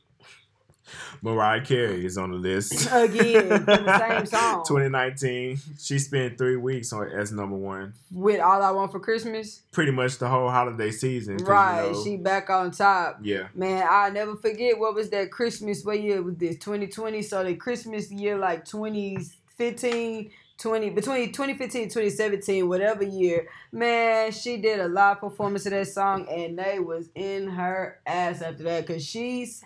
Mariah 1.20 1.64
Carey 1.64 2.04
is 2.04 2.18
on 2.18 2.30
the 2.32 2.36
list 2.36 2.86
again. 2.92 3.48
the 3.48 3.98
same 3.98 4.26
song. 4.26 4.64
2019. 4.66 5.58
She 5.78 5.98
spent 5.98 6.38
three 6.38 6.56
weeks 6.56 6.92
on 6.92 7.08
as 7.10 7.32
number 7.32 7.56
one 7.56 7.94
with 8.10 8.40
"All 8.40 8.62
I 8.62 8.70
Want 8.70 8.92
for 8.92 9.00
Christmas." 9.00 9.62
Pretty 9.72 9.92
much 9.92 10.18
the 10.18 10.28
whole 10.28 10.50
holiday 10.50 10.90
season. 10.90 11.36
Right. 11.38 11.86
You 11.86 11.92
know, 11.92 12.04
she 12.04 12.16
back 12.16 12.50
on 12.50 12.70
top. 12.72 13.20
Yeah. 13.22 13.48
Man, 13.54 13.86
I 13.88 14.10
never 14.10 14.36
forget 14.36 14.78
what 14.78 14.94
was 14.94 15.10
that 15.10 15.30
Christmas. 15.30 15.84
What 15.84 16.00
year 16.00 16.22
was 16.22 16.36
this? 16.36 16.56
2020. 16.58 17.22
So 17.22 17.44
the 17.44 17.54
Christmas 17.54 18.10
year, 18.10 18.36
like 18.36 18.64
2015. 18.64 20.30
20 20.58 20.90
between 20.90 21.32
2015 21.32 21.82
and 21.82 21.90
2017 21.90 22.68
whatever 22.68 23.02
year 23.02 23.48
man 23.72 24.30
she 24.30 24.58
did 24.58 24.78
a 24.78 24.86
live 24.86 25.18
performance 25.18 25.66
of 25.66 25.72
that 25.72 25.88
song 25.88 26.24
and 26.30 26.56
they 26.56 26.78
was 26.78 27.08
in 27.16 27.48
her 27.48 27.98
ass 28.06 28.40
after 28.42 28.62
that 28.62 28.86
because 28.86 29.04
she's 29.04 29.64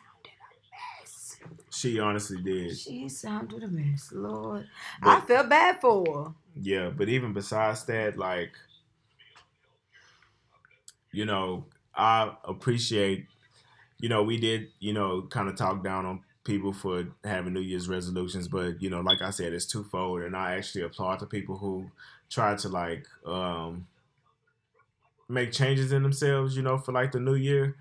she 1.77 1.99
honestly 2.01 2.43
did. 2.43 2.77
She 2.77 3.09
sounded 3.09 3.62
a 3.62 3.68
mess, 3.68 4.11
Lord. 4.12 4.66
But, 5.03 5.11
I 5.11 5.20
felt 5.20 5.49
bad 5.49 5.81
for 5.81 6.24
her. 6.24 6.35
Yeah, 6.61 6.91
but 6.91 7.09
even 7.09 7.33
besides 7.33 7.85
that, 7.85 8.16
like, 8.16 8.53
you 11.12 11.24
know, 11.24 11.66
I 11.95 12.33
appreciate, 12.45 13.27
you 13.99 14.09
know, 14.09 14.22
we 14.22 14.39
did, 14.39 14.68
you 14.81 14.93
know, 14.93 15.22
kind 15.22 15.49
of 15.49 15.57
talk 15.57 15.85
down 15.85 16.07
on 16.07 16.20
people 16.45 16.72
for 16.72 17.09
having 17.24 17.53
New 17.53 17.61
Year's 17.61 17.89
resolutions, 17.89 18.49
but 18.49 18.81
you 18.81 18.89
know, 18.89 19.01
like 19.01 19.20
I 19.20 19.31
said, 19.31 19.53
it's 19.53 19.66
twofold, 19.66 20.22
and 20.22 20.37
I 20.37 20.55
actually 20.55 20.85
applaud 20.85 21.20
the 21.20 21.27
people 21.27 21.59
who 21.59 21.91
try 22.31 22.55
to 22.55 22.68
like 22.68 23.07
um 23.27 23.87
make 25.29 25.53
changes 25.53 25.93
in 25.93 26.03
themselves, 26.03 26.57
you 26.57 26.62
know, 26.62 26.79
for 26.79 26.93
like 26.93 27.12
the 27.12 27.20
new 27.20 27.35
year. 27.35 27.77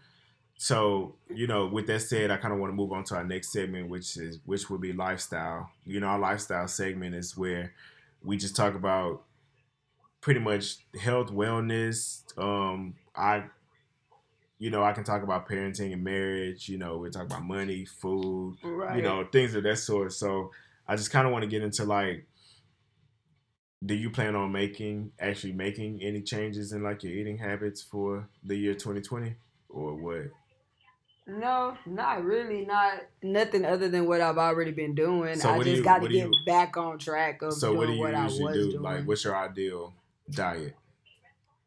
So, 0.58 1.16
you 1.30 1.48
know, 1.48 1.68
with 1.68 1.88
that 1.88 2.02
said, 2.02 2.32
I 2.32 2.38
kind 2.38 2.54
of 2.54 2.60
want 2.60 2.72
to 2.72 2.76
move 2.76 2.92
on 2.94 3.04
to 3.06 3.16
our 3.16 3.24
next 3.24 3.52
segment, 3.52 3.90
which 3.90 4.18
is 4.18 4.40
which 4.46 4.70
would 4.70 4.82
be 4.82 4.94
lifestyle. 4.94 5.70
You 5.86 6.00
know, 6.00 6.08
our 6.08 6.20
lifestyle 6.20 6.68
segment 6.68 7.14
is 7.14 7.38
where 7.38 7.74
we 8.24 8.38
just 8.38 8.56
talk 8.56 8.74
about 8.74 9.24
pretty 10.22 10.40
much 10.40 10.78
health, 11.00 11.28
wellness. 11.28 12.24
Um, 12.38 12.96
I, 13.16 13.44
you 14.58 14.70
know, 14.70 14.82
I 14.82 14.94
can 14.94 15.04
talk 15.04 15.24
about 15.24 15.48
parenting 15.48 15.92
and 15.92 16.04
marriage. 16.04 16.70
You 16.70 16.78
know, 16.78 16.98
we 16.98 17.10
talk 17.10 17.24
about 17.24 17.44
money, 17.44 17.84
food, 17.84 18.58
right. 18.64 18.96
you 18.96 19.02
know, 19.02 19.28
things 19.30 19.56
of 19.56 19.64
that 19.64 19.78
sort. 19.78 20.14
So, 20.14 20.52
I 20.88 20.96
just 20.96 21.12
kind 21.12 21.28
of 21.28 21.34
want 21.34 21.44
to 21.44 21.50
get 21.50 21.64
into 21.64 21.84
like, 21.84 22.26
do 23.86 23.94
you 23.94 24.10
plan 24.10 24.36
on 24.36 24.54
making 24.54 25.12
actually 25.20 25.54
making 25.54 26.02
any 26.02 26.22
changes 26.22 26.72
in 26.72 26.82
like 26.82 27.04
your 27.04 27.12
eating 27.12 27.38
habits 27.38 27.82
for 27.82 28.30
the 28.44 28.56
year 28.56 28.74
2020 28.74 29.36
or 29.70 29.96
what? 29.96 30.32
No, 31.28 31.76
not 31.86 32.24
really. 32.24 32.66
Not 32.66 33.02
nothing 33.24 33.66
other 33.66 33.90
than 33.90 34.06
what 34.08 34.22
I've 34.22 34.38
already 34.38 34.72
been 34.72 34.94
doing. 34.94 35.40
So 35.40 35.50
I 35.50 35.64
just 35.64 35.84
got 35.84 36.02
to 36.02 36.08
get 36.08 36.28
you, 36.28 36.34
back 36.46 36.78
on 36.78 37.00
track 37.00 37.42
of 37.42 37.54
so 37.54 37.74
doing 37.74 37.78
what, 37.78 37.88
do 37.88 37.94
you 37.94 38.00
what 38.00 38.14
I 38.14 38.24
was 38.26 38.38
do? 38.38 38.72
doing. 38.72 38.82
Like, 38.82 39.08
what's 39.08 39.24
your 39.24 39.36
ideal 39.36 39.94
diet? 40.30 40.76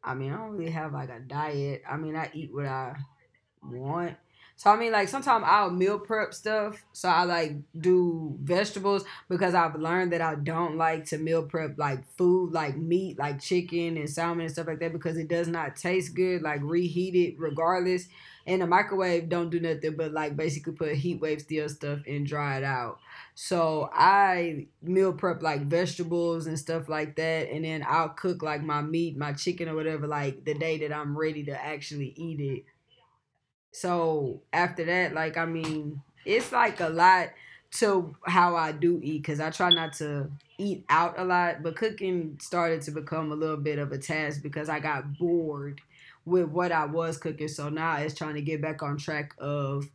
I 0.01 0.13
mean, 0.13 0.31
I 0.31 0.37
don't 0.37 0.51
really 0.51 0.71
have 0.71 0.93
like 0.93 1.09
a 1.09 1.19
diet. 1.19 1.83
I 1.89 1.97
mean, 1.97 2.15
I 2.15 2.29
eat 2.33 2.53
what 2.53 2.67
I 2.67 2.95
want. 3.61 4.15
So 4.55 4.69
I 4.69 4.75
mean, 4.75 4.91
like 4.91 5.07
sometimes 5.07 5.45
I'll 5.47 5.71
meal 5.71 5.99
prep 5.99 6.33
stuff. 6.33 6.83
So 6.91 7.07
I 7.07 7.23
like 7.23 7.55
do 7.79 8.37
vegetables 8.41 9.05
because 9.29 9.55
I've 9.55 9.75
learned 9.75 10.11
that 10.11 10.21
I 10.21 10.35
don't 10.35 10.75
like 10.75 11.05
to 11.07 11.17
meal 11.17 11.43
prep 11.43 11.77
like 11.77 12.05
food, 12.17 12.51
like 12.51 12.77
meat, 12.77 13.17
like 13.17 13.39
chicken 13.39 13.95
and 13.95 14.09
salmon 14.09 14.45
and 14.45 14.51
stuff 14.51 14.67
like 14.67 14.79
that 14.79 14.91
because 14.91 15.17
it 15.17 15.29
does 15.29 15.47
not 15.47 15.77
taste 15.77 16.13
good. 16.13 16.41
Like 16.41 16.59
reheat 16.61 17.15
it 17.15 17.35
regardless 17.39 18.07
in 18.49 18.59
the 18.61 18.67
microwave 18.67 19.29
don't 19.29 19.51
do 19.51 19.59
nothing 19.59 19.95
but 19.95 20.11
like 20.11 20.35
basically 20.35 20.73
put 20.73 20.95
heat 20.95 21.21
wave 21.21 21.39
steel 21.39 21.69
stuff 21.69 21.99
and 22.07 22.25
dry 22.25 22.57
it 22.57 22.63
out. 22.63 22.97
So 23.35 23.89
I 23.93 24.67
meal 24.81 25.13
prep 25.13 25.43
like 25.43 25.61
vegetables 25.61 26.47
and 26.47 26.57
stuff 26.57 26.89
like 26.89 27.15
that, 27.15 27.49
and 27.51 27.63
then 27.63 27.85
I'll 27.87 28.09
cook 28.09 28.41
like 28.41 28.63
my 28.63 28.81
meat, 28.81 29.15
my 29.15 29.33
chicken 29.33 29.69
or 29.69 29.75
whatever, 29.75 30.07
like 30.07 30.43
the 30.45 30.55
day 30.55 30.79
that 30.79 30.91
I'm 30.91 31.17
ready 31.17 31.43
to 31.45 31.63
actually 31.63 32.13
eat 32.17 32.39
it. 32.39 32.65
So 33.71 34.41
after 34.51 34.83
that, 34.85 35.13
like 35.13 35.37
I 35.37 35.45
mean, 35.45 36.01
it's 36.25 36.51
like 36.51 36.79
a 36.79 36.89
lot 36.89 37.29
to 37.71 38.15
how 38.25 38.55
I 38.55 38.71
do 38.71 38.99
eat 39.03 39.21
because 39.21 39.39
I 39.39 39.51
try 39.51 39.69
not 39.69 39.93
to 39.93 40.31
eat 40.57 40.83
out 40.89 41.19
a 41.19 41.23
lot, 41.23 41.61
but 41.61 41.75
cooking 41.75 42.39
started 42.41 42.81
to 42.81 42.91
become 42.91 43.31
a 43.31 43.35
little 43.35 43.57
bit 43.57 43.77
of 43.77 43.91
a 43.91 43.99
task 43.99 44.41
because 44.41 44.69
I 44.69 44.79
got 44.79 45.17
bored 45.19 45.81
with 46.29 46.49
what 46.49 46.71
I 46.71 46.85
was 46.85 47.17
cooking. 47.17 47.47
So 47.47 47.69
now 47.69 47.97
it's 47.97 48.13
trying 48.13 48.35
to 48.35 48.41
get 48.41 48.61
back 48.61 48.81
on 48.83 48.97
track 48.97 49.33
of 49.39 49.89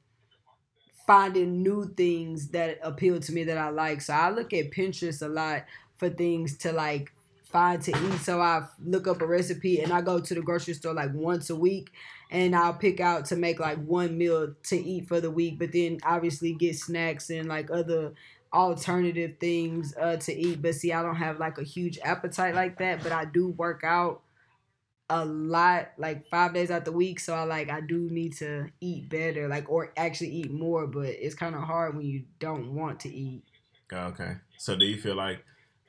finding 1.06 1.62
new 1.62 1.92
things 1.96 2.48
that 2.48 2.78
appeal 2.82 3.20
to 3.20 3.32
me 3.32 3.44
that 3.44 3.58
I 3.58 3.70
like. 3.70 4.00
So 4.00 4.12
I 4.14 4.30
look 4.30 4.52
at 4.52 4.70
Pinterest 4.70 5.22
a 5.22 5.28
lot 5.28 5.64
for 5.96 6.08
things 6.08 6.56
to 6.58 6.72
like 6.72 7.12
find 7.44 7.80
to 7.82 7.90
eat. 7.90 8.20
So 8.20 8.40
I 8.40 8.66
look 8.82 9.06
up 9.06 9.22
a 9.22 9.26
recipe 9.26 9.80
and 9.80 9.92
I 9.92 10.00
go 10.00 10.18
to 10.18 10.34
the 10.34 10.42
grocery 10.42 10.74
store 10.74 10.94
like 10.94 11.14
once 11.14 11.50
a 11.50 11.56
week 11.56 11.90
and 12.30 12.56
I'll 12.56 12.74
pick 12.74 13.00
out 13.00 13.26
to 13.26 13.36
make 13.36 13.60
like 13.60 13.78
one 13.84 14.18
meal 14.18 14.54
to 14.64 14.76
eat 14.76 15.06
for 15.06 15.20
the 15.20 15.30
week, 15.30 15.58
but 15.58 15.72
then 15.72 15.98
obviously 16.04 16.52
get 16.54 16.76
snacks 16.76 17.30
and 17.30 17.48
like 17.48 17.70
other 17.70 18.14
alternative 18.52 19.34
things 19.38 19.94
uh, 20.00 20.16
to 20.16 20.34
eat. 20.34 20.62
But 20.62 20.74
see, 20.74 20.92
I 20.92 21.02
don't 21.02 21.16
have 21.16 21.38
like 21.38 21.58
a 21.58 21.62
huge 21.62 21.98
appetite 22.02 22.54
like 22.54 22.78
that, 22.78 23.02
but 23.02 23.12
I 23.12 23.24
do 23.24 23.48
work 23.48 23.82
out 23.84 24.22
a 25.10 25.24
lot 25.24 25.88
like 25.98 26.26
five 26.28 26.54
days 26.54 26.70
out 26.70 26.86
the 26.86 26.92
week 26.92 27.20
so 27.20 27.34
i 27.34 27.42
like 27.42 27.68
i 27.68 27.80
do 27.80 28.08
need 28.10 28.34
to 28.34 28.66
eat 28.80 29.06
better 29.10 29.48
like 29.48 29.68
or 29.68 29.92
actually 29.98 30.30
eat 30.30 30.50
more 30.50 30.86
but 30.86 31.08
it's 31.08 31.34
kind 31.34 31.54
of 31.54 31.60
hard 31.60 31.94
when 31.94 32.06
you 32.06 32.24
don't 32.38 32.74
want 32.74 33.00
to 33.00 33.12
eat. 33.14 33.42
Okay. 33.92 34.36
So 34.56 34.76
do 34.76 34.84
you 34.86 35.00
feel 35.00 35.14
like 35.14 35.44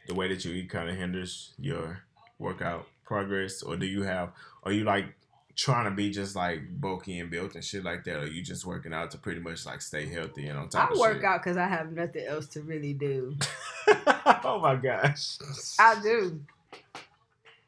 the 0.07 0.13
way 0.13 0.28
that 0.28 0.43
you 0.43 0.53
eat 0.53 0.70
kind 0.70 0.89
of 0.89 0.95
hinders 0.95 1.53
your 1.57 1.99
workout 2.38 2.88
progress 3.05 3.61
or 3.63 3.78
do 3.78 3.86
you 3.86 4.03
have 4.03 4.32
are 4.63 4.72
you 4.72 4.84
like 4.84 5.05
trying 5.55 5.86
to 5.86 5.91
be 5.91 6.09
just 6.09 6.36
like 6.36 6.59
bulky 6.82 7.20
and 7.20 7.32
built 7.32 7.55
and 7.55 7.63
shit 7.63 7.84
like 7.84 8.03
that 8.03 8.18
or 8.18 8.28
you 8.28 8.43
just 8.43 8.66
working 8.66 8.93
out 8.93 9.11
to 9.11 9.18
pretty 9.18 9.39
much 9.39 9.66
like 9.66 9.82
stay 9.82 10.05
healthy 10.05 10.47
and 10.47 10.59
on 10.59 10.68
top 10.68 10.91
i 10.91 10.99
work 10.99 11.18
shit? 11.18 11.24
out 11.24 11.41
because 11.41 11.55
i 11.55 11.68
have 11.68 11.91
nothing 11.93 12.26
else 12.26 12.47
to 12.47 12.61
really 12.61 12.93
do. 12.93 13.36
Oh 14.47 14.59
my 14.59 14.76
gosh. 14.76 15.38
I 15.80 15.99
do 16.01 16.39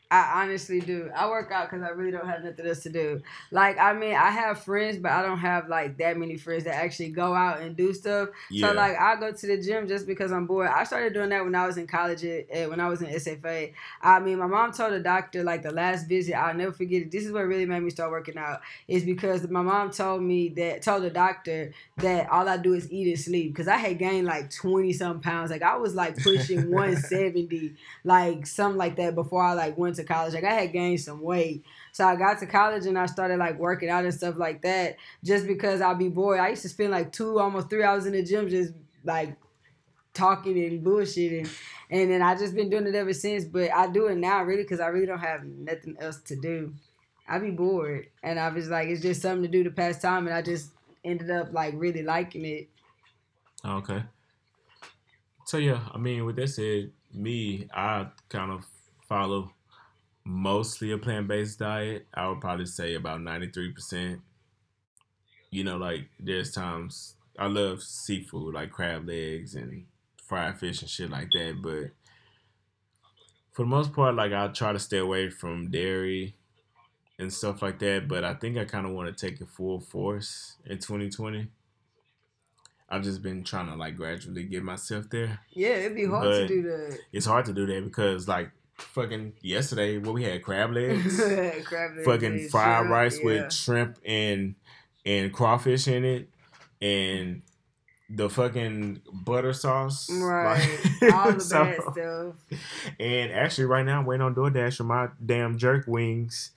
I 0.10 0.43
honestly 0.43 0.80
do. 0.80 1.10
I 1.14 1.28
work 1.30 1.51
out 1.51 1.70
because 1.70 1.86
I 1.86 1.89
really 1.89 2.12
don't 2.12 2.28
have 2.28 2.41
nothing 2.43 2.66
else 2.66 2.84
to 2.84 2.89
do. 2.89 3.22
Like, 3.51 3.78
I 3.78 3.91
mean, 3.91 4.16
I 4.16 4.30
have 4.32 4.64
friends, 4.64 4.97
but 4.97 5.12
I 5.12 5.22
don't 5.22 5.39
have 5.39 5.68
like 5.68 5.97
that 5.97 6.18
many 6.18 6.38
friends 6.38 6.64
that 6.64 6.76
actually 6.76 7.10
go 7.10 7.34
out 7.34 7.60
and 7.60 7.76
do 7.76 7.93
stuff. 7.93 8.30
Yeah. 8.49 8.68
So, 8.68 8.74
like, 8.74 8.97
I 8.97 9.18
go 9.18 9.34
to 9.34 9.47
the 9.47 9.62
gym 9.62 9.88
just 9.88 10.08
because 10.08 10.32
I'm 10.32 10.47
bored. 10.47 10.70
I 10.70 10.86
started 10.86 11.14
doing 11.14 11.30
that 11.30 11.43
when 11.43 11.55
I 11.55 11.68
was 11.68 11.78
in 11.78 11.88
college, 11.88 12.24
at, 12.24 12.70
when 12.70 12.80
I 12.80 12.88
was 12.88 13.01
in 13.01 13.10
SFA. 13.10 13.74
I 14.01 14.20
mean, 14.20 14.39
my 14.39 14.47
mom 14.47 14.72
told 14.72 14.93
the 14.93 15.01
doctor, 15.01 15.43
like, 15.43 15.64
the 15.64 15.72
last 15.72 16.08
visit, 16.08 16.36
I'll 16.36 16.55
never 16.55 16.72
forget 16.72 17.01
it. 17.01 17.12
This 17.12 17.26
is 17.26 17.34
what 17.34 17.41
really 17.41 17.66
made 17.66 17.82
me 17.82 17.89
start 17.89 18.12
working 18.12 18.38
out, 18.38 18.62
is 18.88 19.03
because 19.03 19.47
my 19.49 19.62
mom 19.62 19.91
told 19.91 20.22
me 20.22 20.49
that, 20.49 20.84
told 20.84 21.03
the 21.03 21.10
doctor 21.10 21.74
that 21.97 22.30
all 22.30 22.47
I 22.47 22.55
do 22.55 22.74
is 22.74 22.89
eat 22.89 23.10
and 23.10 23.20
sleep. 23.20 23.51
Because 23.51 23.68
I 23.68 23.76
had 23.76 23.99
gained 23.99 24.26
like 24.26 24.51
20 24.51 24.93
some 24.93 25.20
pounds. 25.20 25.51
Like, 25.51 25.64
I 25.64 25.76
was 25.76 25.95
like 25.95 26.18
pushing 26.18 26.72
170, 26.72 27.74
like, 28.05 28.47
something 28.47 28.78
like 28.78 28.95
that 28.95 29.14
before 29.14 29.43
I 29.43 29.51
like 29.51 29.78
went 29.78 29.96
to 29.97 30.03
college. 30.03 30.33
Like 30.33 30.43
I 30.43 30.53
had 30.53 30.73
gained 30.73 30.99
some 30.99 31.21
weight. 31.21 31.63
So 31.91 32.05
I 32.05 32.15
got 32.15 32.39
to 32.39 32.45
college 32.45 32.85
and 32.85 32.97
I 32.97 33.05
started 33.05 33.37
like 33.37 33.57
working 33.59 33.89
out 33.89 34.05
and 34.05 34.13
stuff 34.13 34.37
like 34.37 34.61
that 34.61 34.97
just 35.23 35.47
because 35.47 35.81
I'd 35.81 35.99
be 35.99 36.09
bored. 36.09 36.39
I 36.39 36.49
used 36.49 36.61
to 36.63 36.69
spend 36.69 36.91
like 36.91 37.11
two, 37.11 37.39
almost 37.39 37.69
three 37.69 37.83
hours 37.83 38.05
in 38.05 38.13
the 38.13 38.23
gym 38.23 38.49
just 38.49 38.73
like 39.03 39.35
talking 40.13 40.57
and 40.63 40.85
bullshitting. 40.85 41.49
And 41.89 42.11
then 42.11 42.21
I 42.21 42.35
just 42.35 42.55
been 42.55 42.69
doing 42.69 42.87
it 42.87 42.95
ever 42.95 43.13
since. 43.13 43.45
But 43.45 43.71
I 43.71 43.87
do 43.87 44.07
it 44.07 44.17
now 44.17 44.43
really 44.43 44.63
because 44.63 44.79
I 44.79 44.87
really 44.87 45.05
don't 45.05 45.19
have 45.19 45.43
nothing 45.43 45.95
else 45.99 46.17
to 46.23 46.35
do. 46.35 46.73
I'd 47.27 47.41
be 47.41 47.51
bored. 47.51 48.07
And 48.23 48.39
I 48.39 48.49
was 48.49 48.69
like, 48.69 48.87
it's 48.87 49.01
just 49.01 49.21
something 49.21 49.43
to 49.43 49.47
do 49.49 49.63
to 49.63 49.71
pass 49.71 50.01
time. 50.01 50.27
And 50.27 50.35
I 50.35 50.41
just 50.41 50.71
ended 51.03 51.31
up 51.31 51.53
like 51.53 51.73
really 51.77 52.03
liking 52.03 52.45
it. 52.45 52.69
Okay. 53.65 54.03
So 55.45 55.57
yeah, 55.57 55.79
I 55.93 55.97
mean, 55.97 56.25
with 56.25 56.35
that 56.35 56.49
said, 56.49 56.91
me, 57.13 57.67
I 57.73 58.07
kind 58.29 58.51
of 58.51 58.65
follow 59.07 59.51
mostly 60.28 60.91
a 60.91 60.97
plant 60.97 61.28
based 61.28 61.59
diet. 61.59 62.05
I 62.13 62.28
would 62.28 62.41
probably 62.41 62.65
say 62.65 62.93
about 62.93 63.21
ninety 63.21 63.47
three 63.49 63.71
percent. 63.71 64.21
You 65.49 65.63
know, 65.63 65.78
like 65.78 66.09
there's 66.19 66.51
times 66.51 67.15
I 67.39 67.47
love 67.47 67.82
seafood, 67.82 68.53
like 68.53 68.71
crab 68.71 69.07
legs 69.07 69.55
and 69.55 69.86
fried 70.21 70.59
fish 70.59 70.82
and 70.82 70.89
shit 70.89 71.09
like 71.09 71.30
that, 71.32 71.61
but 71.61 71.91
for 73.53 73.63
the 73.63 73.69
most 73.69 73.93
part, 73.93 74.13
like 74.15 74.34
I 74.34 74.49
try 74.49 74.73
to 74.73 74.80
stay 74.80 74.97
away 74.97 75.30
from 75.30 75.71
dairy 75.71 76.36
and 77.17 77.34
stuff 77.34 77.61
like 77.61 77.80
that. 77.80 78.07
But 78.07 78.23
I 78.23 78.34
think 78.34 78.57
I 78.57 78.65
kind 78.65 78.86
of 78.86 78.91
want 78.91 79.15
to 79.15 79.25
take 79.30 79.41
it 79.41 79.47
full 79.47 79.80
force 79.80 80.57
in 80.65 80.78
2020. 80.78 81.47
I've 82.89 83.03
just 83.03 83.21
been 83.21 83.43
trying 83.43 83.67
to 83.67 83.75
like 83.75 83.97
gradually 83.97 84.43
get 84.43 84.63
myself 84.63 85.09
there. 85.09 85.39
Yeah, 85.51 85.69
it'd 85.69 85.95
be 85.95 86.05
hard 86.05 86.25
to 86.25 86.47
do 86.47 86.61
that. 86.63 86.99
It's 87.11 87.25
hard 87.25 87.45
to 87.45 87.53
do 87.53 87.65
that 87.65 87.84
because 87.84 88.28
like 88.28 88.51
fucking 88.78 89.34
yesterday, 89.41 89.97
what 89.97 90.13
we 90.15 90.23
had 90.23 90.43
crab 90.43 90.71
legs, 90.73 91.17
Crab 91.65 91.95
legs 91.95 92.05
fucking 92.05 92.49
fried 92.49 92.78
shrimp, 92.80 92.91
rice 92.91 93.19
yeah. 93.19 93.25
with 93.25 93.53
shrimp 93.53 93.97
and 94.05 94.55
and 95.05 95.32
crawfish 95.34 95.88
in 95.88 96.03
it, 96.05 96.30
and 96.82 97.41
the 98.09 98.30
fucking 98.30 99.01
butter 99.11 99.51
sauce, 99.53 100.09
right, 100.11 100.80
Like, 101.01 101.13
all 101.13 101.32
the 101.34 101.39
so- 101.41 101.63
bad 101.63 101.82
stuff. 101.91 102.59
And 102.99 103.32
actually, 103.32 103.65
right 103.65 103.86
now, 103.86 103.99
I'm 103.99 104.05
waiting 104.05 104.21
on 104.25 104.34
DoorDash 104.36 104.78
for 104.78 104.84
my 104.86 105.09
damn 105.25 105.57
jerk 105.57 105.86
wings 105.88 106.51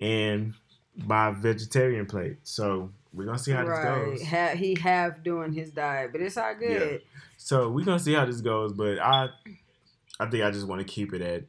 and 0.00 0.54
my 0.96 1.30
vegetarian 1.30 2.06
plate. 2.06 2.36
So 2.42 2.90
we're 3.12 3.24
gonna 3.26 3.38
see 3.38 3.52
how 3.52 3.64
Right, 3.64 4.10
this 4.12 4.20
goes. 4.20 4.28
ha- 4.28 4.54
he 4.56 4.74
half 4.78 5.22
doing 5.22 5.52
his 5.52 5.70
diet, 5.70 6.12
but 6.12 6.20
it's 6.20 6.36
all 6.36 6.54
good. 6.54 7.02
So 7.36 7.70
we're 7.70 7.84
gonna 7.84 7.98
see 7.98 8.12
how 8.14 8.24
this 8.26 8.40
goes, 8.40 8.72
but 8.72 8.98
I 8.98 9.28
I 10.20 10.26
think 10.26 10.44
I 10.44 10.50
just 10.50 10.66
want 10.66 10.80
to 10.80 10.86
keep 10.86 11.12
it 11.12 11.22
at 11.22 11.44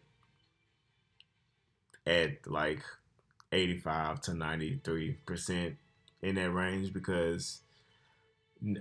at 2.07 2.47
like 2.47 2.81
85 3.51 4.21
to 4.21 4.33
93 4.33 5.17
percent 5.25 5.75
in 6.21 6.35
that 6.35 6.51
range 6.51 6.93
because 6.93 7.61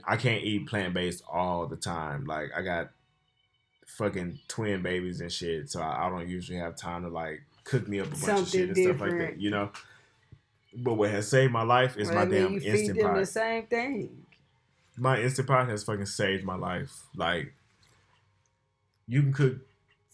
I 0.06 0.16
can't 0.16 0.42
eat 0.42 0.66
plant 0.66 0.94
based 0.94 1.22
all 1.30 1.66
the 1.66 1.76
time. 1.76 2.24
Like 2.24 2.50
I 2.56 2.62
got 2.62 2.90
fucking 3.86 4.40
twin 4.48 4.82
babies 4.82 5.20
and 5.20 5.30
shit, 5.30 5.70
so 5.70 5.80
I, 5.80 6.06
I 6.06 6.10
don't 6.10 6.28
usually 6.28 6.58
have 6.58 6.76
time 6.76 7.02
to 7.02 7.08
like 7.08 7.42
cook 7.64 7.86
me 7.88 8.00
up 8.00 8.06
a 8.06 8.10
bunch 8.10 8.40
of 8.40 8.48
shit 8.48 8.68
and 8.68 8.76
stuff 8.76 9.00
like 9.00 9.18
that. 9.18 9.40
You 9.40 9.50
know. 9.50 9.70
But 10.76 10.94
what 10.94 11.10
has 11.10 11.28
saved 11.28 11.52
my 11.52 11.62
life 11.62 11.96
is 11.96 12.08
Well, 12.08 12.16
my 12.16 12.22
I 12.22 12.24
mean, 12.24 12.42
damn 12.42 12.52
you 12.54 12.60
feed 12.60 12.68
instant 12.70 12.98
them 12.98 13.06
pot 13.10 13.16
the 13.18 13.26
same 13.26 13.66
thing. 13.66 14.26
my 14.96 15.20
instant 15.20 15.46
pot 15.46 15.68
has 15.68 15.84
fucking 15.84 16.06
saved 16.06 16.44
my 16.44 16.56
life. 16.56 16.92
Like 17.14 17.54
you 19.06 19.22
can 19.22 19.32
cook 19.32 19.56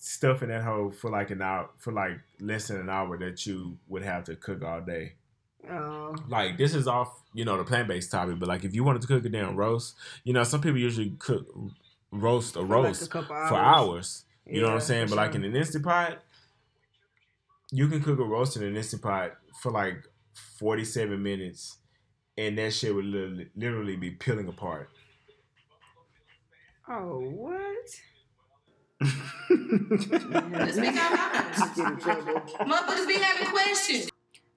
stuff 0.02 0.42
in 0.42 0.48
that 0.48 0.62
hole 0.64 0.90
for 0.90 1.10
like 1.10 1.30
an 1.30 1.42
hour 1.42 1.68
for 1.76 1.92
like 1.92 2.18
less 2.40 2.68
than 2.68 2.80
an 2.80 2.88
hour 2.88 3.18
that 3.18 3.44
you 3.46 3.78
would 3.86 4.02
have 4.02 4.24
to 4.24 4.34
cook 4.34 4.64
all 4.64 4.80
day. 4.80 5.12
Oh, 5.70 6.16
Like 6.26 6.56
this 6.56 6.74
is 6.74 6.88
off, 6.88 7.22
you 7.34 7.44
know, 7.44 7.58
the 7.58 7.64
plant 7.64 7.86
based 7.86 8.10
topic, 8.10 8.38
but 8.38 8.48
like 8.48 8.64
if 8.64 8.74
you 8.74 8.82
wanted 8.82 9.02
to 9.02 9.08
cook 9.08 9.24
a 9.26 9.28
damn 9.28 9.56
roast, 9.56 9.94
you 10.24 10.32
know, 10.32 10.42
some 10.42 10.62
people 10.62 10.78
usually 10.78 11.10
cook 11.18 11.46
roast 12.10 12.56
a 12.56 12.64
roast 12.64 13.02
like 13.02 13.10
a 13.10 13.12
couple 13.12 13.46
for 13.46 13.56
hours. 13.56 14.24
You 14.46 14.62
know 14.62 14.68
what 14.68 14.74
I'm 14.74 14.80
saying? 14.80 15.08
But 15.08 15.16
like 15.16 15.34
in 15.34 15.44
an 15.44 15.54
instant 15.54 15.84
pot, 15.84 16.18
you 17.70 17.86
can 17.86 18.02
cook 18.02 18.18
a 18.18 18.24
roast 18.24 18.56
in 18.56 18.62
an 18.62 18.76
instant 18.76 19.02
pot 19.02 19.32
for 19.60 19.70
like 19.70 20.02
47 20.58 21.22
minutes, 21.22 21.76
and 22.38 22.56
that 22.56 22.72
shit 22.72 22.94
would 22.94 23.04
literally, 23.04 23.50
literally 23.54 23.96
be 23.96 24.10
peeling 24.12 24.48
apart. 24.48 24.88
Oh, 26.88 27.20
what? 27.20 28.00
Just 29.02 30.78
speak 30.78 30.96
out 30.96 31.12
loud. 31.12 31.52
Just 31.54 31.74
get 31.74 31.86
in 31.86 31.96
trouble. 31.98 32.40
Motherfuckers 32.60 33.08
be 33.08 33.14
having 33.14 33.48
questions. 33.48 34.10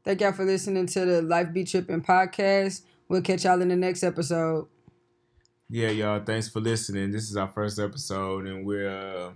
Thank 0.04 0.22
y'all 0.22 0.34
for 0.34 0.44
listening 0.44 0.86
to 0.88 1.06
the 1.06 1.22
Life 1.22 1.54
Be 1.54 1.64
Tripping 1.64 2.02
podcast. 2.02 2.82
We'll 3.08 3.22
catch 3.22 3.46
y'all 3.46 3.62
in 3.62 3.70
the 3.70 3.76
next 3.76 4.04
episode. 4.04 4.68
Yeah, 5.70 5.90
y'all. 5.90 6.24
Thanks 6.24 6.50
for 6.50 6.60
listening. 6.60 7.12
This 7.12 7.30
is 7.30 7.38
our 7.38 7.48
first 7.48 7.80
episode, 7.80 8.46
and 8.48 8.66
we're 8.66 8.90
uh, 8.90 9.32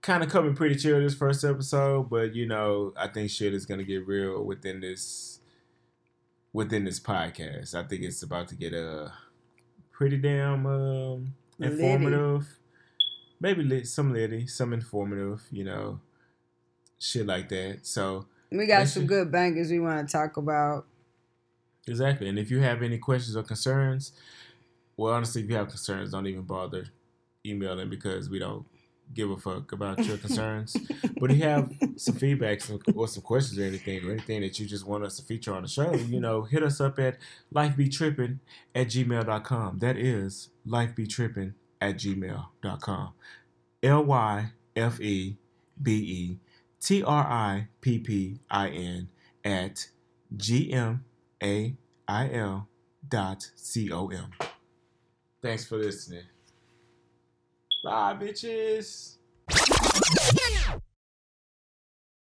kind 0.00 0.22
of 0.22 0.30
coming 0.30 0.54
pretty 0.54 0.76
chill 0.76 0.98
this 1.00 1.14
first 1.14 1.44
episode. 1.44 2.08
But 2.08 2.34
you 2.34 2.46
know, 2.46 2.94
I 2.96 3.08
think 3.08 3.30
shit 3.30 3.54
is 3.54 3.66
gonna 3.66 3.84
get 3.84 4.06
real 4.06 4.42
within 4.42 4.80
this 4.80 5.40
within 6.52 6.84
this 6.84 7.00
podcast. 7.00 7.74
I 7.74 7.86
think 7.86 8.02
it's 8.02 8.22
about 8.22 8.48
to 8.48 8.54
get 8.56 8.72
uh, 8.72 9.08
pretty 9.92 10.16
damn 10.16 10.64
um, 10.66 11.34
Litty. 11.58 12.46
Maybe 13.40 13.62
lit, 13.62 13.86
some 13.86 14.12
litty, 14.12 14.46
some 14.46 14.72
informative. 14.72 15.42
You 15.50 15.64
know, 15.64 16.00
shit 16.98 17.26
like 17.26 17.48
that. 17.50 17.80
So 17.82 18.26
We 18.50 18.66
got 18.66 18.88
some 18.88 19.06
good 19.06 19.30
bangers 19.30 19.70
we 19.70 19.80
want 19.80 20.08
to 20.08 20.12
talk 20.12 20.36
about. 20.36 20.86
Exactly. 21.86 22.28
And 22.28 22.38
if 22.38 22.50
you 22.50 22.60
have 22.60 22.82
any 22.82 22.98
questions 22.98 23.36
or 23.36 23.42
concerns, 23.42 24.12
well, 24.96 25.12
honestly, 25.12 25.42
if 25.42 25.50
you 25.50 25.56
have 25.56 25.68
concerns, 25.68 26.12
don't 26.12 26.26
even 26.26 26.42
bother 26.42 26.86
emailing 27.44 27.90
because 27.90 28.30
we 28.30 28.38
don't 28.38 28.64
give 29.12 29.30
a 29.30 29.36
fuck 29.36 29.70
about 29.72 30.02
your 30.04 30.16
concerns. 30.16 30.76
but 31.20 31.30
if 31.30 31.36
you 31.36 31.42
have 31.42 31.70
some 31.96 32.14
feedback 32.14 32.60
some, 32.62 32.80
or 32.94 33.06
some 33.06 33.22
questions 33.22 33.58
or 33.58 33.64
anything, 33.64 34.04
or 34.06 34.12
anything 34.12 34.40
that 34.40 34.58
you 34.58 34.66
just 34.66 34.86
want 34.86 35.04
us 35.04 35.16
to 35.16 35.22
feature 35.22 35.54
on 35.54 35.62
the 35.62 35.68
show, 35.68 35.94
you 35.94 36.20
know, 36.20 36.42
hit 36.42 36.62
us 36.62 36.80
up 36.80 36.98
at 36.98 37.18
lifebetripping 37.54 38.38
at 38.74 38.86
gmail.com. 38.86 39.78
That 39.80 39.98
is 39.98 40.48
lifebetripping 40.66 41.52
at 41.84 41.96
gmail.com. 41.96 43.12
L 43.82 44.04
Y 44.04 44.50
F 44.74 45.00
E 45.00 45.36
B 45.80 45.92
E 45.92 46.38
T 46.80 47.02
R 47.02 47.24
I 47.24 47.68
P 47.80 47.98
P 47.98 48.40
I 48.50 48.68
N 48.68 49.08
at 49.44 49.88
G 50.34 50.72
M 50.72 51.04
A 51.42 51.76
I 52.08 52.30
L 52.32 52.68
dot 53.06 53.50
C 53.54 53.92
O 53.92 54.08
M. 54.08 54.30
Thanks 55.42 55.66
for 55.66 55.76
listening. 55.76 56.24
Bye, 57.82 58.16
bitches. 58.18 59.16